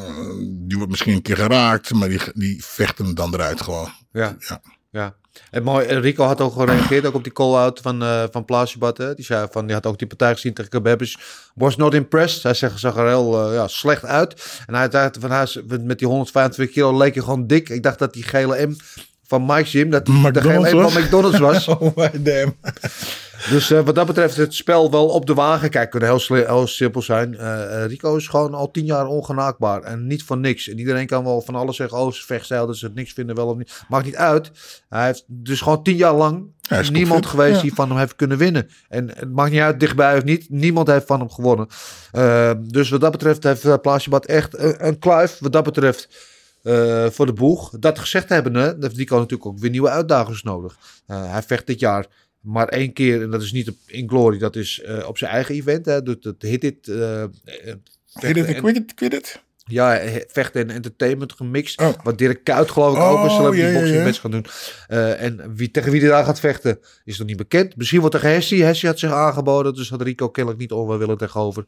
[0.49, 3.89] die wordt misschien een keer geraakt, maar die, die vecht hem dan eruit gewoon.
[4.13, 4.37] Ja.
[4.39, 4.61] Ja.
[4.91, 5.15] ja.
[5.51, 8.99] En mooi, en Rico had ook gereageerd ook op die call-out van, eh van Plasibat.
[8.99, 9.15] Hè?
[9.15, 11.19] Die zei van, die had ook die partij gezien tegen Kabebis.
[11.55, 12.43] Was not impressed.
[12.43, 14.61] Hij zegt, zag er heel eh, ja, slecht uit.
[14.67, 17.69] En hij dacht van, hij met die 125 kilo leek je gewoon dik.
[17.69, 18.77] Ik dacht dat die gele M
[19.33, 21.69] van Mike's Gym, dat die de gele van McDonald's was.
[21.73, 22.55] Oh my damn.
[23.51, 25.71] Dus eh, wat dat betreft het spel wel op de wagen.
[25.71, 27.37] Kijk, kan heel, simpel zijn.
[27.37, 29.83] Eh, eh, Rico is gewoon al tien jaar ongenaakbaar.
[29.83, 30.69] En niet voor niks.
[30.69, 31.99] En iedereen kan wel van alles zeggen.
[31.99, 33.85] Oh, ze vechtstijl, dat ze het niks vinden wel of niet.
[33.89, 34.51] Maakt niet uit.
[34.89, 37.63] Hij heeft dus gewoon tien jaar lang Hij niemand geweest ja.
[37.63, 38.69] die van hem heeft kunnen winnen.
[38.89, 40.51] En het maakt niet uit, dichtbij of niet.
[40.51, 41.69] Niemand heeft van hem gewonnen.
[42.73, 45.39] Dus wat dat betreft heeft Plasibat echt een, een kluif.
[45.39, 46.09] Wat dat betreft
[46.63, 47.71] eh, voor de boeg.
[47.79, 50.77] Dat gezegd hebben, hè, heeft Rico natuurlijk ook weer nieuwe uitdagers nodig.
[51.07, 52.07] Eh, hij vecht dit jaar
[52.41, 55.31] maar één keer, en dat is niet op, in Glory, dat is eh, op zijn
[55.31, 55.87] eigen event.
[55.87, 56.87] Hè, dat, dat Hit It.
[58.13, 59.15] Heet het en- Quit It?
[59.15, 59.43] It?
[59.65, 61.81] ja, vechten en entertainment gemixt.
[61.81, 61.93] Oh.
[62.03, 64.47] Wat Dirk Kuyt geloof ik Oh, ook een celebrity ja, ja, boxing match gaan doen.
[65.17, 67.77] En wie, tegen wie hij daar gaat vechten is nog niet bekend.
[67.77, 68.63] Misschien wordt tegen Hessie.
[68.63, 71.65] Hessie had zich aangeboden, dus had Rico kennelijk niet over willen tegenover.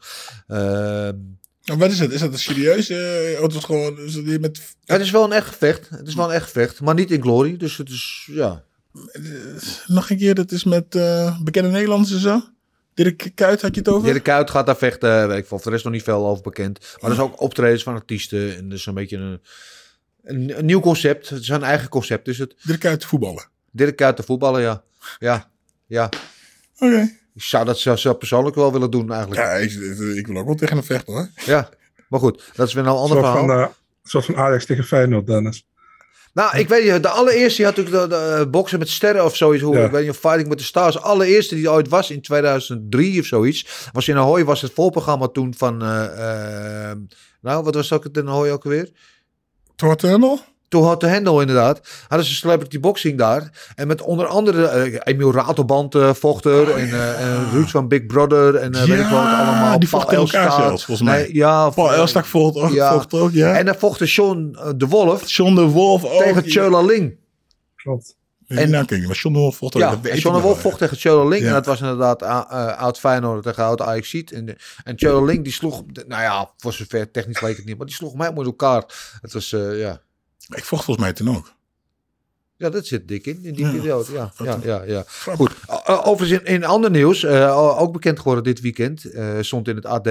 [0.47, 1.17] Ehm,
[1.65, 2.13] wat is het?
[2.13, 2.89] Is dat een serieus?
[2.89, 5.89] eh of is het gewoon is het met het is wel een echt gevecht.
[5.89, 7.57] Het is wel een echt gevecht, maar niet in Glory.
[7.57, 8.65] Dus het is, ja...
[9.87, 10.35] nog een keer?
[10.35, 12.43] Dat is met eh, bekende Nederlanders en zo.
[12.95, 14.13] Dirk Kuyt had je het over?
[14.13, 15.57] Dirk Kuyt gaat daar vechten, weet ik veel.
[15.57, 16.79] Voor de rest nog niet veel over bekend.
[17.01, 18.57] Maar er is ook optredens van artiesten.
[18.57, 19.41] En dus een beetje een,
[20.23, 21.29] een, een nieuw concept.
[21.29, 22.25] Het is een eigen concept.
[22.25, 23.49] Dus het Dirk Kuyt voetballen.
[23.71, 24.83] Dirk Kuyt te voetballen, ja.
[25.19, 25.51] Ja,
[25.87, 26.09] ja.
[26.79, 27.23] Oké.
[27.35, 29.41] Ik zou dat zelfs zelf persoonlijk wel willen doen eigenlijk.
[29.41, 29.71] Ja, ik,
[30.17, 31.29] ik wil ook wel tegen hem vechten hoor.
[31.45, 31.69] Ja,
[32.09, 33.37] maar goed, dat is weer een Een ander verhaal.
[33.47, 33.67] van, eh,
[34.03, 35.67] soort van Ajax tegen Feyenoord, Dennis.
[36.33, 39.25] Nou, ik weet niet, de allereerste, die had natuurlijk de, de, eh, boksen met sterren
[39.25, 39.63] of zoiets.
[39.63, 39.85] Hoe, Ja.
[39.85, 40.95] Ik weet niet, of Fighting with the Stars.
[40.95, 43.89] De allereerste die ooit was in 2003 of zoiets.
[43.93, 45.83] Was in Ahoy, was het voorprogramma toen van...
[45.83, 46.93] eh,
[47.41, 48.91] nou, wat was dat in Ahoy ook alweer?
[49.77, 50.03] Tot
[50.75, 51.81] Toen had de Hendel inderdaad.
[52.09, 53.71] Hadden ze celebrity boxing daar.
[53.75, 56.71] En met onder andere eh, Emiel Ratelband eh, vocht er.
[56.71, 58.55] en, eh en Ruud van Big Brother.
[58.55, 59.79] En eh, weet ik wat allemaal.
[59.79, 60.67] die vochten elkaar Elstak.
[60.67, 61.19] zelfs, volgens mij.
[61.23, 62.93] Nee, ja, Paul Elstak vocht, ook- ja.
[62.93, 63.57] vocht ook, ja.
[63.59, 66.23] En dan vocht de John eh, de Wolf John de Wolf ook.
[66.23, 67.17] tegen Chola Ling.
[67.77, 68.17] Klopt.
[68.47, 69.75] En, En- nou, maar John de Wolf vocht.
[69.79, 71.43] Ja, en John de Wolf wel, vocht tegen Chola Ling.
[71.43, 71.49] Ja.
[71.49, 75.45] En dat was inderdaad uh, oud Feyenoord tegen oud Ajax En, de- en Chola Ling
[75.45, 77.77] die sloeg, nou ja, voor zover technisch leek het niet.
[77.77, 78.85] Maar die sloeg mij met elkaar.
[79.21, 80.01] Het was, eh, ja.
[80.49, 81.53] Ik vocht volgens mij toen ook.
[82.57, 83.71] Ja, dat zit dik in, in die Ja.
[83.73, 84.13] periode.
[84.13, 85.05] Ja, ja, ja, ja.
[85.37, 85.53] Goed,
[85.87, 89.87] overigens in, in ander nieuws, uh, ook bekend geworden dit weekend, uh, stond in het
[89.87, 90.09] AD,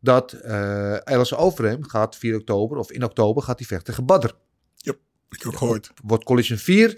[0.00, 4.30] dat uh, Alice Overeem gaat 4 oktober, of in oktober, gaat hij vechten tegen Badr.
[4.76, 4.92] Ja,
[5.30, 5.90] ik heb ook gehoord.
[6.04, 6.88] Wordt Collision 4.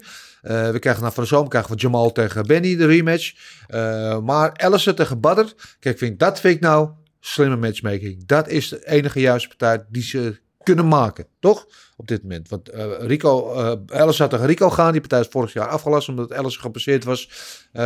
[0.43, 3.33] Uh, we krijgen na van de zomer krijgen we Jamal tegen Benny, de rematch.
[3.69, 6.89] Uh, maar Alice tegen Badr, kijk, vind ik, dat vind ik nou
[7.19, 8.25] slimme matchmaking.
[8.25, 11.67] Dat is de enige juiste partij die ze kunnen maken, toch?
[12.03, 12.49] Op dit moment.
[12.49, 14.91] Want uh, Rico, uh, Alice zou tegen Rico gaan.
[14.91, 17.29] Die partij is vorig jaar afgelast omdat Alice gepasseerd was.
[17.73, 17.83] Uh,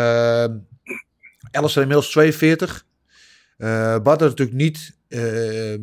[1.51, 2.86] Alice is inmiddels 42.
[3.57, 5.76] Uh, Badr natuurlijk niet, uh,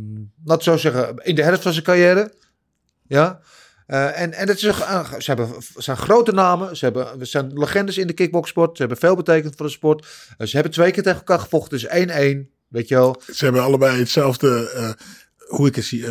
[0.44, 2.32] laat zo zeggen, in de helft van zijn carrière.
[3.06, 3.40] Ja.
[3.86, 4.76] Uh, en, en het is
[5.18, 6.76] ze hebben, zijn grote namen.
[6.76, 8.76] Ze hebben, zijn legendes in de kickboxsport.
[8.76, 10.06] Ze hebben veel betekend voor de sport.
[10.38, 11.78] Ze hebben twee keer tegen elkaar gevochten.
[11.78, 11.86] Dus
[12.46, 12.52] 1-1.
[12.68, 13.22] Weet je wel.
[13.32, 14.96] Ze hebben allebei hetzelfde,
[15.46, 16.06] hoe ik het zie,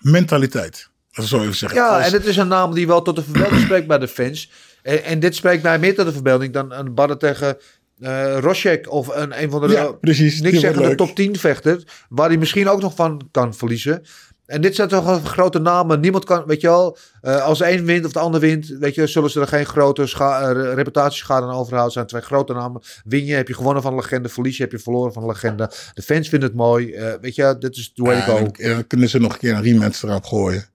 [0.00, 0.90] mentaliteit.
[1.12, 1.78] Even zeggen.
[1.78, 2.06] Ja, Als...
[2.06, 4.50] en het is een naam die wel tot de verbeelding spreekt bij de fans.
[4.82, 7.56] En, en dit spreekt mij meer tot de verbeelding dan een badden tegen
[7.98, 9.68] uh, Roshek of een, een van de...
[9.68, 10.40] Ja, precies.
[10.40, 11.82] Niks zeggen de top 10 vechter.
[12.08, 14.02] Waar hij misschien ook nog van kan verliezen.
[14.46, 16.00] En dit zijn toch grote namen.
[16.00, 19.06] Niemand kan, weet je wel, uh, als een wint of de ander wint, weet je,
[19.06, 21.92] zullen ze er geen grote scha- uh, reputatieschade aan overhouden.
[21.92, 22.82] zijn twee grote namen.
[23.04, 24.28] Win je, heb je gewonnen van een legende.
[24.28, 25.70] Verlies je, heb je verloren van een legende.
[25.94, 26.86] De fans vinden het mooi.
[26.86, 28.38] Uh, weet je, dit is the way to go.
[28.38, 30.71] Dan, dan kunnen ze nog een keer een rematch erop gooien.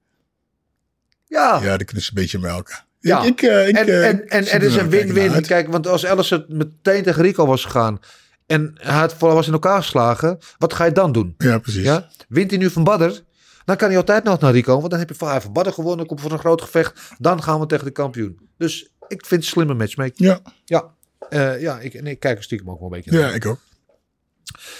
[1.28, 1.60] Ja.
[1.62, 2.86] Ja, dan kunnen ze een beetje melken.
[3.00, 3.24] Ja.
[3.24, 5.42] Ik, ik, ik, en, uh, en, en het is een win-win.
[5.42, 8.00] Kijk, want als het meteen tegen Rico was gegaan
[8.46, 11.36] en hij was in elkaar geslagen, wat ga je dan doen?
[11.38, 11.84] Ja, precies.
[11.84, 12.10] Ja?
[12.28, 13.22] Wint hij nu van Badder?
[13.66, 16.06] Dan kan hij altijd nog naar Rico, want dan heb je van, van Badder gewonnen,
[16.06, 17.02] komt voor een groot gevecht.
[17.18, 18.40] Dan gaan we tegen de kampioen.
[18.58, 20.28] Dus ik vind het slimme matchmaking.
[20.28, 20.40] Ja.
[20.66, 20.94] Ja,
[21.30, 23.30] uh, ja ik, en ik kijk er stiekem ook wel een beetje naar.
[23.30, 23.60] Ja, ik ook.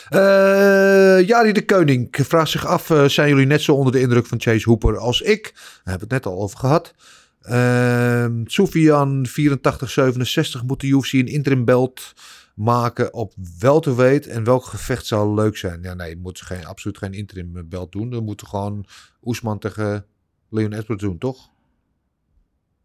[0.10, 4.26] Uh, Jari de Koning vraagt zich af: uh, zijn jullie net zo onder de indruk
[4.26, 5.52] van Chase Hooper als ik?
[5.54, 6.94] Daar hebben we het net al over gehad.
[7.42, 12.14] Uh, Soufian 8467 moet de UFC een interim belt
[12.56, 15.82] maken op welterweight en welk gevecht zou leuk zijn?
[15.82, 18.10] Ja, nee, je moet geen, absoluut geen interim belt doen.
[18.10, 18.86] Dan moeten gewoon
[19.24, 20.06] Oesman tegen
[20.50, 21.50] Leon Edwards doen, toch?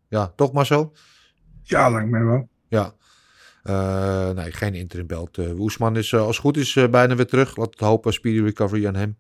[0.09, 0.93] Ja, toch maar zo?
[1.63, 2.49] Ja, lijkt mij wel.
[2.69, 2.95] Ja.
[3.65, 5.39] Uh, nee, geen interim belt.
[5.39, 7.57] Uh, Oesman is, uh, als goed is, bijna weer terug.
[7.57, 9.17] Laat het hopen, speedy recovery aan hem.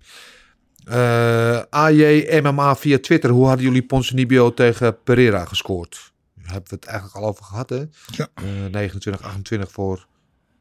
[1.70, 3.30] AJ MMA via Twitter.
[3.30, 6.12] Hoe hadden jullie Ponzinibbio tegen Pereira gescoord?
[6.34, 7.84] Daar hebben we het eigenlijk al over gehad, hè?
[8.06, 8.28] Ja.
[8.70, 10.06] 29, 28 voor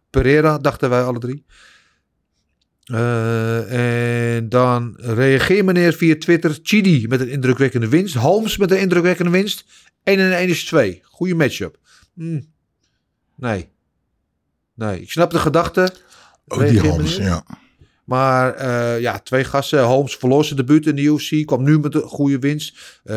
[0.10, 1.46] Pereira, dachten wij alle drie.
[3.70, 6.60] en dan reageer meneer via Twitter.
[6.62, 8.16] Chidi met een indrukwekkende winst.
[8.16, 9.66] Holmes met een indrukwekkende winst.
[10.04, 11.02] 1 en 1 is 2.
[11.04, 11.78] Goede matchup.
[12.14, 12.50] Hmm.
[13.42, 13.70] Nee.
[14.74, 15.94] Nee, ik snap de gedachte.
[16.48, 17.44] Oh, die Holmes, ja.
[18.04, 19.84] Maar uh, ja, twee gasten.
[19.84, 21.46] Holmes verloor zijn debuut in de UFC.
[21.46, 23.00] Kwam nu met een goede winst.
[23.04, 23.16] Uh,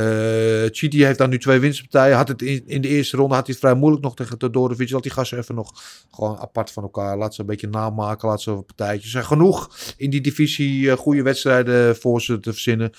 [0.70, 2.16] Chidi heeft dan nu twee winstpartijen.
[2.16, 4.90] Had het in, in de eerste ronde had hij het vrij moeilijk nog tegen Todorovic.
[4.90, 7.16] Laat die gasten even nog gewoon apart van elkaar.
[7.16, 8.28] Laat ze een beetje namaken.
[8.28, 9.04] Laat ze een partijtjes.
[9.04, 12.92] Er zijn genoeg in die divisie uh, goede wedstrijden voor ze te verzinnen.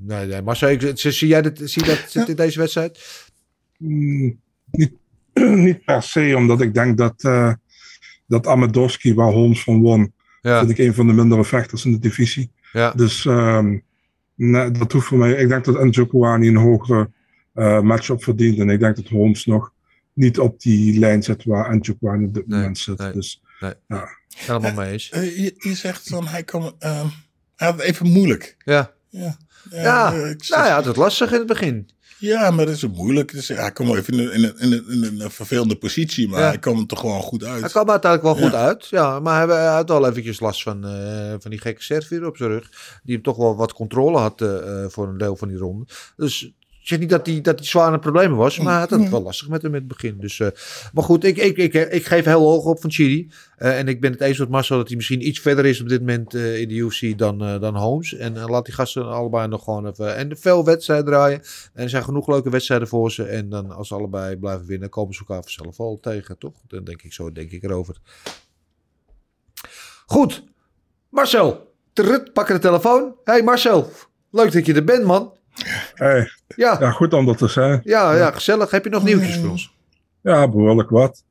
[0.00, 0.42] nee, nee.
[0.42, 2.26] Maar zie, zie jij dat, zie je dat ja.
[2.26, 2.98] in deze wedstrijd?
[3.78, 4.40] Mm,
[4.70, 4.92] niet
[5.66, 7.52] niet per se, omdat ik denk dat, uh,
[8.26, 10.12] dat Amadowski, waar Holmes van won,
[10.42, 10.58] Ja.
[10.58, 12.50] vind ik een van de mindere vechters in de divisie.
[12.72, 12.90] Ja.
[12.90, 13.82] Dus um,
[14.34, 15.32] nee, dat hoeft voor mij.
[15.32, 17.10] Ik denk dat Njokuani een hogere
[17.54, 18.58] uh, matchup verdient.
[18.58, 19.72] En ik denk dat Holmes nog
[20.12, 22.98] niet op die lijn zit waar Njokuani op dit Nee, moment zit.
[22.98, 23.12] nee.
[23.12, 23.72] Dus Nee.
[23.88, 24.08] ja.
[24.36, 25.10] Helemaal mee eens.
[25.14, 27.04] Uh, je, je, zegt dan, hij, kan, uh,
[27.56, 28.56] hij had het even moeilijk.
[28.58, 28.92] Ja.
[29.08, 29.36] Ja,
[29.70, 31.88] ja, Ja, uh, nou ja, dat was lastig in het begin.
[32.24, 33.32] Ja maar dat is moeilijk.
[33.32, 36.46] Dus, hij komt wel even in een, in, een, in, een, vervelende positie, maar Ja.
[36.48, 37.60] hij kwam er toch gewoon goed uit.
[37.60, 38.64] Hij kwam uiteindelijk wel goed Ja.
[38.66, 38.86] uit.
[38.86, 42.36] Ja, maar hij, hij had wel eventjes last van, eh, van die gekke servier op
[42.36, 42.68] zijn rug.
[43.02, 45.84] Die hem toch wel wat controle had eh, eh, voor een deel van die ronde.
[46.16, 46.52] Dus
[46.84, 48.58] ik zeg niet dat hij, dat hij zwaar aan problemen was.
[48.58, 50.16] Maar hij had het wel lastig met hem in het begin.
[50.18, 50.48] Dus, eh,
[50.92, 53.30] maar goed, ik, ik, ik, ik geef heel hoog op van Chiri.
[53.56, 55.88] Eh, en ik ben het eens met Marcel dat hij misschien iets verder is op
[55.88, 58.14] dit moment eh, in de UFC dan, dan Holmes.
[58.14, 60.16] En laat die gasten allebei nog gewoon even...
[60.16, 61.40] En veel wedstrijden draaien.
[61.72, 63.24] En er zijn genoeg leuke wedstrijden voor ze.
[63.24, 66.54] En dan als ze allebei blijven winnen, komen ze elkaar vanzelf al tegen, toch?
[66.66, 67.96] Dan denk ik zo, denk ik erover.
[70.06, 70.44] Goed.
[71.08, 71.72] Marcel.
[71.92, 73.14] Trut, pakken de telefoon.
[73.24, 73.90] Hey Marcel.
[74.30, 75.32] Leuk dat je er bent, man.
[75.94, 77.80] Hey, Ja, ja, goed om dat te zijn.
[77.84, 78.70] ja, ja, gezellig.
[78.70, 79.74] Heb je nog nieuwtjes voor ons?
[80.22, 81.24] Ja, behoorlijk wat.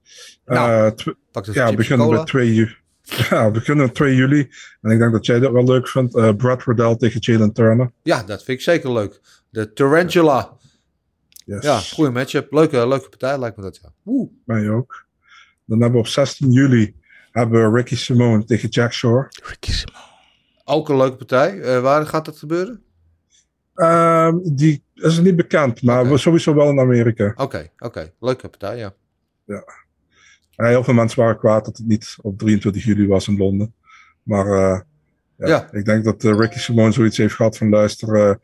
[0.46, 2.76] Nou, Eh, de ja, we beginnen met 2 juli.
[3.30, 4.50] Ja, we beginnen met 2 juli.
[4.82, 6.16] En ik denk dat jij dat wel leuk vindt.
[6.16, 7.92] Eh, Brad Riddell tegen Jalen Turner.
[8.04, 9.20] Ja, dat vind ik zeker leuk.
[9.50, 10.52] De Tarantula.
[11.46, 11.64] Yes.
[11.64, 12.52] Ja, goede matchup.
[12.54, 13.90] Leuke, leuke partij lijkt me dat, ja.
[14.06, 14.32] Oeh.
[14.46, 15.06] Mij ook.
[15.66, 16.96] Dan hebben we op 16 juli
[17.32, 19.28] hebben we Ricky Simone tegen Jack Shore.
[19.44, 20.06] Ricky Simone.
[20.64, 21.60] Ook een leuke partij.
[21.62, 22.84] Eh, waar gaat dat gebeuren?
[23.76, 27.34] Ehm, die is niet bekend, maar sowieso wel in Amerika.
[27.36, 28.12] Oké, oké.
[28.20, 28.94] Leuke partij, ja.
[29.46, 33.74] Eh, heel veel mensen waren kwaad dat het niet op 23 juli was in Londen.
[34.24, 34.80] Maar eh,
[35.38, 35.68] ja, Ja.
[35.72, 38.36] ik denk dat eh, Ricky Simone zoiets heeft gehad van luister, eh,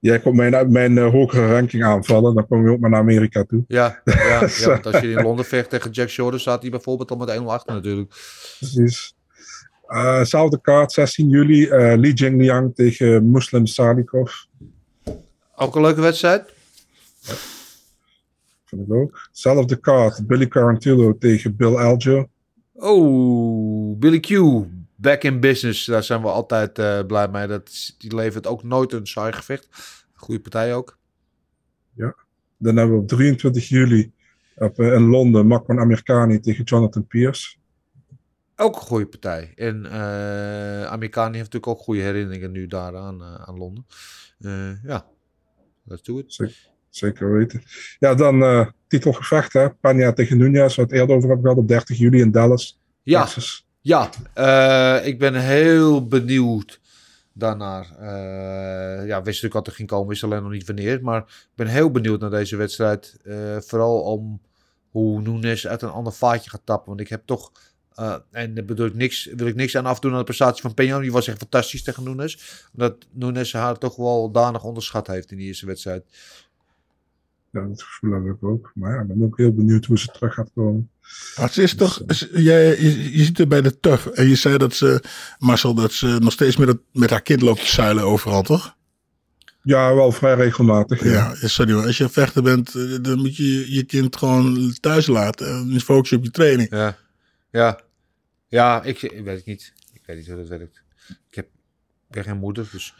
[0.00, 3.64] jij komt mijn, mijn hogere ranking aanvallen, dan kom je ook maar naar Amerika toe.
[3.68, 6.70] Ja, ja, ja, want als je in Londen vecht tegen Jack Shore, dan staat hij
[6.70, 8.08] bijvoorbeeld al met 1-0 achter natuurlijk.
[8.58, 9.14] Precies.
[9.92, 14.32] Eh zelfde kaart, 16 juli, eh Li Jingliang tegen Muslim Salikov.
[15.56, 16.52] Ook een leuke wedstrijd.
[18.64, 19.28] Vind ik ook.
[19.32, 22.28] Zelfde kaart, Billy Carantillo tegen Bill Algeo.
[22.72, 24.30] Oh, Billy Q,
[24.96, 25.84] back in business.
[25.84, 27.46] Daar zijn we altijd eh, blij mee.
[27.46, 29.68] Dat, die levert ook nooit een saai gevecht.
[30.14, 30.98] Goede partij ook.
[32.58, 34.12] Dan hebben we op 23 juli
[34.56, 37.56] op, in Londen Makwan Amerikani tegen Jonathan Pierce.
[38.56, 39.52] Ook een goede partij.
[39.56, 43.86] En eh Amerikanen heeft natuurlijk ook goede herinneringen nu daar aan, eh, aan Londen.
[44.40, 45.06] Eh, ja,
[45.84, 46.32] let's do it.
[46.34, 46.56] Zeker,
[46.88, 47.62] zeker weten.
[47.98, 49.70] Ja, dan eh titelgevecht, hè.
[49.70, 53.66] Panja tegen Nunez, het eerder over hebben gehad, op 30 juli in Dallas, Ja, Texas.
[53.80, 54.10] ja
[55.02, 56.80] ik ben heel benieuwd
[57.32, 57.86] daarnaar.
[59.06, 61.02] Ja, wist natuurlijk wat er ging komen, wist alleen nog niet wanneer.
[61.02, 63.16] Maar ik ben heel benieuwd naar deze wedstrijd.
[63.58, 64.40] Vooral om
[64.90, 66.88] hoe Nunes uit een ander vaatje gaat tappen.
[66.88, 67.52] Want ik heb toch...
[67.94, 70.72] eh, en daar bedoel ik niks, wil ik niks aan afdoen aan de prestatie van
[70.74, 71.00] Peña.
[71.00, 72.38] Die was echt fantastisch tegen Nunes.
[72.72, 76.04] Dat Nunes haar toch wel danig onderschat heeft in die eerste wedstrijd.
[77.50, 78.70] Ja, dat gevoel heb ik ook.
[78.74, 80.90] Maar ja, ik ben ook heel benieuwd hoe ze terug gaat komen.
[81.36, 84.34] Maar het is toch, is- jij, je, je zit er bij de TUF en je
[84.34, 85.02] zei dat ze,
[85.38, 88.76] Marcel, dat ze nog steeds met, het, met haar kind loopt te zuilen overal, toch?
[89.62, 91.04] Ja, wel vrij regelmatig.
[91.04, 91.10] Ja.
[91.40, 91.86] Ja, sorry hoor.
[91.86, 95.80] Als je een vechter bent, eh, dan moet je je kind gewoon thuis laten en
[95.80, 96.70] focus je op je training.
[96.70, 96.96] Ja,
[97.52, 97.80] ja.
[98.46, 99.72] Ja, ik, ik weet het niet.
[99.92, 100.82] Ik weet niet hoe dat werkt.
[101.08, 101.46] Ik, heb,
[102.08, 102.94] ik ben geen moeder, dus...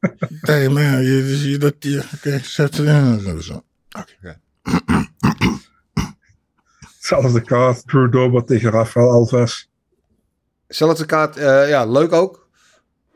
[0.40, 3.42] Nee, maar ja, je, je, dat, je, oké, zet in.
[3.42, 3.64] Zo.
[6.96, 9.70] Hetzelfde kaart, Drew Dober tegen Rafael Alves.
[10.68, 12.48] Zelfde kaart, eh, ja, leuk ook.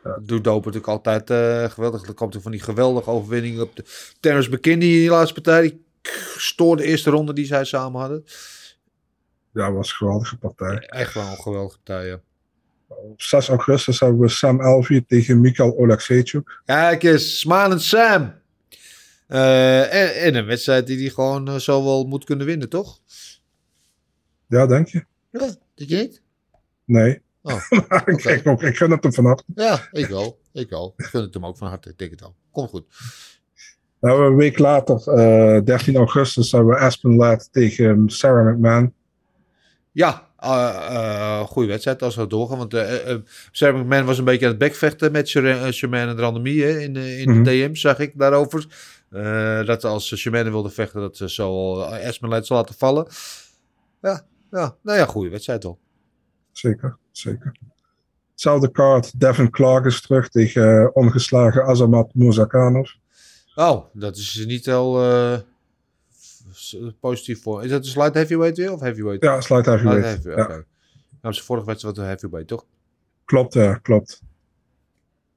[0.02, 2.06] Doet Doper natuurlijk altijd eh, geweldig.
[2.06, 3.84] Er komt er van die geweldige overwinning op de
[4.20, 5.60] Terrence McKinney in die laatste partij.
[5.60, 5.84] Die
[6.36, 8.24] stoorde de eerste ronde die zij samen hadden.
[9.54, 10.78] Ja, was een geweldige partij.
[10.78, 12.20] Echt wel een geweldige partij, ja.
[12.86, 16.62] Op 6 augustus hebben we Sam Alvey tegen Mikhail Oleksiejczuk.
[16.64, 18.34] Kijk eens, Smiling Sam.
[19.26, 23.00] En, en een wedstrijd die hij gewoon eh, zo wel moet kunnen winnen, toch?
[24.46, 25.04] Ja, denk je?
[25.30, 26.22] Ja, dat je niet?
[26.84, 27.22] Nee.
[27.42, 29.44] Oh, Maar ik, ik, ook, ik gun het hem van harte.
[29.54, 30.40] Ja, ik wel.
[30.52, 30.94] Ik wel.
[30.96, 31.88] Ik gun het hem ook van harte.
[31.88, 32.34] Ik denk het al.
[32.50, 32.84] Komt goed.
[33.98, 38.92] We een week later, eh 13 augustus, hebben we Aspen Ladd tegen Sarah McMahon.
[39.94, 40.50] Ja, eh
[40.88, 42.58] eh, goede wedstrijd als we doorgaan.
[42.58, 43.14] Want uh,
[43.60, 47.42] McMahon was een beetje aan het bekvechten met Sherman en Randemie hè, in, in Mhm.
[47.42, 48.66] de DM, zag ik daarover.
[49.66, 51.76] Dat als Sherman wilde vechten, dat ze zo
[52.20, 53.06] Ladd zou laten vallen.
[54.02, 55.78] Ja, ja, nou ja, goede wedstrijd wel.
[56.52, 57.56] Zeker, zeker.
[58.30, 62.90] Hetzelfde kaart, Devin Clark is terug tegen ongeslagen Azamat Muzakhanov.
[63.54, 65.00] Oh, dat is niet al...
[67.00, 67.64] positief voor.
[67.64, 69.22] Is dat de slide heavyweight weer of heavyweight?
[69.24, 70.04] Ja, slide heavyweight.
[70.04, 70.54] Light heavyweight, Ja.
[70.54, 70.64] oké.
[71.20, 72.64] Nou, zijn vorige wedstrijd was de heavyweight, toch?
[73.24, 74.22] Klopt, ja, klopt.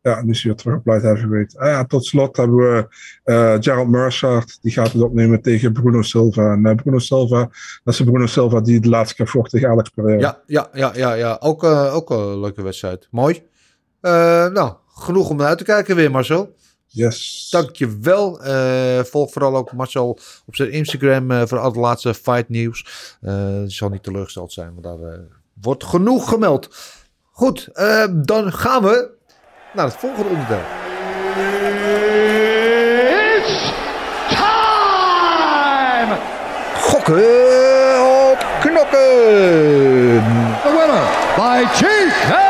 [0.02, 1.58] Ja, nu is hij weer terug op light heavyweight.
[1.58, 2.88] Ah, ja, tot slot hebben we
[3.24, 4.58] eh, Gerald Merchant.
[4.62, 6.52] Die gaat het opnemen tegen Bruno Silva.
[6.52, 7.40] En eh, Bruno Silva,
[7.84, 10.20] dat is de Bruno Silva die de laatste keer vocht tegen Alex Pereira.
[10.22, 11.38] Ja, ja, ja, ja, ja.
[11.40, 13.08] Ook, eh, ook een leuke wedstrijd.
[13.12, 13.44] Mooi.
[14.02, 16.56] Nou, genoeg om naar uit te kijken weer, Marcel.
[16.88, 17.48] Yes.
[17.50, 18.42] Dankjewel.
[18.42, 22.86] Eh volg vooral ook Marcel op zijn Instagram eh, voor al het laatste fight nieuws.
[23.22, 25.20] Eh die zal niet teleurgesteld zijn, want daar
[25.62, 26.70] wordt genoeg gemeld.
[27.32, 29.10] Goed, eh, dan gaan we
[29.74, 30.62] naar het volgende onderdeel.
[33.38, 33.72] It's
[34.30, 36.18] time!
[36.76, 37.16] Gokken
[38.32, 40.24] op knokken.
[40.64, 42.47] The winner by!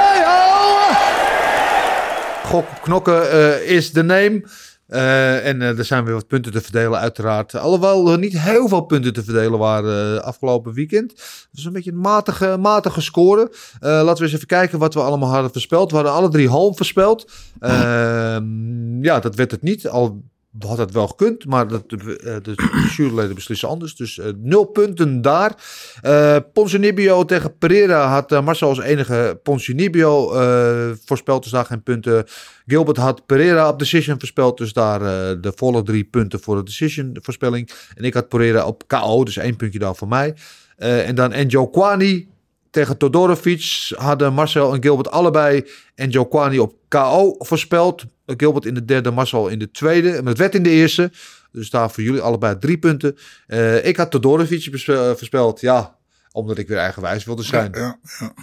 [2.48, 4.44] Gok op knokken eh, is de name.
[4.88, 7.56] Eh, en eh, er zijn weer wat punten te verdelen, uiteraard.
[7.56, 11.14] Alhoewel er niet heel veel punten te verdelen waren afgelopen weekend.
[11.52, 13.52] Dus een beetje een matige, matige score.
[13.80, 15.90] Laten we eens even kijken wat we allemaal hadden voorspeld.
[15.90, 17.32] We hadden alle drie halm voorspeld.
[17.60, 19.88] Ehm, ja, dat werd het niet.
[19.88, 20.24] Al
[20.60, 22.56] had het wel gekund, maar dat, eh, de
[22.96, 23.96] juryleden beslissen anders.
[23.96, 25.56] Dus eh, nul punten daar.
[26.02, 31.84] Eh Ponzinibbio tegen Pereira had eh, Marcel als enige Ponzinibbio eh voorspeld, dus daar geen
[31.84, 32.26] punten.
[32.68, 36.64] Gilbert had Pereira op decision voorspeld, dus daar eh, de volle drie punten voor de
[36.64, 37.70] decision voorspelling.
[37.96, 40.36] En ik had Pereira op KO, dus één puntje daar voor mij.
[40.78, 42.28] Eh, en dan Enjo Kwani
[42.70, 48.06] tegen Todorovic hadden Marcel en Gilbert allebei Enjo Kwani op KO voorspeld.
[48.38, 50.12] Gilbert in de derde, Marcel in de tweede.
[50.12, 51.12] Maar het werd in de eerste.
[51.52, 53.18] Dus daar voor jullie allebei drie punten.
[53.48, 55.62] Eh, ik had Todorovic bespe- voorspeld.
[55.62, 55.98] Ja,
[56.32, 57.72] omdat ik weer eigenwijs wilde zijn.
[57.74, 58.34] Ja, ja.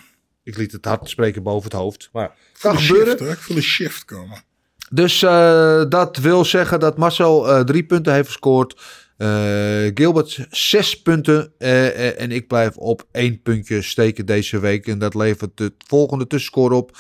[0.43, 2.09] Ik liet het hard spreken boven het hoofd.
[2.13, 3.19] Maar kan gebeuren.
[3.19, 3.33] shift.
[3.33, 4.43] Ik voel een shift komen.
[4.91, 8.81] Dus eh, dat wil zeggen dat Marcel eh, drie punten heeft gescoord.
[9.17, 11.53] Eh, Gilbert zes punten.
[11.59, 14.87] eh, eh, en ik blijf op één puntje steken deze week.
[14.87, 16.99] En dat levert de volgende tussenscore op.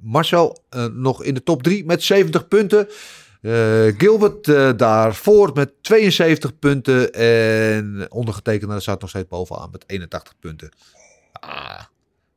[0.00, 2.88] Marcel nog in de top drie met 70 punten.
[3.98, 7.12] Gilbert eh, daarvoor met 72 punten.
[7.12, 10.68] En ondergetekende staat nog steeds bovenaan met 81 punten.
[11.32, 11.80] Ah,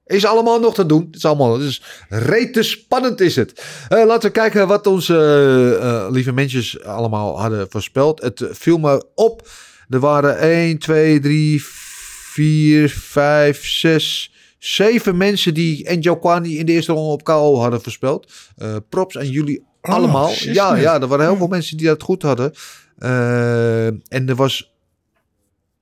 [0.06, 1.06] is allemaal nog te doen.
[1.06, 3.64] Het is allemaal, dus rete spannend is het.
[3.88, 5.18] Eh, laten we kijken wat onze
[5.82, 8.22] eh, lieve mensjes allemaal hadden voorspeld.
[8.22, 9.47] Het viel me op.
[9.89, 16.72] Er waren 1, 2, 3, 4, 5, 6, 7 mensen die Enjo Kwani in de
[16.72, 18.32] eerste ronde op KO hadden voorspeld.
[18.56, 20.30] Eh, props aan jullie Oh, allemaal.
[20.30, 20.82] Ja, mensen.
[20.82, 22.53] ja, er waren heel veel mensen die dat goed hadden.
[22.97, 24.74] Eh, en er was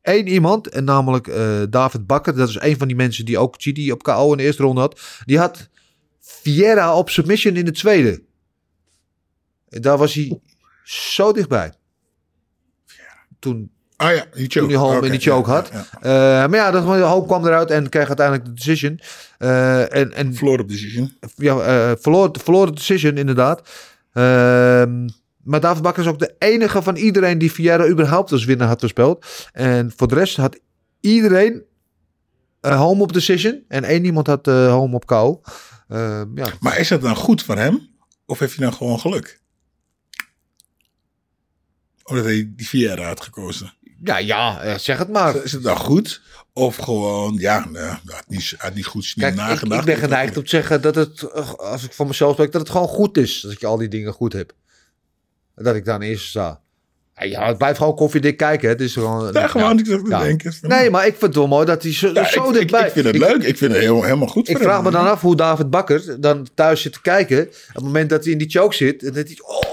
[0.04, 2.36] één iemand, en namelijk eh, David Bakker.
[2.36, 4.82] Dat is een van die mensen die ook Chidi op KO in de eerste ronde
[4.82, 5.00] had.
[5.26, 5.70] Die had
[6.20, 8.22] Vieira op submission in de tweede.
[9.70, 10.40] En daar was hij
[10.84, 11.74] zo dichtbij.
[13.40, 15.70] Toen, Ah ja, die toen hij Holm Oké, in die choke ja, had.
[15.74, 16.44] ja, ja.
[16.44, 19.00] Eh, maar ja, dat Holm kwam eruit en kreeg uiteindelijk de decision.
[19.38, 21.18] Eh, en, en Floor op decision.
[21.36, 21.58] ja,
[21.98, 23.70] verloor, verloor de decision inderdaad.
[24.14, 25.08] Ehm,
[25.44, 28.80] maar David Bakker is ook de enige van iedereen die Vieira überhaupt als winnaar had
[28.80, 29.26] voorspeld.
[29.52, 30.60] En voor de rest had
[31.00, 31.64] iedereen
[32.62, 33.64] eh, home op decision.
[33.68, 35.42] En één iemand had eh, home op KO.
[35.88, 36.48] Ehm, ja.
[36.60, 37.90] Maar is dat dan goed voor hem?
[38.26, 39.42] Of heeft hij dan gewoon geluk?
[42.04, 43.74] Omdat hij die Vieira had gekozen.
[44.04, 45.36] ja, ja, eh, zeg het maar.
[45.44, 46.22] Is het dan goed?
[46.54, 49.80] Of gewoon, ja, nou, had niet, had niet goed Kijk, ik, nagedacht.
[49.80, 52.62] ik ben geneigd om te zeggen dat het, eh, als ik voor mezelf spreek, dat
[52.62, 53.42] het gewoon goed is.
[53.42, 54.54] Dat ik al die dingen goed heb.
[55.56, 56.62] Dat ik daar in eerste sta.
[57.16, 58.68] Ja, het blijft gewoon koffiedik kijken.
[58.68, 58.74] hè.
[58.74, 59.32] Het is gewoon...
[59.34, 60.20] Ja, gewoon, ik zat te ja.
[60.24, 60.54] denken.
[60.62, 62.86] Nee, maar ik vind het wel mooi dat hij zo, Ja, zo ik, ik, dichtbij...
[62.88, 63.44] ik vind het Ik- leuk.
[63.44, 64.84] Ik vind het heel, helemaal goed Ik vraag hem.
[64.84, 67.48] me dan af hoe David Bakker dan thuis zit te kijken.
[67.48, 69.04] Op het moment dat hij in die choke zit.
[69.04, 69.73] En dat hij, oh,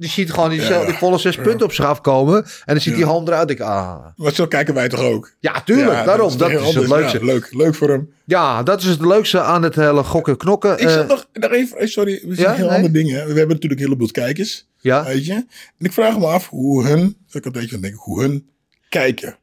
[0.00, 0.84] die ziet gewoon die, Ja.
[0.84, 2.44] die volle zes punten op zich afkomen.
[2.44, 3.50] En dan ziet die hand eruit.
[3.50, 4.06] Ik, ah.
[4.16, 5.32] Maar zo kijken wij toch ook?
[5.40, 6.04] Ja, tuurlijk.
[6.04, 6.36] Daarom.
[6.36, 7.24] Dat is, het leukste.
[7.24, 8.12] Leuk, leuk voor hem.
[8.24, 10.78] Ja, dat is het leukste aan het hele gokken knokken.
[10.78, 12.74] Ik zat Eh, nog, nog even, eh, sorry, we zijn heel nee.
[12.76, 13.14] andere dingen.
[13.14, 15.32] We hebben natuurlijk een heleboel kijkers, ja, weet je.
[15.32, 15.46] En
[15.78, 18.48] ik vraag me af hoe hun, ik een beetje aan denken, hoe hun
[18.88, 19.38] kijken.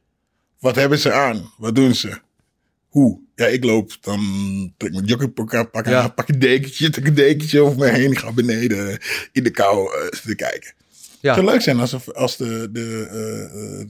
[0.58, 1.52] Wat hebben ze aan?
[1.58, 2.18] Wat doen ze?
[2.88, 3.20] Hoe?
[3.38, 4.20] Ja, ik loop, dan
[4.76, 5.06] trek ik mijn
[5.54, 6.04] aan, pak, Ja.
[6.04, 8.98] een- pak een dekentje, trek een dekentje over me heen, ga beneden
[9.32, 10.72] in de kou eh, te kijken.
[11.20, 11.34] ja.
[11.34, 13.86] Het zou leuk zijn als, als de, de, eh, eh,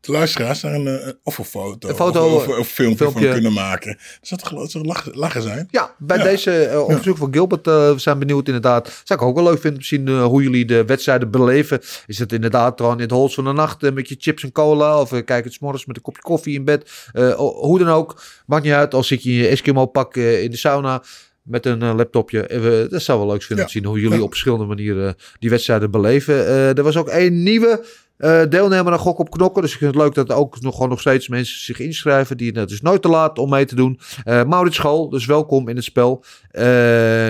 [0.00, 3.24] de luisteraars daar een, eh, of een foto, Een foto, of, of, een filmpje, filmpje.
[3.24, 3.92] van kunnen maken.
[3.96, 5.68] Dat zou toch geloof- zou lachen, lachen zijn?
[5.70, 6.24] Ja, bij Ja.
[6.24, 9.00] deze eh, onderzoek van Gilbert eh, we zijn benieuwd inderdaad.
[9.04, 11.80] Zou ik ook wel leuk vinden om te zien eh, hoe jullie de wedstrijden beleven.
[12.06, 14.52] Is het inderdaad gewoon in het holst van de nacht eh, met je chips en
[14.52, 15.00] cola?
[15.00, 16.90] Of kijk het 's morgens met een kopje koffie in bed?
[17.12, 18.94] Eh, hoe dan ook, maakt niet uit.
[18.94, 21.02] Als zit je in je Eskimo pak eh, in de sauna
[21.42, 22.46] met een eh, laptopje.
[22.46, 23.62] Eh, dat zou wel leuk vinden Ja.
[23.62, 26.46] om te zien hoe jullie op verschillende manieren die wedstrijden beleven.
[26.46, 27.84] Eh, er was ook één nieuwe
[28.20, 29.62] eh, deelnemen aan Gok op Knokken.
[29.62, 32.36] Dus ik vind het leuk dat er ook nog, gewoon nog steeds mensen zich inschrijven.
[32.36, 34.00] Die, het is nooit te laat om mee te doen.
[34.24, 36.24] Eh Maurits School, dus welkom in het spel.
[36.50, 36.62] Eh,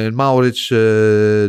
[0.08, 0.68] Maurits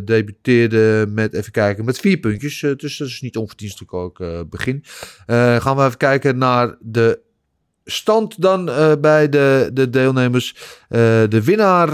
[0.06, 2.60] debuteerde met, even kijken, met vier puntjes.
[2.60, 4.84] Dus dat is niet onverdienstelijk ook begin.
[5.60, 7.20] Gaan we even kijken naar de
[7.86, 8.66] stand dan
[9.02, 10.56] bij de, de deelnemers.
[11.30, 11.90] De winnaar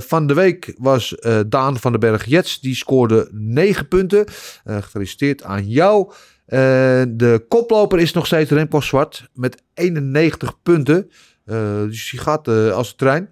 [0.00, 1.14] van de week was
[1.46, 2.60] Daan van den Berg Jets.
[2.60, 4.24] Die scoorde 9 punten.
[4.64, 6.12] Gefeliciteerd aan jou.
[6.52, 11.10] Eh, de koploper is nog steeds Remco Zwart met 91 punten.
[11.44, 13.30] Eh, dus die gaat eh, als trein.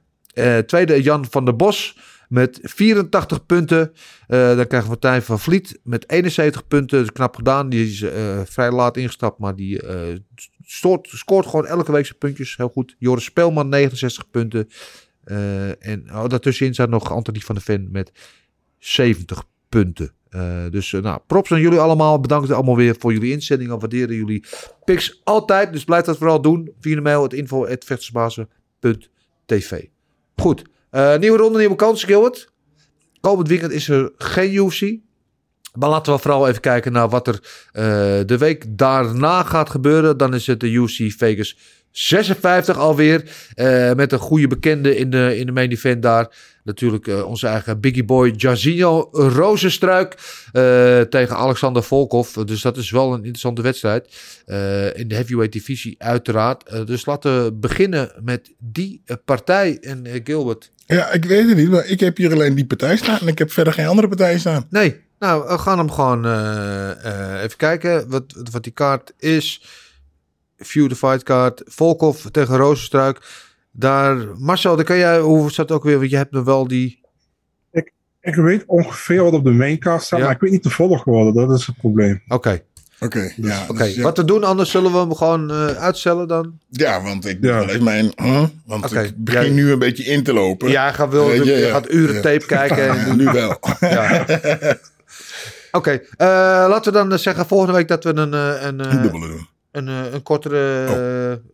[0.66, 1.98] Tweede Jan van der Bos
[2.28, 3.92] met 84 punten.
[4.26, 6.98] Dan krijgen we Martijn van Vliet met 71 punten.
[6.98, 7.68] Dat is knap gedaan.
[7.68, 8.04] Die is
[8.50, 9.80] vrij laat ingestapt, maar die
[11.02, 12.56] scoort gewoon elke week zijn puntjes.
[12.56, 12.96] Heel goed.
[12.98, 14.68] Joris Spelman 69 punten.
[15.78, 18.12] En oh, daartussenin staat nog Anthony van der Ven met
[18.78, 20.12] 70 punten.
[20.30, 22.20] Eh, dus eh, nou, props aan jullie allemaal.
[22.20, 23.78] Bedankt allemaal weer voor jullie inzendingen.
[23.78, 24.44] Waarderen jullie
[24.84, 25.72] picks altijd.
[25.72, 26.72] Dus blijf dat vooral doen.
[26.80, 29.84] Via de mail het info.vechtersbazen.tv
[30.36, 30.62] Goed.
[30.90, 32.52] Eh, nieuwe ronde, nieuwe kansen, Gilbert.
[33.20, 34.96] Komend weekend is er geen UFC.
[35.74, 37.40] Maar laten we vooral even kijken naar wat er
[37.72, 37.82] eh,
[38.26, 40.16] de week daarna gaat gebeuren.
[40.16, 41.56] Dan is het de UFC Vegas
[41.90, 43.22] 56 alweer.
[43.54, 46.28] eh, met een goede bekende in de, in de main event daar.
[46.64, 50.14] Natuurlijk eh, onze eigen Biggie Boy Jairzinho Rozenstruik
[51.10, 52.34] tegen Alexander Volkov.
[52.34, 54.04] Dus dat is wel een interessante wedstrijd.
[54.94, 56.86] In de heavyweight divisie uiteraard.
[56.86, 59.78] Dus laten we beginnen met die partij.
[59.80, 60.70] En Gilbert.
[60.86, 63.38] Ja, ik weet het niet, maar ik heb hier alleen die partij staan en ik
[63.38, 64.66] heb verder geen andere partij staan.
[64.70, 66.90] Nee, nou, we gaan hem gewoon eh,
[67.36, 69.62] eh, even kijken wat, wat die kaart is.
[70.58, 71.62] View the fight kaart.
[71.66, 73.18] Volkov tegen Rozenstruik.
[73.72, 75.98] Daar, Marcel, dan kan jij, hoe zat het ook weer?
[75.98, 76.98] Want je hebt nog wel die...
[78.22, 80.24] Ik weet ongeveer wat op de maincast staat, Ja.
[80.24, 81.46] maar ik weet niet de volgorde.
[81.46, 82.22] Dat is het probleem.
[82.28, 82.62] Oké,
[83.00, 83.64] Oké, ja.
[83.68, 83.78] oké.
[83.84, 84.02] dus ja.
[84.02, 86.58] Wat we doen, anders zullen we hem gewoon eh, uitstellen dan?
[86.68, 87.60] Ja, want ik Ja.
[87.62, 88.12] eens mijn...
[88.16, 88.44] huh?
[88.66, 90.70] Want ik begin jij- nu een beetje in te lopen.
[90.70, 91.70] Ja, gaat, wel, je, je ja.
[91.70, 92.20] gaat uren Ja.
[92.20, 92.88] tape kijken.
[92.88, 93.58] En nu wel.
[95.72, 96.26] Oké, eh,
[96.68, 99.48] laten we dan zeggen volgende week dat we een, eh, een, eh, Een dubbele doen.
[99.72, 100.84] een, eh, een kortere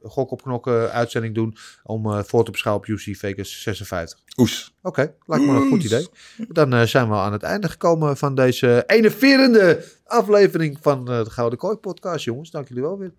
[0.02, 1.56] eh, gok op knokken uitzending doen.
[1.82, 4.18] Om eh, voor te beschouwen op UC Vegas 56.
[4.36, 4.74] Oes.
[4.82, 6.08] Oké, lijkt me een goed idee.
[6.48, 11.58] Dan zijn we aan het einde gekomen van deze enerverende aflevering van eh, de Gouden
[11.58, 12.50] Kooi podcast, jongens.
[12.50, 13.12] Dank jullie wel weer.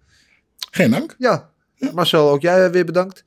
[0.72, 1.16] Geen dank.
[1.18, 1.50] Ja,
[1.94, 3.24] Marcel, ook jij weer bedankt.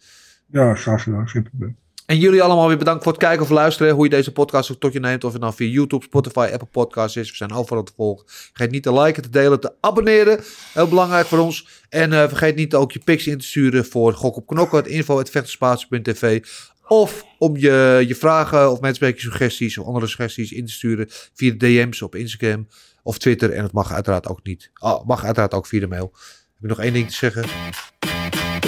[0.46, 1.28] Ja, graag gedaan.
[1.28, 1.76] Geen probleem.
[2.10, 3.94] En jullie allemaal weer bedankt voor het kijken of luisteren.
[3.94, 5.24] Hoe je deze podcast ook tot je neemt.
[5.24, 7.30] Of het nou via YouTube, Spotify, Apple Podcasts is.
[7.30, 8.24] We zijn overal te volgen.
[8.26, 10.40] Vergeet niet te liken, te delen, te abonneren.
[10.72, 11.84] Heel belangrijk voor ons.
[11.88, 14.78] En eh, vergeet niet ook je pics in te sturen voor Gok op Knokken.
[14.78, 16.44] Het info.vechterspaats.tv
[16.86, 21.52] Of om je, je vragen of menselijke suggesties of andere suggesties in te sturen via
[21.52, 22.68] de DM's op Instagram
[23.02, 23.50] of Twitter.
[23.50, 24.70] En het mag uiteraard ook niet.
[24.80, 26.10] Oh, mag uiteraard ook via de mail.
[26.54, 27.44] Heb ik nog één ding te zeggen?